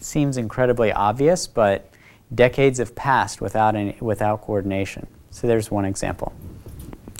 Seems 0.00 0.36
incredibly 0.36 0.92
obvious, 0.92 1.46
but 1.46 1.90
decades 2.34 2.78
have 2.78 2.94
passed 2.94 3.40
without, 3.40 3.74
any, 3.74 3.96
without 4.00 4.42
coordination. 4.42 5.06
So 5.30 5.46
there's 5.46 5.70
one 5.70 5.84
example. 5.84 6.32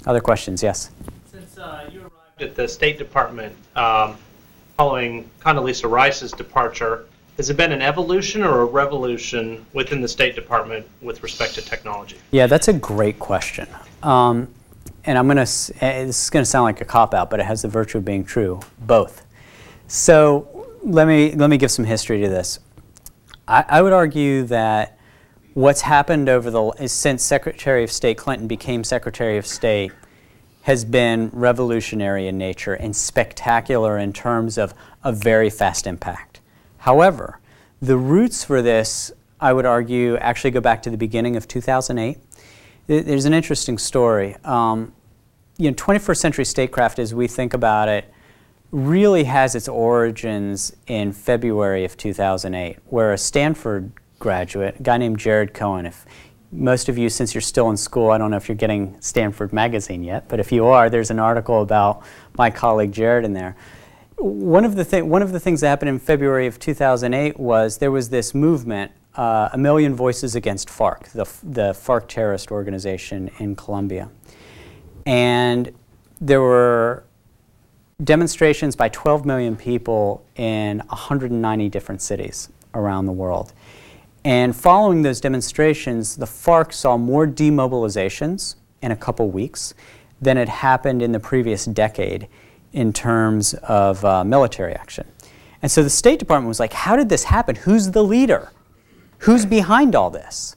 Other 0.07 0.21
questions? 0.21 0.62
Yes. 0.62 0.91
Since 1.31 1.59
uh, 1.59 1.89
you 1.93 2.01
arrived 2.01 2.43
at 2.43 2.55
the 2.55 2.68
State 2.68 2.99
Department 2.99 3.55
um, 3.77 4.16
following 4.77 5.29
Condoleezza 5.41 5.91
Rice's 5.91 6.33
departure, 6.33 7.07
has 7.37 7.49
it 7.49 7.57
been 7.57 7.73
an 7.73 7.81
evolution 7.81 8.43
or 8.43 8.61
a 8.61 8.64
revolution 8.64 9.64
within 9.73 10.01
the 10.01 10.09
State 10.09 10.35
Department 10.35 10.87
with 11.01 11.23
respect 11.23 11.55
to 11.55 11.62
technology? 11.62 12.18
Yeah, 12.33 12.47
that's 12.47 12.68
a 12.68 12.73
great 12.73 13.18
question. 13.18 13.66
Um, 14.03 14.49
and 15.05 15.18
I'm 15.18 15.26
going 15.26 15.44
to, 15.44 15.84
eh, 15.84 16.05
this 16.05 16.24
is 16.24 16.30
going 16.30 16.42
to 16.42 16.51
sound 16.51 16.64
like 16.64 16.80
a 16.80 16.84
cop 16.84 17.14
out, 17.14 17.30
but 17.30 17.40
it 17.40 17.46
has 17.46 17.62
the 17.62 17.68
virtue 17.68 17.98
of 17.98 18.05
being 18.05 18.24
true. 18.24 18.61
Both. 18.80 19.26
So 19.86 20.66
let 20.82 21.07
me, 21.07 21.32
let 21.32 21.51
me 21.51 21.57
give 21.57 21.70
some 21.70 21.84
history 21.84 22.20
to 22.22 22.28
this. 22.28 22.59
I, 23.48 23.64
I 23.68 23.82
would 23.82 23.92
argue 23.92 24.44
that 24.44 24.98
what's 25.55 25.80
happened 25.82 26.28
over 26.28 26.51
the, 26.51 26.86
since 26.86 27.22
Secretary 27.22 27.82
of 27.82 27.90
State 27.90 28.16
Clinton 28.16 28.46
became 28.46 28.84
Secretary 28.84 29.36
of 29.38 29.46
State 29.46 29.92
has 30.62 30.84
been 30.84 31.30
revolutionary 31.32 32.28
in 32.28 32.36
nature 32.36 32.74
and 32.74 32.94
spectacular 32.94 33.98
in 33.98 34.12
terms 34.12 34.59
of 34.59 34.74
a 35.03 35.12
very 35.12 35.51
fast 35.51 35.86
impact. 35.86 36.40
However, 36.78 37.40
the 37.80 37.96
roots 37.96 38.44
for 38.44 38.61
this, 38.61 39.11
I 39.40 39.53
would 39.53 39.64
argue, 39.64 40.16
actually 40.18 40.51
go 40.51 40.61
back 40.61 40.82
to 40.82 40.90
the 40.90 40.98
beginning 40.98 41.36
of 41.36 41.48
2008. 41.48 42.18
There's 42.91 43.24
an 43.24 43.34
interesting 43.34 43.78
story. 43.78 44.34
Um, 44.43 44.93
you 45.59 45.70
know, 45.70 45.76
21st 45.76 46.16
century 46.16 46.45
statecraft, 46.45 46.99
as 46.99 47.14
we 47.14 47.28
think 47.28 47.55
about 47.55 47.88
it, 47.88 48.12
really 48.72 49.22
has 49.22 49.55
its 49.55 49.68
origins 49.68 50.74
in 50.88 51.12
February 51.12 51.84
of 51.84 51.97
2008, 51.97 52.78
where 52.86 53.12
a 53.12 53.18
Stanford 53.18 53.93
graduate, 54.18 54.80
a 54.80 54.82
guy 54.82 54.97
named 54.97 55.20
Jared 55.20 55.55
Cohen, 55.55 55.86
if 55.86 56.05
most 56.51 56.88
of 56.88 56.99
you, 56.99 57.09
since 57.09 57.32
you're 57.32 57.41
still 57.41 57.70
in 57.70 57.76
school, 57.76 58.11
I 58.11 58.18
don't 58.18 58.32
know 58.32 58.36
if 58.36 58.49
you're 58.49 58.57
getting 58.57 59.01
Stanford 59.01 59.53
Magazine 59.53 60.03
yet, 60.03 60.28
but 60.28 60.41
if 60.41 60.51
you 60.51 60.66
are, 60.66 60.91
there's 60.91 61.12
an 61.12 61.20
article 61.20 61.62
about 61.62 62.03
my 62.36 62.51
colleague 62.51 62.91
Jared 62.91 63.24
in 63.24 63.34
there. 63.34 63.55
One 64.16 64.64
of 64.64 64.74
the, 64.74 64.84
thi- 64.84 65.03
one 65.03 65.22
of 65.22 65.30
the 65.30 65.38
things 65.38 65.61
that 65.61 65.68
happened 65.68 65.91
in 65.91 66.01
February 66.01 66.49
of 66.49 66.59
2008 66.59 67.38
was 67.38 67.78
there 67.78 67.93
was 67.93 68.09
this 68.09 68.34
movement, 68.34 68.91
uh, 69.16 69.50
A 69.52 69.58
Million 69.58 69.94
Voices 69.94 70.34
Against 70.34 70.68
FARC, 70.68 71.11
the, 71.12 71.24
the 71.42 71.72
FARC 71.72 72.08
terrorist 72.08 72.50
organization 72.50 73.30
in 73.38 73.56
Colombia. 73.56 74.08
And 75.06 75.72
there 76.20 76.40
were 76.40 77.04
demonstrations 78.02 78.76
by 78.76 78.88
12 78.88 79.24
million 79.24 79.56
people 79.56 80.24
in 80.36 80.78
190 80.78 81.68
different 81.68 82.02
cities 82.02 82.48
around 82.74 83.06
the 83.06 83.12
world. 83.12 83.52
And 84.24 84.54
following 84.54 85.02
those 85.02 85.20
demonstrations, 85.20 86.16
the 86.16 86.26
FARC 86.26 86.72
saw 86.72 86.96
more 86.96 87.26
demobilizations 87.26 88.56
in 88.82 88.92
a 88.92 88.96
couple 88.96 89.30
weeks 89.30 89.74
than 90.20 90.36
had 90.36 90.48
happened 90.48 91.02
in 91.02 91.12
the 91.12 91.20
previous 91.20 91.64
decade 91.64 92.28
in 92.72 92.92
terms 92.92 93.54
of 93.54 94.04
uh, 94.04 94.22
military 94.24 94.74
action. 94.74 95.06
And 95.62 95.70
so 95.70 95.82
the 95.82 95.90
State 95.90 96.18
Department 96.18 96.48
was 96.48 96.61
like, 96.61 96.72
how 96.72 96.96
did 96.96 97.08
this 97.08 97.24
happen? 97.24 97.56
Who's 97.56 97.90
the 97.90 98.04
leader? 98.04 98.50
Who's 99.21 99.45
behind 99.45 99.95
all 99.95 100.11
this? 100.11 100.57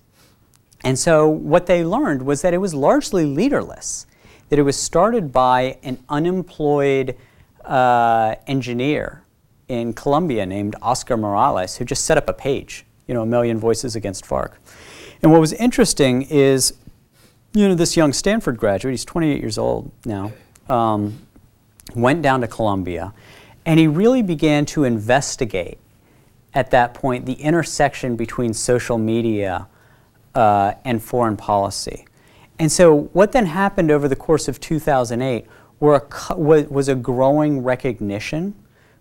And 0.84 0.97
so 0.99 1.28
what 1.28 1.66
they 1.66 1.84
learned 1.84 2.24
was 2.24 2.41
that 2.41 2.53
it 2.53 2.57
was 2.57 2.74
largely 2.74 3.26
leaderless, 3.26 4.05
that 4.49 4.59
it 4.59 4.64
was 4.64 4.78
started 4.78 5.32
by 5.32 5.78
an 5.84 5.97
unemployed 6.09 7.18
uh, 7.66 8.36
engineer 8.47 9.24
in 9.68 9.93
Colombia 9.93 10.45
named 10.45 10.76
Oscar 10.82 11.18
Morales 11.18 11.78
who 11.78 11.86
just 11.86 12.05
set 12.05 12.18
up 12.18 12.30
a 12.30 12.34
page, 12.34 12.86
you 13.07 13.14
know, 13.14 13.22
a 13.22 13.26
million 13.26 13.57
voices 13.57 13.95
against 13.95 14.26
FARC. 14.26 14.53
And 15.22 15.32
what 15.32 15.41
was 15.41 15.53
interesting 15.53 16.24
is, 16.24 16.74
you 17.53 17.68
know, 17.68 17.76
this 17.76 17.95
young 17.97 18.14
Stanford 18.14 18.57
graduate, 18.57 18.93
he's 18.93 19.05
28 19.05 19.41
years 19.41 19.57
old 19.57 19.91
now, 20.05 20.32
um, 20.70 21.20
went 21.95 22.22
down 22.22 22.41
to 22.41 22.47
Colombia 22.47 23.14
and 23.66 23.80
he 23.80 23.88
really 23.88 24.22
began 24.22 24.66
to 24.66 24.84
investigate 24.84 25.80
at 26.53 26.71
that 26.71 26.93
point 26.93 27.25
the 27.25 27.33
intersection 27.33 28.15
between 28.15 28.53
social 28.53 28.97
media 28.97 29.67
uh, 30.35 30.73
and 30.85 31.01
foreign 31.01 31.37
policy. 31.37 32.05
And 32.59 32.71
so, 32.71 33.09
what 33.13 33.31
then 33.31 33.47
happened 33.47 33.91
over 33.91 34.07
the 34.07 34.15
course 34.15 34.47
of 34.47 34.59
2008 34.59 35.45
were 35.79 35.95
a, 35.95 36.35
was 36.35 36.87
a 36.87 36.95
growing 36.95 37.63
recognition 37.63 38.55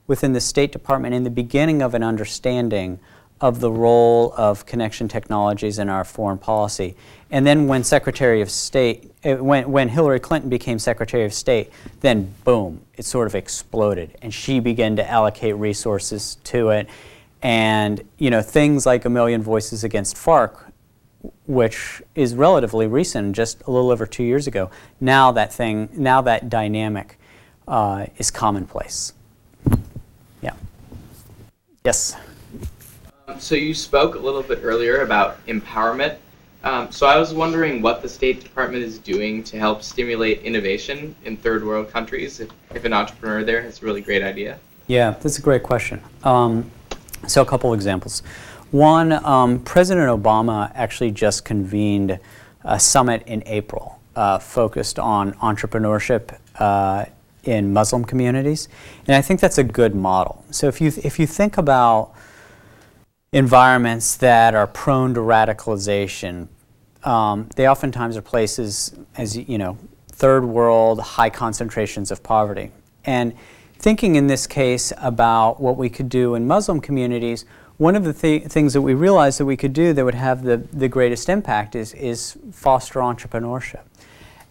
within 0.07 0.32
the 0.32 0.40
State 0.40 0.72
Department 0.72 1.14
in 1.14 1.22
the 1.22 1.30
beginning 1.30 1.82
of 1.82 1.94
an 1.94 2.03
understanding 2.03 2.98
of 3.40 3.61
the 3.61 3.70
role 3.70 4.32
of 4.36 4.64
connection 4.66 5.09
technologies 5.09 5.78
in 5.78 5.88
our 5.88 6.05
foreign 6.05 6.38
policy. 6.38 6.96
And 7.30 7.46
then, 7.46 7.66
when 7.66 7.84
Secretary 7.84 8.40
of 8.40 8.50
State, 8.50 9.12
uh, 9.24 9.34
when, 9.36 9.70
when 9.70 9.88
Hillary 9.88 10.20
Clinton 10.20 10.48
became 10.48 10.78
Secretary 10.78 11.24
of 11.24 11.34
State, 11.34 11.70
then 12.00 12.32
boom, 12.44 12.80
it 12.96 13.05
sort 13.05 13.26
of 13.26 13.34
exploded, 13.34 14.16
and 14.22 14.32
she 14.32 14.61
began 14.61 14.96
to 14.96 15.09
allocate 15.09 15.57
resources 15.57 16.36
to 16.44 16.70
it. 16.70 16.88
And 17.43 18.03
you 18.18 18.30
know, 18.30 18.43
things 18.43 18.86
like 18.86 19.05
a 19.05 19.11
million 19.11 19.43
voices 19.43 19.84
against 19.84 20.16
FARC 20.16 20.72
which 21.47 22.03
is 22.14 22.34
relatively 22.34 22.86
recent, 22.86 23.34
just 23.34 23.62
a 23.66 23.70
little 23.70 23.90
over 23.90 24.07
two 24.07 24.24
years 24.24 24.47
ago. 24.47 24.70
Now 25.01 25.32
that 25.32 25.53
thing, 25.53 25.88
now 25.93 26.22
that 26.22 26.49
dynamic 26.49 27.18
uh, 27.68 28.07
is 28.18 28.30
commonplace. 28.30 29.12
Yeah. 30.40 30.55
Yes. 31.84 32.16
Um, 33.28 33.38
So 33.38 33.55
you 33.55 33.74
spoke 33.74 34.14
a 34.14 34.18
little 34.18 34.43
bit 34.43 34.61
earlier 34.62 35.03
about 35.03 35.45
empowerment. 35.47 36.16
Um, 36.64 36.93
so 36.93 37.07
I 37.07 37.18
was 37.18 37.34
wondering 37.34 37.82
what 37.82 38.03
the 38.03 38.09
State 38.09 38.40
Department 38.40 38.84
is 38.84 38.99
doing 38.99 39.43
to 39.45 39.59
help 39.59 39.82
stimulate 39.82 40.43
innovation 40.43 41.14
in 41.24 41.36
third 41.36 41.64
world 41.64 41.90
countries. 41.90 42.38
If, 42.38 42.51
if 42.72 42.84
an 42.84 42.93
entrepreneur 42.93 43.43
there 43.43 43.62
has 43.62 43.82
a 43.82 43.84
really 43.84 44.01
great 44.01 44.22
idea. 44.22 44.61
Yeah, 44.86 45.11
that's 45.20 45.38
a 45.38 45.43
great 45.43 45.64
question. 45.64 46.01
Um, 46.22 46.70
so, 47.27 47.43
a 47.43 47.47
couple 47.47 47.73
examples. 47.75 48.23
One, 48.70 49.12
um, 49.25 49.61
President 49.61 50.09
Obama 50.09 50.73
actually 50.75 51.11
just 51.11 51.45
convened 51.45 52.18
a 52.64 52.81
summit 52.81 53.23
in 53.27 53.43
April 53.47 54.01
uh, 54.16 54.39
focused 54.39 54.99
on 54.99 55.33
entrepreneurship 55.35 56.39
uh, 56.59 57.05
in 57.45 57.73
Muslim 57.73 58.05
communities, 58.05 58.68
and 59.07 59.16
I 59.16 59.23
think 59.23 59.41
that's 59.41 59.59
a 59.59 59.64
good 59.64 59.95
model. 59.95 60.45
So, 60.51 60.68
if 60.68 60.81
you 60.81 60.93
if 61.03 61.18
you 61.18 61.27
think 61.27 61.59
about 61.59 62.12
environments 63.33 64.16
that 64.16 64.55
are 64.55 64.66
prone 64.66 65.14
to 65.14 65.20
radicalization, 65.20 66.49
um, 67.05 67.49
they 67.57 67.68
oftentimes 67.68 68.16
are 68.16 68.23
places, 68.23 68.95
as 69.16 69.37
you 69.37 69.59
know, 69.59 69.79
third 70.09 70.45
world, 70.45 71.01
high 71.01 71.31
concentrations 71.31 72.11
of 72.11 72.23
poverty. 72.23 72.70
And 73.05 73.35
thinking 73.83 74.14
in 74.14 74.28
this 74.28 74.47
case 74.47 74.93
about 74.99 75.61
what 75.61 75.76
we 75.76 75.91
could 75.91 76.09
do 76.09 76.37
in 76.37 76.47
Muslim 76.47 76.80
communities, 76.80 77.45
one 77.78 77.97
of 77.97 78.05
the 78.05 78.12
th- 78.12 78.45
things 78.45 78.74
that 78.74 78.80
we 78.80 78.95
realized 78.95 79.41
that 79.41 79.45
we 79.45 79.57
could 79.57 79.72
do 79.72 79.93
that 79.93 80.05
would 80.05 80.14
have 80.14 80.45
the, 80.45 80.59
the 80.72 80.87
greatest 80.87 81.28
impact 81.28 81.74
is, 81.74 81.93
is 81.95 82.39
foster 82.53 83.01
entrepreneurship. 83.01 83.83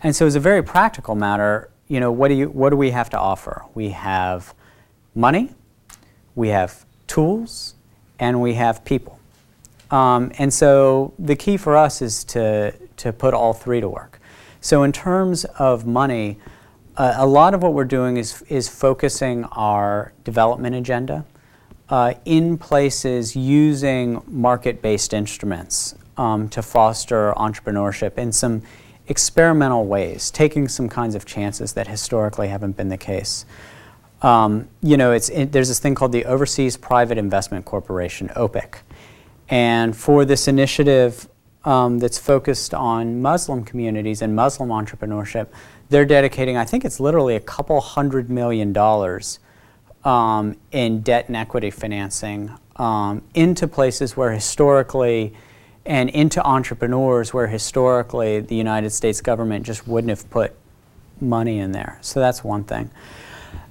And 0.03 0.13
so, 0.13 0.25
as 0.25 0.35
a 0.35 0.39
very 0.41 0.61
practical 0.61 1.15
matter, 1.15 1.69
you 1.87 2.01
know, 2.01 2.11
what 2.11 2.27
do, 2.27 2.33
you, 2.33 2.49
what 2.49 2.71
do 2.71 2.75
we 2.75 2.91
have 2.91 3.09
to 3.11 3.17
offer? 3.17 3.63
We 3.73 3.89
have 3.89 4.53
money, 5.15 5.51
we 6.35 6.49
have 6.49 6.85
tools, 7.07 7.75
and 8.19 8.41
we 8.41 8.55
have 8.55 8.83
people. 8.83 9.17
Um, 9.91 10.33
and 10.39 10.53
so 10.53 11.13
the 11.19 11.35
key 11.37 11.55
for 11.55 11.77
us 11.77 12.01
is 12.01 12.25
to, 12.25 12.73
to 12.97 13.13
put 13.13 13.33
all 13.33 13.53
three 13.53 13.79
to 13.79 13.87
work. 13.87 14.19
So, 14.59 14.83
in 14.83 14.91
terms 14.91 15.45
of 15.57 15.85
money, 15.85 16.37
a 16.97 17.25
lot 17.25 17.53
of 17.53 17.63
what 17.63 17.73
we're 17.73 17.85
doing 17.85 18.17
is, 18.17 18.41
is 18.43 18.67
focusing 18.67 19.45
our 19.45 20.13
development 20.23 20.75
agenda 20.75 21.25
uh, 21.89 22.13
in 22.25 22.57
places 22.57 23.35
using 23.35 24.21
market 24.27 24.81
based 24.81 25.13
instruments 25.13 25.95
um, 26.17 26.49
to 26.49 26.61
foster 26.61 27.33
entrepreneurship 27.37 28.17
in 28.17 28.31
some 28.31 28.61
experimental 29.07 29.85
ways, 29.85 30.31
taking 30.31 30.67
some 30.67 30.87
kinds 30.87 31.15
of 31.15 31.25
chances 31.25 31.73
that 31.73 31.87
historically 31.87 32.47
haven't 32.47 32.77
been 32.77 32.89
the 32.89 32.97
case. 32.97 33.45
Um, 34.21 34.67
you 34.81 34.97
know, 34.97 35.11
it's, 35.11 35.29
it, 35.29 35.51
there's 35.51 35.67
this 35.67 35.79
thing 35.79 35.95
called 35.95 36.11
the 36.11 36.25
Overseas 36.25 36.77
Private 36.77 37.17
Investment 37.17 37.65
Corporation, 37.65 38.29
OPIC. 38.35 38.83
And 39.49 39.97
for 39.97 40.23
this 40.23 40.47
initiative 40.47 41.27
um, 41.65 41.99
that's 41.99 42.17
focused 42.17 42.73
on 42.73 43.21
Muslim 43.21 43.63
communities 43.63 44.21
and 44.21 44.35
Muslim 44.35 44.69
entrepreneurship, 44.69 45.47
they're 45.91 46.05
dedicating, 46.05 46.55
I 46.55 46.63
think 46.63 46.85
it's 46.85 47.01
literally 47.01 47.35
a 47.35 47.41
couple 47.41 47.79
hundred 47.81 48.29
million 48.29 48.71
dollars 48.71 49.39
um, 50.05 50.55
in 50.71 51.01
debt 51.01 51.27
and 51.27 51.35
equity 51.35 51.69
financing 51.69 52.49
um, 52.77 53.21
into 53.33 53.67
places 53.67 54.15
where 54.15 54.31
historically, 54.31 55.33
and 55.85 56.09
into 56.09 56.41
entrepreneurs 56.43 57.33
where 57.33 57.47
historically 57.47 58.39
the 58.39 58.55
United 58.55 58.91
States 58.91 59.19
government 59.19 59.65
just 59.65 59.85
wouldn't 59.85 60.09
have 60.09 60.27
put 60.29 60.55
money 61.19 61.59
in 61.59 61.73
there. 61.73 61.99
So 62.01 62.21
that's 62.21 62.41
one 62.41 62.63
thing. 62.63 62.89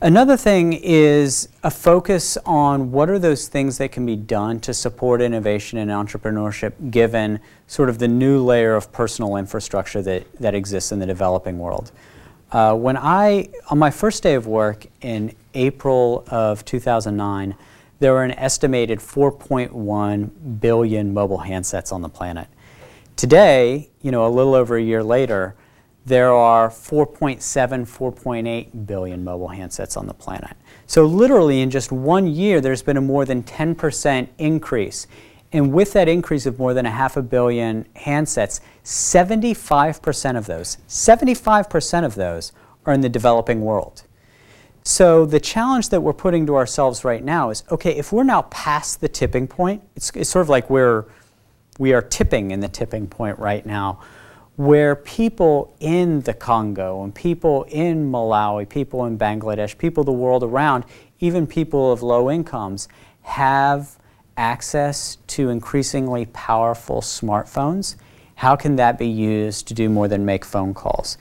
Another 0.02 0.36
thing 0.36 0.74
is 0.74 1.48
a 1.62 1.70
focus 1.70 2.36
on 2.44 2.92
what 2.92 3.08
are 3.08 3.18
those 3.18 3.48
things 3.48 3.78
that 3.78 3.92
can 3.92 4.04
be 4.04 4.16
done 4.16 4.60
to 4.60 4.74
support 4.74 5.22
innovation 5.22 5.78
and 5.78 5.90
entrepreneurship 5.90 6.90
given 6.90 7.40
sort 7.66 7.88
of 7.88 7.98
the 7.98 8.08
new 8.08 8.42
layer 8.42 8.74
of 8.76 8.92
personal 8.92 9.36
infrastructure 9.36 10.02
that, 10.02 10.30
that 10.34 10.54
exists 10.54 10.92
in 10.92 10.98
the 10.98 11.06
developing 11.06 11.58
world. 11.58 11.92
Uh, 12.52 12.74
when 12.74 12.96
I, 12.96 13.48
on 13.68 13.78
my 13.78 13.90
first 13.90 14.22
day 14.22 14.34
of 14.34 14.46
work 14.46 14.86
in 15.02 15.34
April 15.54 16.24
of 16.28 16.64
2009, 16.64 17.54
there 18.00 18.12
were 18.12 18.24
an 18.24 18.32
estimated 18.32 18.98
4.1 18.98 20.60
billion 20.60 21.14
mobile 21.14 21.38
handsets 21.38 21.92
on 21.92 22.02
the 22.02 22.08
planet. 22.08 22.48
Today, 23.14 23.90
you 24.02 24.10
know, 24.10 24.26
a 24.26 24.30
little 24.30 24.54
over 24.54 24.76
a 24.76 24.82
year 24.82 25.02
later, 25.02 25.54
there 26.06 26.32
are 26.32 26.70
4.7, 26.70 27.38
4.8 27.40 28.86
billion 28.86 29.22
mobile 29.22 29.50
handsets 29.50 29.96
on 29.96 30.06
the 30.06 30.14
planet. 30.14 30.56
So, 30.86 31.04
literally, 31.04 31.60
in 31.60 31.70
just 31.70 31.92
one 31.92 32.26
year, 32.26 32.60
there's 32.60 32.82
been 32.82 32.96
a 32.96 33.02
more 33.02 33.24
than 33.24 33.42
10% 33.42 34.28
increase. 34.38 35.06
And 35.52 35.72
with 35.72 35.92
that 35.94 36.08
increase 36.08 36.46
of 36.46 36.58
more 36.58 36.74
than 36.74 36.86
a 36.86 36.90
half 36.90 37.16
a 37.16 37.22
billion 37.22 37.84
handsets, 37.96 38.60
75% 38.84 40.36
of 40.36 40.46
those, 40.46 40.78
75% 40.88 42.04
of 42.04 42.14
those 42.14 42.52
are 42.86 42.92
in 42.92 43.00
the 43.00 43.08
developing 43.08 43.62
world. 43.62 44.04
So, 44.82 45.26
the 45.26 45.40
challenge 45.40 45.90
that 45.90 46.00
we're 46.00 46.14
putting 46.14 46.46
to 46.46 46.56
ourselves 46.56 47.04
right 47.04 47.22
now 47.22 47.50
is 47.50 47.64
okay, 47.70 47.96
if 47.96 48.12
we're 48.12 48.24
now 48.24 48.42
past 48.42 49.00
the 49.00 49.08
tipping 49.08 49.46
point, 49.46 49.82
it's, 49.94 50.10
it's 50.16 50.30
sort 50.30 50.42
of 50.42 50.48
like 50.48 50.70
we're, 50.70 51.04
we 51.78 51.92
are 51.92 52.00
tipping 52.00 52.50
in 52.50 52.60
the 52.60 52.68
tipping 52.68 53.06
point 53.06 53.38
right 53.38 53.66
now 53.66 54.00
where 54.56 54.94
people 54.94 55.74
in 55.80 56.20
the 56.20 56.34
Congo 56.34 57.02
and 57.02 57.14
people 57.14 57.62
in 57.64 58.10
Malawi, 58.12 58.68
people 58.68 59.06
in 59.06 59.16
Bangladesh, 59.16 59.78
people 59.78 60.04
the 60.04 60.12
world 60.12 60.42
around, 60.42 60.84
even 61.18 61.46
people 61.46 61.90
of 61.90 62.02
low 62.02 62.30
incomes, 62.30 62.86
have 63.22 63.96
access 64.36 65.18
to 65.28 65.50
increasingly 65.50 66.26
powerful 66.26 67.00
smartphones. 67.00 67.96
How 68.36 68.56
can 68.56 68.76
that 68.76 68.98
be 68.98 69.06
used 69.06 69.68
to 69.68 69.74
do 69.74 69.88
more 69.88 70.08
than 70.08 70.24
make 70.24 70.44
phone 70.44 70.74
calls? 70.74 71.18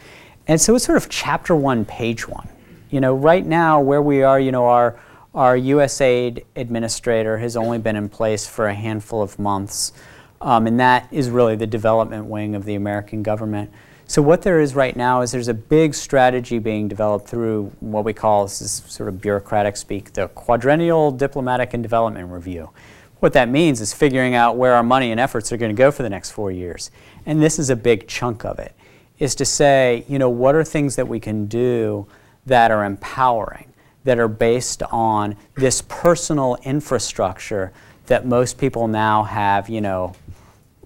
And 0.48 0.60
so 0.60 0.76
it's 0.76 0.86
sort 0.86 0.98
of 0.98 1.10
chapter 1.10 1.56
one, 1.56 1.86
page 1.86 2.28
one. 2.28 2.48
You 2.90 3.02
know, 3.02 3.14
right 3.14 3.46
now 3.46 3.82
where 3.82 4.02
we 4.02 4.24
are, 4.24 4.40
you 4.40 4.52
know, 4.52 4.66
our 4.66 5.00
our 5.36 5.56
USAID 5.56 6.44
administrator 6.56 7.38
has 7.38 7.56
only 7.56 7.78
been 7.78 7.96
in 7.96 8.10
place 8.10 8.48
for 8.48 8.68
a 8.68 8.74
handful 8.74 9.22
of 9.22 9.38
months, 9.38 9.94
um, 10.42 10.66
and 10.66 10.80
that 10.80 11.08
is 11.12 11.30
really 11.30 11.56
the 11.56 11.68
development 11.68 12.26
wing 12.26 12.56
of 12.56 12.66
the 12.66 12.74
American 12.74 13.22
government. 13.22 13.72
So 14.08 14.24
what 14.24 14.42
there 14.42 14.60
is 14.60 14.74
right 14.74 14.96
now 14.96 15.22
is 15.22 15.32
there's 15.32 15.50
a 15.50 15.54
big 15.54 15.94
strategy 15.94 16.58
being 16.58 16.88
developed 16.88 17.28
through 17.28 17.72
what 17.80 18.04
we 18.04 18.12
call 18.12 18.46
this 18.46 18.60
is 18.60 18.82
sort 18.88 19.08
of 19.08 19.22
bureaucratic 19.22 19.78
speak, 19.78 20.14
the 20.14 20.30
quadrennial 20.30 21.12
diplomatic 21.12 21.76
and 21.76 21.84
development 21.84 22.32
review. 22.32 22.72
What 23.20 23.34
that 23.34 23.50
means 23.50 23.82
is 23.82 23.94
figuring 23.94 24.34
out 24.34 24.56
where 24.56 24.74
our 24.74 24.84
money 24.84 25.12
and 25.12 25.20
efforts 25.20 25.52
are 25.52 25.58
going 25.58 25.76
to 25.76 25.78
go 25.78 25.92
for 25.92 26.04
the 26.04 26.10
next 26.10 26.32
four 26.32 26.52
years. 26.52 26.90
And 27.26 27.42
this 27.42 27.60
is 27.60 27.70
a 27.70 27.76
big 27.76 28.08
chunk 28.08 28.46
of 28.46 28.60
it, 28.60 28.74
is 29.18 29.36
to 29.36 29.46
say, 29.46 30.06
you 30.08 30.20
know, 30.20 30.30
what 30.30 30.56
are 30.56 30.64
things 30.64 30.96
that 30.96 31.08
we 31.08 31.20
can 31.20 31.46
do 31.48 32.08
that 32.46 32.72
are 32.72 32.86
empowering? 32.86 33.70
that 34.04 34.20
are 34.20 34.28
based 34.28 34.84
on 34.92 35.36
this 35.56 35.82
personal 35.88 36.58
infrastructure 36.64 37.72
that 38.08 38.26
most 38.26 38.58
people 38.58 38.88
now 38.88 39.24
have, 39.24 39.70
you 39.70 39.82
know, 39.82 40.16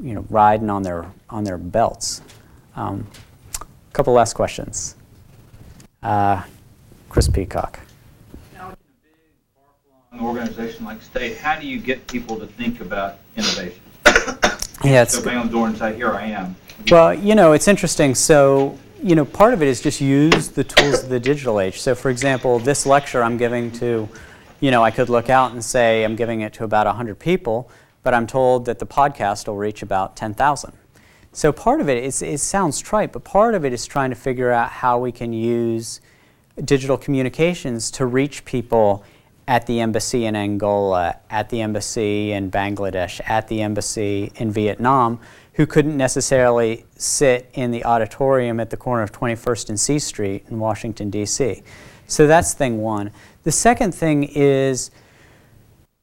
you 0.02 0.14
know, 0.14 0.26
riding 0.30 0.70
on 0.70 0.84
their 0.84 1.06
on 1.30 1.44
their 1.44 1.58
belts. 1.58 2.22
Um, 2.76 3.08
a 3.62 3.94
couple 3.94 4.14
last 4.14 4.34
questions. 4.34 4.96
Uh, 6.02 6.44
Chris 7.10 7.30
Peacock. 7.30 7.80
Now, 10.14 10.30
in 10.30 10.38
a 10.38 10.40
big, 10.40 10.54
far-flung 10.54 10.56
organization 10.56 10.86
like 10.86 11.02
state, 11.02 11.38
how 11.38 11.60
do 11.60 11.68
you 11.68 11.80
get 11.80 12.06
people 12.08 12.38
to 12.40 12.48
think 12.48 12.82
about 12.82 13.20
innovation? 13.36 13.82
Yeah, 14.84 15.04
it's 15.04 15.14
So 15.14 15.24
bang 15.24 15.38
on 15.38 15.46
the 15.46 15.54
door 15.54 15.68
and 15.68 15.78
say, 15.78 15.96
"Here 15.96 16.12
I 16.12 16.26
am." 16.26 16.58
Well, 16.92 17.14
you 17.14 17.36
know, 17.36 17.54
it's 17.54 17.70
interesting. 17.70 18.16
So, 18.16 18.78
you 19.02 19.16
know, 19.16 19.24
part 19.24 19.54
of 19.54 19.62
it 19.62 19.70
is 19.70 19.80
just 19.80 20.02
use 20.02 20.50
the 20.50 20.66
tools 20.66 21.04
of 21.04 21.10
the 21.10 21.22
digital 21.22 21.62
age. 21.62 21.80
So, 21.80 21.96
for 21.96 22.10
example, 22.10 22.60
this 22.60 22.86
lecture 22.86 23.24
I'm 23.24 23.38
giving 23.38 23.72
to, 23.74 24.10
you 24.60 24.72
know, 24.72 24.84
I 24.84 24.92
could 24.92 25.08
look 25.08 25.30
out 25.30 25.54
and 25.54 25.64
say 25.64 26.04
I'm 26.04 26.18
giving 26.18 26.42
it 26.42 26.52
to 26.56 26.66
about 26.66 26.86
100 26.86 27.18
people, 27.18 27.70
but 28.02 28.14
I'm 28.14 28.28
told 28.28 28.66
that 28.66 28.80
the 28.80 28.86
podcast 28.86 29.48
will 29.48 29.56
reach 29.56 29.82
about 29.82 30.18
10,000. 30.18 30.74
So, 31.32 31.54
part 31.54 31.80
of 31.80 31.88
it 31.88 32.04
is, 32.04 32.22
it 32.22 32.40
sounds 32.42 32.82
trite, 32.82 33.14
but 33.14 33.24
part 33.24 33.56
of 33.56 33.64
it 33.64 33.72
is 33.72 33.86
trying 33.86 34.10
to 34.10 34.18
figure 34.18 34.52
out 34.52 34.70
how 34.70 35.00
we 35.00 35.14
can 35.14 35.32
use 35.32 36.02
digital 36.66 36.98
communications 36.98 37.90
to 37.92 38.06
reach 38.06 38.44
people 38.44 39.06
at 39.48 39.68
the 39.68 39.82
embassy 39.82 40.26
in 40.26 40.36
Angola, 40.36 41.18
at 41.30 41.50
the 41.50 41.62
embassy 41.62 42.32
in 42.32 42.50
Bangladesh, 42.50 43.20
at 43.30 43.48
the 43.48 43.62
embassy 43.62 44.32
in 44.36 44.52
Vietnam, 44.52 45.20
who 45.54 45.66
couldn't 45.66 45.98
necessarily 45.98 46.86
sit 46.96 47.50
in 47.54 47.72
the 47.72 47.84
auditorium 47.86 48.60
at 48.60 48.70
the 48.70 48.78
corner 48.78 49.04
of 49.04 49.12
21st 49.12 49.70
and 49.70 49.80
C 49.80 50.00
Street 50.00 50.46
in 50.50 50.60
Washington, 50.60 51.10
D.C. 51.10 51.62
So 52.08 52.28
that's 52.28 52.54
thing 52.54 52.82
one. 52.82 53.12
The 53.44 53.52
second 53.52 53.94
thing 53.94 54.24
is, 54.24 54.92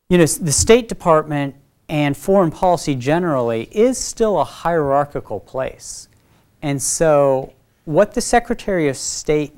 you 0.09 0.18
know, 0.18 0.26
the 0.26 0.53
State 0.53 0.88
Department 0.88 1.55
and 1.88 2.16
foreign 2.16 2.51
policy 2.51 2.95
generally 2.95 3.68
is 3.72 3.99
still 3.99 4.41
a 4.41 4.45
hierarchical 4.45 5.41
place. 5.41 6.09
And 6.62 6.80
so 6.80 7.53
what 7.84 8.14
the 8.14 8.20
Secretary 8.20 8.88
of 8.88 8.97
State 8.97 9.53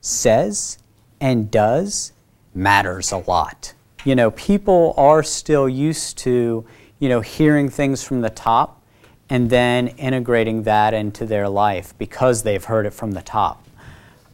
says 0.00 0.78
and 1.20 1.50
does 1.50 2.12
matters 2.56 3.12
a 3.12 3.18
lot. 3.18 3.74
You 4.04 4.14
know, 4.14 4.30
people 4.32 4.94
are 4.96 5.22
still 5.22 5.68
used 5.68 6.18
to, 6.18 6.64
you 6.98 7.08
know, 7.08 7.20
hearing 7.20 7.68
things 7.68 8.02
from 8.02 8.20
the 8.22 8.30
top 8.30 8.82
and 9.28 9.50
then 9.50 9.88
integrating 9.88 10.62
that 10.62 10.94
into 10.94 11.26
their 11.26 11.48
life 11.48 11.96
because 11.98 12.42
they've 12.42 12.64
heard 12.64 12.86
it 12.86 12.94
from 12.94 13.12
the 13.12 13.22
top. 13.22 13.62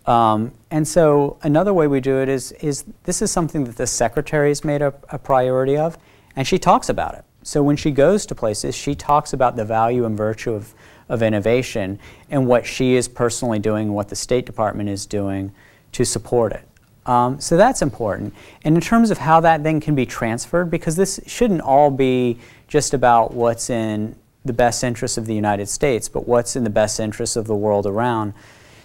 Um, 0.07 0.53
and 0.71 0.87
so 0.87 1.39
another 1.43 1.73
way 1.73 1.87
we 1.87 2.01
do 2.01 2.21
it 2.21 2.29
is, 2.29 2.53
is 2.53 2.85
this 3.05 3.23
is 3.23 3.31
something 3.31 3.65
that 3.65 3.77
the 3.77 3.87
secretary 3.87 4.51
has 4.51 4.65
made 4.65 4.83
a, 4.83 4.93
a 5.11 5.19
priority 5.19 5.77
of, 5.77 5.97
and 6.37 6.47
she 6.47 6.59
talks 6.59 6.89
about 6.89 7.15
it. 7.15 7.25
So 7.43 7.63
when 7.63 7.77
she 7.77 7.91
goes 7.91 8.27
to 8.27 8.35
places, 8.35 8.75
she 8.75 8.95
talks 8.95 9.33
about 9.33 9.57
the 9.57 9.65
value 9.65 10.05
and 10.05 10.17
virtue 10.17 10.53
of, 10.53 10.75
of 11.09 11.23
innovation 11.23 11.99
and 12.31 12.47
what 12.47 12.67
she 12.67 12.95
is 12.95 13.09
personally 13.09 13.59
doing 13.59 13.93
what 13.93 14.09
the 14.09 14.17
State 14.17 14.47
Department 14.47 14.89
is 14.89 15.07
doing 15.07 15.53
to 15.93 16.05
support 16.05 16.53
it. 16.53 16.67
Um, 17.07 17.41
so 17.41 17.57
that's 17.57 17.83
important. 17.83 18.33
And 18.65 18.77
in 18.77 18.81
terms 18.81 19.11
of 19.11 19.19
how 19.19 19.41
that 19.41 19.65
then 19.65 19.81
can 19.81 19.95
be 19.95 20.07
transferred, 20.07 20.71
because 20.71 20.97
this 20.97 21.21
shouldn't 21.27 21.61
all 21.61 21.91
be 21.91 22.39
just 22.69 22.95
about 22.95 23.35
what's 23.35 23.71
in 23.71 24.15
the 24.45 24.53
best 24.53 24.85
interest 24.85 25.19
of 25.19 25.27
the 25.27 25.35
United 25.35 25.69
States, 25.69 26.09
but 26.09 26.27
what's 26.27 26.57
in 26.57 26.65
the 26.65 26.71
best 26.71 27.01
interest 27.01 27.37
of 27.37 27.47
the 27.47 27.55
world 27.55 27.87
around. 27.87 28.35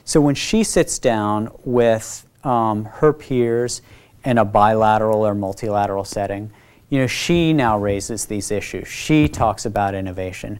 So 0.05 0.21
when 0.21 0.35
she 0.35 0.63
sits 0.63 0.99
down 0.99 1.51
with 1.63 2.25
um, 2.43 2.85
her 2.85 3.13
peers 3.13 3.81
in 4.23 4.37
a 4.37 4.45
bilateral 4.45 5.25
or 5.25 5.35
multilateral 5.35 6.03
setting, 6.03 6.51
you 6.89 6.99
know, 6.99 7.07
she 7.07 7.53
now 7.53 7.77
raises 7.77 8.25
these 8.25 8.49
issues. 8.51 8.87
She 8.87 9.27
talks 9.27 9.65
about 9.65 9.93
innovation. 9.93 10.59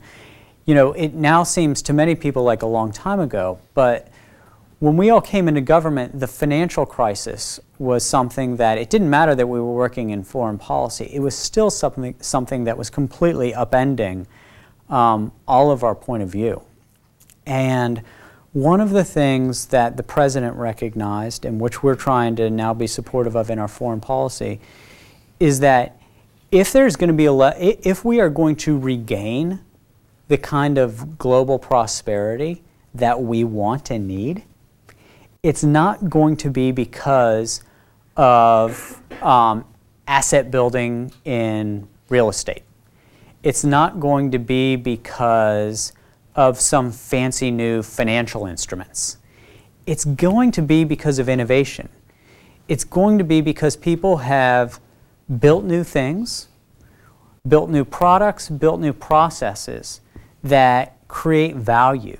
You 0.66 0.76
know, 0.76 0.92
it 0.94 1.14
now 1.14 1.44
seems 1.44 1.82
to 1.84 1.94
many 1.94 2.16
people 2.16 2.44
like 2.44 2.62
a 2.62 2.68
long 2.68 2.92
time 2.92 3.20
ago, 3.20 3.60
but 3.74 4.10
when 4.80 4.96
we 4.96 5.10
all 5.10 5.22
came 5.22 5.48
into 5.48 5.62
government, 5.62 6.20
the 6.20 6.28
financial 6.28 6.86
crisis 6.86 7.60
was 7.80 8.06
something 8.06 8.58
that 8.58 8.78
it 8.78 8.90
didn't 8.90 9.10
matter 9.10 9.34
that 9.34 9.48
we 9.48 9.60
were 9.60 9.74
working 9.74 10.12
in 10.12 10.24
foreign 10.24 10.60
policy. 10.60 11.10
It 11.12 11.20
was 11.20 11.36
still 11.36 11.72
something, 11.72 12.16
something 12.20 12.66
that 12.66 12.78
was 12.78 12.90
completely 12.90 13.54
upending 13.54 14.28
um, 14.90 15.32
all 15.48 15.72
of 15.72 15.84
our 15.84 15.96
point 15.96 16.22
of 16.22 16.30
view. 16.30 16.62
And 17.46 18.04
one 18.54 18.80
of 18.80 18.92
the 18.92 19.04
things 19.04 19.68
that 19.68 19.98
the 19.98 20.04
president 20.04 20.56
recognized, 20.56 21.44
and 21.44 21.60
which 21.60 21.82
we're 21.82 21.96
trying 21.96 22.36
to 22.36 22.50
now 22.50 22.74
be 22.74 22.88
supportive 22.88 23.36
of 23.36 23.50
in 23.50 23.60
our 23.60 23.68
foreign 23.68 24.02
policy, 24.02 24.60
is 25.40 25.60
that 25.60 26.00
if 26.52 26.72
there's 26.72 26.96
going 26.96 27.10
to 27.10 27.14
be 27.14 27.26
a 27.26 27.34
le- 27.34 27.56
if 27.58 28.06
we 28.06 28.20
are 28.20 28.30
going 28.30 28.56
to 28.58 28.78
regain 28.78 29.60
the 30.28 30.38
kind 30.38 30.78
of 30.78 31.18
global 31.18 31.58
prosperity 31.58 32.62
that 32.94 33.22
we 33.22 33.44
want 33.44 33.92
and 33.92 34.08
need, 34.08 34.44
it's 35.48 35.64
not 35.64 36.10
going 36.10 36.36
to 36.36 36.50
be 36.50 36.72
because 36.72 37.64
of 38.16 39.02
um, 39.22 39.64
asset 40.08 40.52
building 40.52 41.12
in 41.26 41.88
real 42.10 42.30
estate 42.30 42.64
it's 43.44 43.64
not 43.64 44.00
going 44.00 44.32
to 44.32 44.40
be 44.40 44.76
because 44.76 45.94
of 46.36 46.60
some 46.60 46.92
fancy 46.92 47.50
new 47.50 47.82
financial 47.82 48.46
instruments. 48.46 49.18
It's 49.86 50.04
going 50.04 50.52
to 50.52 50.62
be 50.62 50.84
because 50.84 51.18
of 51.18 51.30
innovation. 51.30 51.88
It's 52.68 52.84
going 52.84 53.18
to 53.18 53.24
be 53.24 53.40
because 53.40 53.78
people 53.78 54.18
have 54.18 54.82
built 55.40 55.64
new 55.64 55.84
things, 55.84 56.50
built 57.48 57.70
new 57.70 57.86
products, 57.86 58.50
built 58.50 58.82
new 58.82 58.94
processes 58.94 60.02
that 60.44 60.98
create 61.08 61.56
value, 61.56 62.20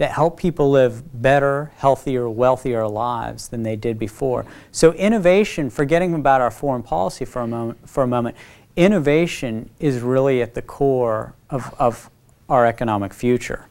that 0.00 0.12
help 0.12 0.38
people 0.38 0.70
live 0.70 1.02
better, 1.20 1.70
healthier, 1.76 2.26
wealthier 2.26 2.88
lives 2.88 3.48
than 3.48 3.62
they 3.62 3.76
did 3.76 3.98
before. 3.98 4.46
So 4.72 4.92
innovation, 4.92 5.68
forgetting 5.68 6.14
about 6.14 6.40
our 6.40 6.50
foreign 6.50 6.82
policy 6.82 7.26
for 7.26 7.42
a 7.42 7.46
moment, 7.46 7.86
for 7.86 8.02
a 8.02 8.06
moment 8.06 8.34
innovation 8.76 9.68
is 9.78 10.00
really 10.00 10.40
at 10.40 10.54
the 10.54 10.62
core 10.62 11.34
of, 11.50 11.74
of 11.78 12.08
our 12.48 12.64
economic 12.64 13.12
future. 13.12 13.66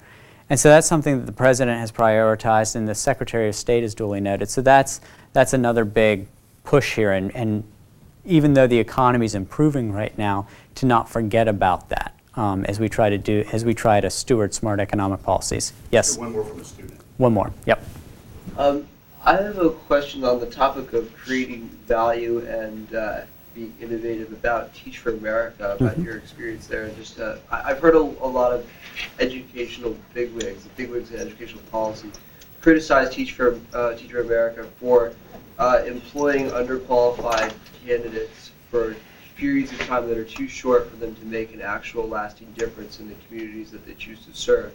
And 0.51 0.59
so 0.59 0.69
that's 0.69 0.85
something 0.85 1.17
that 1.17 1.25
the 1.25 1.31
president 1.31 1.79
has 1.79 1.91
prioritized 1.91 2.75
and 2.75 2.87
the 2.87 2.93
Secretary 2.93 3.49
of 3.49 3.55
State 3.55 3.81
has 3.81 3.95
duly 3.95 4.19
noted. 4.19 4.51
So 4.51 4.61
that's, 4.61 5.01
that's 5.33 5.53
another 5.53 5.83
big 5.83 6.27
push 6.63 6.93
here. 6.93 7.11
And, 7.11 7.35
and 7.35 7.63
even 8.23 8.53
though 8.53 8.67
the 8.67 8.77
economy 8.77 9.25
is 9.25 9.33
improving 9.33 9.91
right 9.91 10.15
now, 10.15 10.47
to 10.75 10.85
not 10.85 11.09
forget 11.09 11.47
about 11.47 11.89
that 11.89 12.18
um, 12.39 12.63
as 12.65 12.79
we 12.79 12.87
try 12.87 13.09
to 13.09 13.17
do, 13.17 13.43
as 13.51 13.65
we 13.65 13.73
try 13.73 13.99
to 13.99 14.09
steward 14.09 14.53
smart 14.53 14.79
economic 14.79 15.21
policies. 15.23 15.73
Yes? 15.91 16.17
One 16.17 16.31
more 16.31 16.45
from 16.45 16.61
a 16.61 16.63
student. 16.63 16.99
One 17.17 17.33
more, 17.33 17.51
yep. 17.65 17.83
Um, 18.57 18.87
I 19.25 19.35
have 19.35 19.59
a 19.59 19.71
question 19.71 20.23
on 20.23 20.39
the 20.39 20.45
topic 20.45 20.93
of 20.93 21.13
creating 21.13 21.67
value 21.85 22.39
and 22.47 22.95
uh, 22.95 23.21
being 23.53 23.73
innovative 23.81 24.31
about 24.31 24.73
Teach 24.73 24.99
for 24.99 25.09
America, 25.11 25.75
about 25.77 25.97
Mhm. 25.97 26.05
your 26.05 26.15
experience 26.15 26.65
there. 26.65 26.89
Just, 26.97 27.19
uh, 27.19 27.35
I, 27.51 27.71
I've 27.71 27.79
heard 27.79 27.95
a, 27.95 27.99
a 27.99 28.29
lot 28.39 28.53
of 28.53 28.65
educational 29.19 29.97
bigwigs, 30.13 30.63
the 30.63 30.69
bigwigs 30.77 31.11
in 31.11 31.19
educational 31.19 31.61
policy, 31.71 32.09
criticize 32.61 33.09
Teach 33.09 33.33
for 33.33 33.59
uh, 33.73 33.95
Teach 33.95 34.11
for 34.11 34.21
America 34.21 34.65
for 34.79 35.11
uh, 35.57 35.81
employing 35.85 36.49
underqualified 36.51 37.51
candidates 37.85 38.51
for 38.71 38.95
periods 39.39 39.71
of 39.71 39.79
time 39.81 40.07
that 40.09 40.17
are 40.17 40.25
too 40.25 40.47
short 40.49 40.89
for 40.89 40.97
them 40.97 41.15
to 41.15 41.25
make 41.25 41.53
an 41.53 41.61
actual 41.61 42.07
lasting 42.07 42.51
difference 42.57 42.99
in 42.99 43.07
the 43.07 43.15
communities 43.27 43.71
that 43.71 43.85
they 43.87 43.93
choose 43.93 44.25
to 44.25 44.33
serve. 44.33 44.73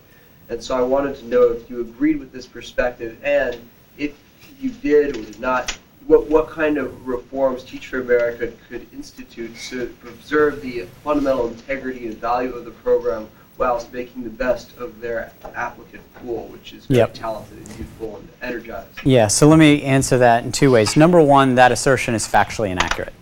And 0.48 0.62
so 0.62 0.76
I 0.76 0.80
wanted 0.80 1.16
to 1.16 1.26
know 1.26 1.50
if 1.52 1.68
you 1.68 1.80
agreed 1.82 2.18
with 2.18 2.32
this 2.32 2.46
perspective, 2.46 3.18
and 3.22 3.58
if 3.98 4.14
you 4.58 4.70
did 4.70 5.16
or 5.16 5.22
did 5.22 5.38
not, 5.38 5.78
what, 6.06 6.26
what 6.28 6.48
kind 6.48 6.78
of 6.78 7.06
reforms 7.06 7.62
Teach 7.64 7.88
for 7.88 8.00
America 8.00 8.52
could 8.68 8.86
institute 8.92 9.54
to 9.68 9.86
preserve 10.00 10.62
the 10.62 10.86
fundamental 11.02 11.48
integrity 11.48 12.06
and 12.06 12.16
value 12.16 12.52
of 12.54 12.64
the 12.64 12.70
program 12.70 13.28
whilst 13.56 13.92
making 13.92 14.24
the 14.24 14.30
best 14.30 14.76
of 14.78 15.00
their 15.00 15.30
applicant 15.54 16.02
pool, 16.14 16.48
which 16.48 16.72
is 16.72 16.86
very 16.86 16.98
Yep. 17.00 17.14
talented 17.14 17.58
and 17.58 17.68
youthful 17.78 18.16
and 18.16 18.28
energized. 18.42 18.88
Yeah, 19.04 19.28
so 19.28 19.46
let 19.46 19.58
me 19.58 19.82
answer 19.82 20.18
that 20.18 20.44
in 20.44 20.52
two 20.52 20.70
ways. 20.72 20.96
Number 20.96 21.22
one, 21.22 21.54
that 21.54 21.70
assertion 21.70 22.14
is 22.14 22.26
factually 22.26 22.70
inaccurate. 22.70 23.12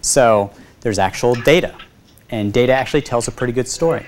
So 0.00 0.50
there's 0.80 0.98
actual 0.98 1.34
data, 1.34 1.74
and 2.30 2.52
data 2.52 2.72
actually 2.72 3.02
tells 3.02 3.28
a 3.28 3.32
pretty 3.32 3.52
good 3.52 3.68
story. 3.68 4.06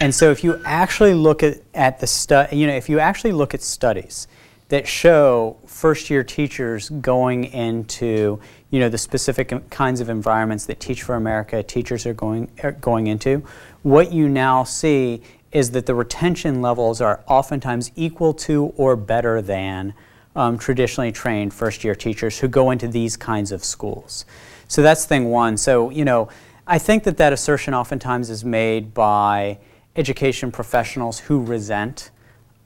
And 0.00 0.14
so 0.14 0.30
if 0.30 0.44
you 0.44 0.60
actually 0.64 1.14
look 1.14 1.42
at, 1.42 1.58
at 1.74 1.98
the 1.98 2.06
stu- 2.06 2.46
you 2.52 2.66
know, 2.66 2.74
if 2.74 2.88
you 2.88 3.00
actually 3.00 3.32
look 3.32 3.54
at 3.54 3.62
studies 3.62 4.28
that 4.68 4.86
show 4.86 5.56
first 5.66 6.10
year 6.10 6.22
teachers 6.22 6.90
going 6.90 7.44
into, 7.44 8.38
you 8.70 8.80
know, 8.80 8.88
the 8.88 8.98
specific 8.98 9.70
kinds 9.70 10.00
of 10.00 10.08
environments 10.08 10.66
that 10.66 10.78
Teach 10.78 11.02
for 11.02 11.14
America 11.14 11.62
teachers 11.62 12.06
are 12.06 12.14
going, 12.14 12.50
are 12.62 12.72
going 12.72 13.06
into, 13.06 13.42
what 13.82 14.12
you 14.12 14.28
now 14.28 14.64
see 14.64 15.22
is 15.52 15.70
that 15.70 15.86
the 15.86 15.94
retention 15.94 16.60
levels 16.60 17.00
are 17.00 17.24
oftentimes 17.26 17.90
equal 17.96 18.34
to 18.34 18.66
or 18.76 18.94
better 18.94 19.40
than 19.40 19.94
um, 20.36 20.58
traditionally 20.58 21.10
trained 21.10 21.54
first 21.54 21.82
year 21.82 21.94
teachers 21.94 22.38
who 22.38 22.48
go 22.48 22.70
into 22.70 22.86
these 22.86 23.16
kinds 23.16 23.50
of 23.50 23.64
schools. 23.64 24.26
So 24.68 24.82
that's 24.82 25.06
thing 25.06 25.30
one. 25.30 25.56
So, 25.56 25.90
you 25.90 26.04
know, 26.04 26.28
I 26.66 26.78
think 26.78 27.04
that 27.04 27.16
that 27.16 27.32
assertion 27.32 27.74
oftentimes 27.74 28.28
is 28.28 28.44
made 28.44 28.92
by 28.92 29.58
education 29.96 30.52
professionals 30.52 31.18
who 31.18 31.42
resent 31.42 32.10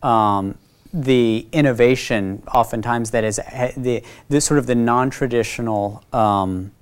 um, 0.03 0.59
the 0.93 1.47
innovation, 1.53 2.43
oftentimes 2.53 3.13
that 3.13 3.25
is 3.25 3.39
eh, 3.39 3.73
the, 3.77 4.03
the 4.29 4.41
sort 4.41 4.59
of 4.59 4.67
the 4.67 4.75
non-traditional 4.75 6.03
um, 6.13 6.73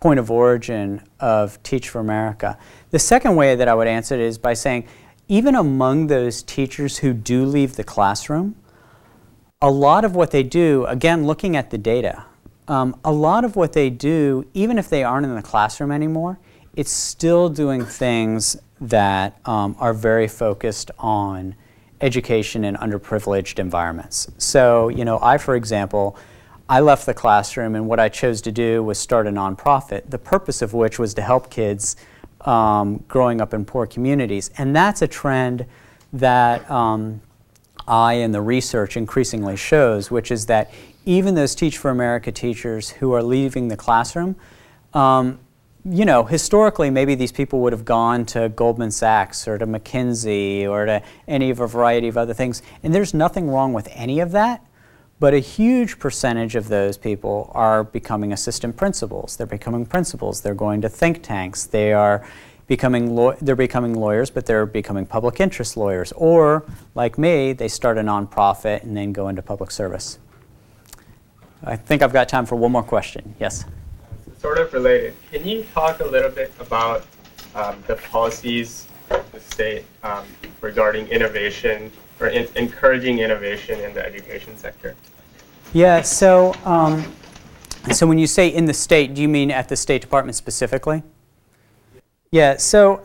point 0.00 0.18
of 0.18 0.30
origin 0.30 1.00
of 1.20 1.62
Teach 1.62 1.88
for 1.88 2.00
America. 2.00 2.58
The 2.90 2.98
second 2.98 3.36
way 3.36 3.54
that 3.54 3.68
I 3.68 3.74
would 3.74 3.86
answer 3.86 4.16
it 4.16 4.20
is 4.20 4.36
by 4.36 4.52
saying, 4.54 4.86
even 5.28 5.54
among 5.54 6.08
those 6.08 6.42
teachers 6.42 6.98
who 6.98 7.14
do 7.14 7.46
leave 7.46 7.76
the 7.76 7.84
classroom, 7.84 8.56
a 9.62 9.70
lot 9.70 10.04
of 10.04 10.14
what 10.14 10.30
they 10.30 10.42
do, 10.42 10.84
again, 10.86 11.24
looking 11.24 11.56
at 11.56 11.70
the 11.70 11.78
data, 11.78 12.26
um, 12.68 12.98
a 13.04 13.12
lot 13.12 13.44
of 13.44 13.56
what 13.56 13.72
they 13.72 13.90
do, 13.90 14.46
even 14.54 14.78
if 14.78 14.88
they 14.88 15.04
aren't 15.04 15.26
in 15.26 15.34
the 15.34 15.42
classroom 15.42 15.90
anymore, 15.90 16.38
it's 16.76 16.90
still 16.90 17.48
doing 17.48 17.84
things 17.84 18.56
that 18.80 19.38
um, 19.44 19.76
are 19.78 19.94
very 19.94 20.28
focused 20.28 20.90
on 20.98 21.54
education 22.00 22.64
in 22.64 22.74
underprivileged 22.76 23.58
environments. 23.58 24.28
So, 24.38 24.88
you 24.88 25.04
know, 25.04 25.18
I, 25.22 25.38
for 25.38 25.54
example, 25.54 26.16
I 26.68 26.80
left 26.80 27.06
the 27.06 27.14
classroom 27.14 27.74
and 27.74 27.86
what 27.86 28.00
I 28.00 28.08
chose 28.08 28.40
to 28.42 28.52
do 28.52 28.82
was 28.82 28.98
start 28.98 29.26
a 29.26 29.30
nonprofit, 29.30 30.10
the 30.10 30.18
purpose 30.18 30.62
of 30.62 30.72
which 30.72 30.98
was 30.98 31.14
to 31.14 31.22
help 31.22 31.50
kids 31.50 31.96
um, 32.42 33.04
growing 33.08 33.40
up 33.40 33.54
in 33.54 33.64
poor 33.64 33.86
communities. 33.86 34.50
And 34.58 34.74
that's 34.74 35.02
a 35.02 35.06
trend 35.06 35.66
that 36.12 36.68
um, 36.70 37.20
I 37.86 38.14
and 38.14 38.34
the 38.34 38.40
research 38.40 38.96
increasingly 38.96 39.56
shows, 39.56 40.10
which 40.10 40.30
is 40.30 40.46
that 40.46 40.72
even 41.06 41.34
those 41.34 41.54
Teach 41.54 41.78
for 41.78 41.90
America 41.90 42.32
teachers 42.32 42.90
who 42.90 43.12
are 43.12 43.22
leaving 43.22 43.68
the 43.68 43.76
classroom, 43.76 44.36
um, 44.92 45.38
you 45.84 46.06
know, 46.06 46.24
historically, 46.24 46.88
maybe 46.88 47.14
these 47.14 47.32
people 47.32 47.60
would 47.60 47.72
have 47.72 47.84
gone 47.84 48.24
to 48.26 48.48
Goldman 48.48 48.90
Sachs 48.90 49.46
or 49.46 49.58
to 49.58 49.66
McKinsey 49.66 50.66
or 50.66 50.86
to 50.86 51.02
any 51.28 51.50
of 51.50 51.60
a 51.60 51.66
variety 51.66 52.08
of 52.08 52.16
other 52.16 52.32
things. 52.32 52.62
And 52.82 52.94
there's 52.94 53.12
nothing 53.12 53.50
wrong 53.50 53.74
with 53.74 53.88
any 53.92 54.20
of 54.20 54.32
that. 54.32 54.64
But 55.20 55.34
a 55.34 55.38
huge 55.38 55.98
percentage 55.98 56.56
of 56.56 56.68
those 56.68 56.96
people 56.96 57.50
are 57.54 57.84
becoming 57.84 58.32
assistant 58.32 58.76
principals. 58.76 59.36
They're 59.36 59.46
becoming 59.46 59.86
principals. 59.86 60.40
They're 60.40 60.54
going 60.54 60.80
to 60.80 60.88
think 60.88 61.22
tanks. 61.22 61.64
They 61.64 61.92
are 61.92 62.26
becoming 62.66 63.14
law- 63.14 63.36
they're 63.40 63.54
becoming 63.54 63.94
lawyers, 63.94 64.30
but 64.30 64.46
they're 64.46 64.66
becoming 64.66 65.06
public 65.06 65.38
interest 65.38 65.76
lawyers. 65.76 66.12
Or, 66.16 66.64
like 66.94 67.18
me, 67.18 67.52
they 67.52 67.68
start 67.68 67.98
a 67.98 68.00
nonprofit 68.00 68.82
and 68.82 68.96
then 68.96 69.12
go 69.12 69.28
into 69.28 69.42
public 69.42 69.70
service. 69.70 70.18
I 71.66 71.76
think 71.76 72.02
I've 72.02 72.12
got 72.12 72.28
time 72.28 72.46
for 72.46 72.56
one 72.56 72.72
more 72.72 72.82
question. 72.82 73.34
Yes. 73.40 73.64
Sort 74.38 74.58
of 74.58 74.72
related. 74.72 75.14
Can 75.30 75.46
you 75.46 75.64
talk 75.74 76.00
a 76.00 76.06
little 76.06 76.30
bit 76.30 76.52
about 76.60 77.06
um, 77.54 77.82
the 77.86 77.96
policies 77.96 78.86
of 79.10 79.30
the 79.32 79.40
state 79.40 79.84
um, 80.02 80.24
regarding 80.60 81.08
innovation 81.08 81.90
or 82.20 82.28
in- 82.28 82.48
encouraging 82.54 83.20
innovation 83.20 83.80
in 83.80 83.94
the 83.94 84.04
education 84.04 84.56
sector? 84.56 84.94
Yeah. 85.72 86.02
So, 86.02 86.54
um, 86.64 87.10
so 87.92 88.06
when 88.06 88.18
you 88.18 88.26
say 88.26 88.48
in 88.48 88.66
the 88.66 88.74
state, 88.74 89.14
do 89.14 89.22
you 89.22 89.28
mean 89.28 89.50
at 89.50 89.68
the 89.68 89.76
State 89.76 90.02
Department 90.02 90.36
specifically? 90.36 91.02
Yeah. 92.30 92.58
So, 92.58 93.04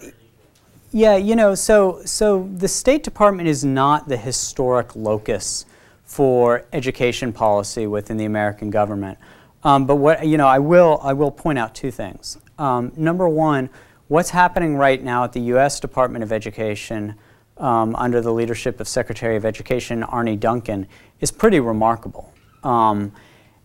yeah. 0.92 1.16
You 1.16 1.36
know, 1.36 1.56
so 1.56 2.02
so 2.04 2.50
the 2.54 2.68
State 2.68 3.04
Department 3.04 3.48
is 3.48 3.64
not 3.64 4.10
the 4.10 4.18
historic 4.18 4.96
locus 4.96 5.66
for 6.10 6.66
education 6.74 7.32
policy 7.32 7.86
within 7.86 8.18
the 8.18 8.26
American 8.26 8.72
government. 8.72 9.16
Um, 9.64 9.86
but 9.86 9.98
what 9.98 10.26
you 10.26 10.38
know, 10.38 10.48
I 10.48 10.58
will 10.58 11.00
I 11.04 11.14
will 11.14 11.30
point 11.30 11.60
out 11.60 11.76
two 11.76 11.92
things. 11.92 12.40
Um, 12.58 12.92
number 12.98 13.30
one, 13.30 13.70
what's 14.08 14.32
happening 14.32 14.76
right 14.76 15.04
now 15.04 15.24
at 15.24 15.34
the 15.34 15.40
U.S. 15.54 15.80
Department 15.80 16.24
of 16.24 16.32
Education 16.32 17.14
um, 17.58 17.96
under 17.96 18.22
the 18.22 18.34
leadership 18.34 18.80
of 18.80 18.88
Secretary 18.88 19.36
of 19.36 19.46
Education 19.46 20.02
Arne 20.02 20.40
Duncan 20.40 20.88
is 21.20 21.30
pretty 21.30 21.60
remarkable. 21.60 22.34
Um, 22.64 23.12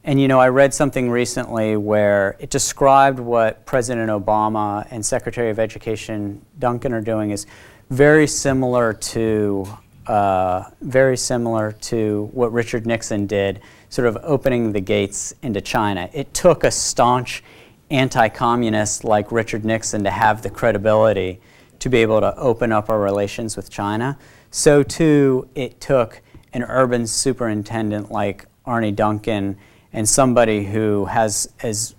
and 0.05 0.21
you 0.21 0.29
know, 0.29 0.39
I 0.39 0.49
read 0.49 0.75
something 0.75 1.09
recently 1.09 1.79
where 1.79 2.37
it 2.41 2.51
described 2.51 3.19
what 3.19 3.65
President 3.65 4.11
Obama 4.11 4.87
and 4.91 5.05
Secretary 5.05 5.49
of 5.49 5.59
Education 5.59 6.45
Duncan 6.59 6.93
are 6.93 7.01
doing 7.01 7.31
is 7.31 7.47
very 7.89 8.27
similar 8.27 8.93
to 8.93 9.67
uh, 10.07 10.65
very 10.81 11.17
similar 11.17 11.73
to 11.73 12.29
what 12.33 12.53
Richard 12.53 12.87
Nixon 12.87 13.27
did, 13.27 13.61
sort 13.89 14.07
of 14.09 14.19
opening 14.23 14.73
the 14.73 14.81
gates 14.81 15.35
into 15.43 15.61
China. 15.61 16.09
It 16.13 16.35
took 16.35 16.65
a 16.65 16.71
staunch 16.71 17.43
anti-communist 17.91 19.05
like 19.05 19.31
Richard 19.31 19.65
Nixon 19.65 20.05
to 20.05 20.11
have 20.11 20.43
the 20.43 20.51
credibility 20.51 21.41
to 21.79 21.89
be 21.89 21.99
able 21.99 22.21
to 22.21 22.37
open 22.37 22.73
up 22.73 22.89
our 22.91 23.01
relations 23.01 23.57
with 23.57 23.71
China. 23.71 24.19
So 24.51 24.83
too, 24.83 25.49
it 25.55 25.81
took 25.81 26.23
an 26.53 26.63
urban 26.63 27.07
superintendent 27.07 28.11
like 28.11 28.47
Arne 28.65 28.95
Duncan 28.95 29.57
and 29.93 30.09
somebody 30.09 30.65
who 30.65 31.05
has 31.07 31.53
as 31.63 31.95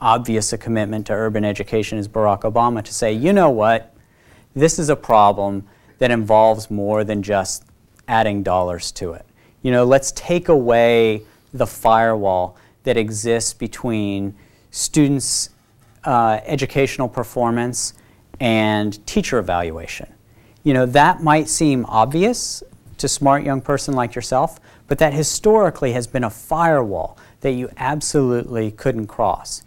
obvious 0.00 0.52
a 0.52 0.58
commitment 0.58 1.06
to 1.06 1.12
urban 1.12 1.44
education 1.44 1.98
as 1.98 2.08
Barack 2.08 2.42
Obama 2.42 2.82
to 2.82 2.92
say, 2.92 3.12
you 3.12 3.32
know 3.32 3.50
what, 3.50 3.94
this 4.54 4.78
is 4.78 4.88
a 4.88 4.96
problem 4.96 5.66
that 6.00 6.10
involves 6.10 6.70
more 6.70 7.04
than 7.04 7.22
just 7.22 7.64
adding 8.08 8.42
dollars 8.42 8.90
to 8.90 9.12
it. 9.12 9.24
You 9.62 9.70
know, 9.70 9.84
let's 9.84 10.10
take 10.12 10.48
away 10.48 11.22
the 11.52 11.66
firewall 11.66 12.56
that 12.82 12.96
exists 12.96 13.52
between 13.52 14.34
students' 14.70 15.50
uh, 16.04 16.40
educational 16.44 17.08
performance 17.08 17.92
and 18.40 19.06
teacher 19.06 19.38
evaluation. 19.38 20.12
You 20.64 20.74
know, 20.74 20.86
that 20.86 21.22
might 21.22 21.48
seem 21.48 21.84
obvious 21.86 22.62
to 22.96 23.06
smart 23.06 23.44
young 23.44 23.60
person 23.60 23.94
like 23.94 24.14
yourself, 24.14 24.58
but 24.88 24.98
that 24.98 25.12
historically 25.12 25.92
has 25.92 26.06
been 26.06 26.24
a 26.24 26.30
firewall 26.30 27.18
that 27.42 27.52
you 27.52 27.68
absolutely 27.76 28.70
couldn't 28.70 29.06
cross. 29.06 29.62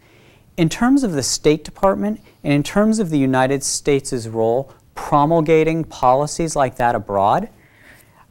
In 0.56 0.68
terms 0.68 1.04
of 1.04 1.12
the 1.12 1.22
State 1.22 1.64
Department 1.64 2.20
and 2.42 2.52
in 2.52 2.62
terms 2.62 2.98
of 2.98 3.10
the 3.10 3.18
United 3.18 3.62
States' 3.62 4.26
role 4.26 4.72
promulgating 4.94 5.84
policies 5.84 6.56
like 6.56 6.76
that 6.76 6.94
abroad, 6.94 7.48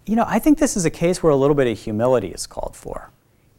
you 0.05 0.15
know, 0.15 0.25
I 0.27 0.39
think 0.39 0.59
this 0.59 0.75
is 0.75 0.85
a 0.85 0.89
case 0.89 1.23
where 1.23 1.31
a 1.31 1.35
little 1.35 1.55
bit 1.55 1.67
of 1.67 1.79
humility 1.79 2.29
is 2.29 2.45
called 2.45 2.75
for. 2.75 3.09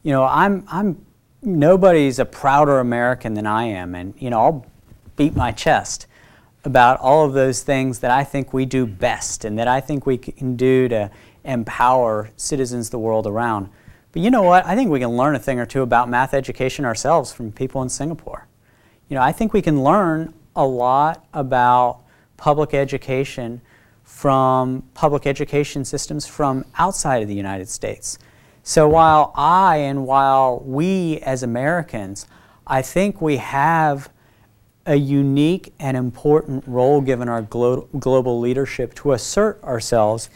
You 0.03 0.13
know, 0.13 0.25
I'm, 0.25 0.65
I'm, 0.71 1.05
nobody's 1.43 2.19
a 2.19 2.25
prouder 2.25 2.81
American 2.81 3.35
than 3.35 3.47
I 3.47 3.65
am, 3.65 3.95
and, 3.95 4.15
you 4.19 4.31
know, 4.31 4.41
I'll 4.41 4.67
beat 5.17 5.35
my 5.35 5.53
chest 5.53 6.07
about 6.65 6.99
all 7.01 7.25
of 7.25 7.35
those 7.35 7.63
things 7.63 8.01
that 8.01 8.11
I 8.11 8.25
think 8.25 8.53
we 8.53 8.65
do 8.65 8.87
best 8.87 9.45
and 9.45 9.59
that 9.59 9.69
I 9.69 9.81
think 9.81 10.07
we 10.07 10.17
can 10.19 10.57
do 10.57 10.89
to 10.89 11.11
empower 11.45 12.31
citizens 12.37 12.91
the 12.91 12.99
world 12.99 13.27
around. 13.27 13.69
But 14.13 14.23
you 14.23 14.31
know 14.31 14.43
what? 14.43 14.65
I 14.65 14.75
think 14.75 14.91
we 14.91 15.01
can 15.01 15.11
learn 15.11 15.35
a 15.35 15.39
thing 15.39 15.59
or 15.59 15.67
two 15.67 15.83
about 15.83 16.09
math 16.09 16.33
education 16.33 16.85
ourselves 16.85 17.33
from 17.33 17.53
people 17.53 17.83
in 17.83 17.89
Singapore. 17.89 18.47
You 19.09 19.17
know, 19.17 19.23
I 19.23 19.33
think 19.33 19.53
we 19.53 19.61
can 19.61 19.83
learn 19.83 20.33
a 20.57 20.67
lot 20.67 21.27
about 21.35 22.01
public 22.37 22.75
education 22.75 23.61
from 24.03 24.83
public 24.95 25.27
education 25.27 25.85
systems 25.85 26.27
from 26.27 26.65
outside 26.79 27.23
of 27.23 27.29
the 27.29 27.35
United 27.35 27.69
States. 27.69 28.19
So 28.63 28.89
while 28.89 29.33
I 29.35 29.77
and 29.77 30.07
while 30.07 30.61
we 30.61 31.19
as 31.19 31.43
Americans, 31.43 32.27
I 32.67 32.81
think 32.83 33.21
we 33.21 33.37
have 33.37 34.11
a 34.87 34.97
unique 34.97 35.73
and 35.79 35.97
important 35.97 36.65
role 36.67 37.01
given 37.01 37.29
our 37.29 37.43
glo- 37.43 37.89
global 37.99 38.41
leadership 38.41 38.95
to 38.95 39.13
assert 39.13 39.63
ourselves 39.63 40.29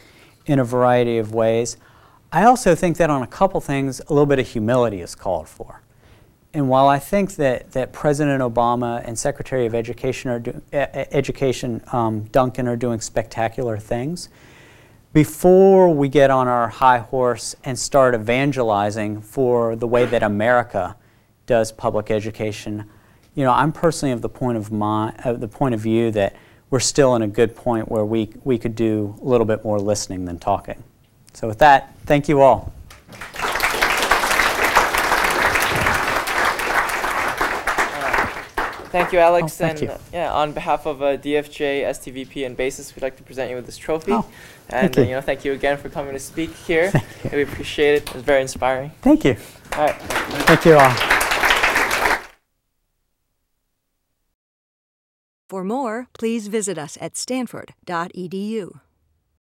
in 0.47 0.59
a 0.59 0.65
variety 0.65 1.19
of 1.19 1.35
ways. 1.35 1.77
I 2.33 2.45
also 2.45 2.75
think 2.75 2.97
that 2.99 3.11
on 3.11 3.23
a 3.23 3.27
couple 3.27 3.61
things, 3.61 4.01
a 4.01 4.13
little 4.13 4.27
bit 4.27 4.39
of 4.39 4.49
humility 4.49 5.01
is 5.01 5.15
called 5.15 5.49
for. 5.49 5.83
And 6.59 6.69
while 6.69 6.89
I 6.89 6.99
think 6.99 7.37
that, 7.37 7.71
that 7.71 7.93
President 7.93 8.43
Obama 8.43 9.01
and 9.07 9.17
Secretary 9.17 9.65
of 9.65 9.77
Education, 9.77 10.29
are 10.29 10.41
do, 10.41 10.61
e- 10.73 10.77
Education 11.13 11.81
um, 11.93 12.25
Duncan 12.33 12.67
are 12.67 12.75
doing 12.75 13.01
spectacular 13.01 13.79
things, 13.79 14.29
before 15.13 15.95
we 15.95 16.09
get 16.09 16.33
on 16.33 16.49
our 16.49 16.67
high 16.67 16.99
horse 16.99 17.55
and 17.63 17.79
start 17.79 18.13
evangelizing 18.13 19.21
for 19.21 19.77
the 19.77 19.87
way 19.87 20.05
that 20.07 20.25
America 20.25 20.97
does 21.47 21.71
public 21.71 22.11
education, 22.11 22.91
you 23.37 23.45
know, 23.45 23.53
I'm 23.53 23.71
personally 23.71 24.13
of 24.13 24.21
the 24.21 24.29
point 24.29 24.59
of 24.59 24.73
my, 24.73 25.15
the 25.25 25.47
point 25.47 25.77
of 25.77 25.81
view 25.81 26.11
that 26.11 26.35
we're 26.71 26.81
still 26.81 27.15
in 27.15 27.23
a 27.23 27.29
good 27.29 27.55
point 27.55 27.89
where 27.89 28.05
we, 28.05 28.31
we 28.43 28.59
could 28.59 28.75
do 28.75 29.17
a 29.23 29.25
little 29.25 29.47
bit 29.47 29.63
more 29.63 29.79
listening 29.79 30.25
than 30.25 30.41
talking. 30.41 30.83
So 31.35 31.47
with 31.47 31.61
that, 31.61 31.95
thank 32.05 32.29
you 32.29 32.41
all. 32.41 32.73
Thank 38.91 39.13
you, 39.13 39.19
Alex. 39.19 39.45
Oh, 39.45 39.49
thank 39.67 39.81
and 39.81 39.83
you. 39.83 39.89
uh, 39.89 39.99
yeah, 40.13 40.33
on 40.33 40.53
behalf 40.53 40.87
of 40.87 41.03
uh, 41.03 41.17
DFJ, 41.17 41.85
STVP, 41.85 42.47
and 42.47 42.57
BASES, 42.57 42.95
we'd 42.95 43.03
like 43.03 43.17
to 43.17 43.23
present 43.23 43.51
you 43.51 43.57
with 43.57 43.67
this 43.67 43.77
trophy. 43.77 44.13
Oh, 44.13 44.27
and 44.71 44.95
thank 44.95 44.99
uh, 44.99 45.01
you. 45.03 45.09
you 45.09 45.15
know, 45.15 45.21
thank 45.21 45.45
you 45.45 45.53
again 45.53 45.77
for 45.77 45.89
coming 45.89 46.13
to 46.15 46.21
speak 46.21 46.55
here. 46.67 46.91
Thank 46.91 47.33
you. 47.33 47.39
We 47.39 47.43
appreciate 47.43 47.95
it. 47.97 48.09
It 48.09 48.15
was 48.15 48.23
very 48.23 48.43
inspiring. 48.43 48.93
Thank 49.03 49.25
you. 49.25 49.37
All 49.73 49.87
right. 49.87 49.97
Thank 49.97 50.65
you 50.65 50.75
all. 50.75 50.95
For 55.49 55.65
more, 55.65 56.09
please 56.13 56.49
visit 56.49 56.77
us 56.77 56.99
at 57.01 57.17
stanford.edu. 57.17 58.81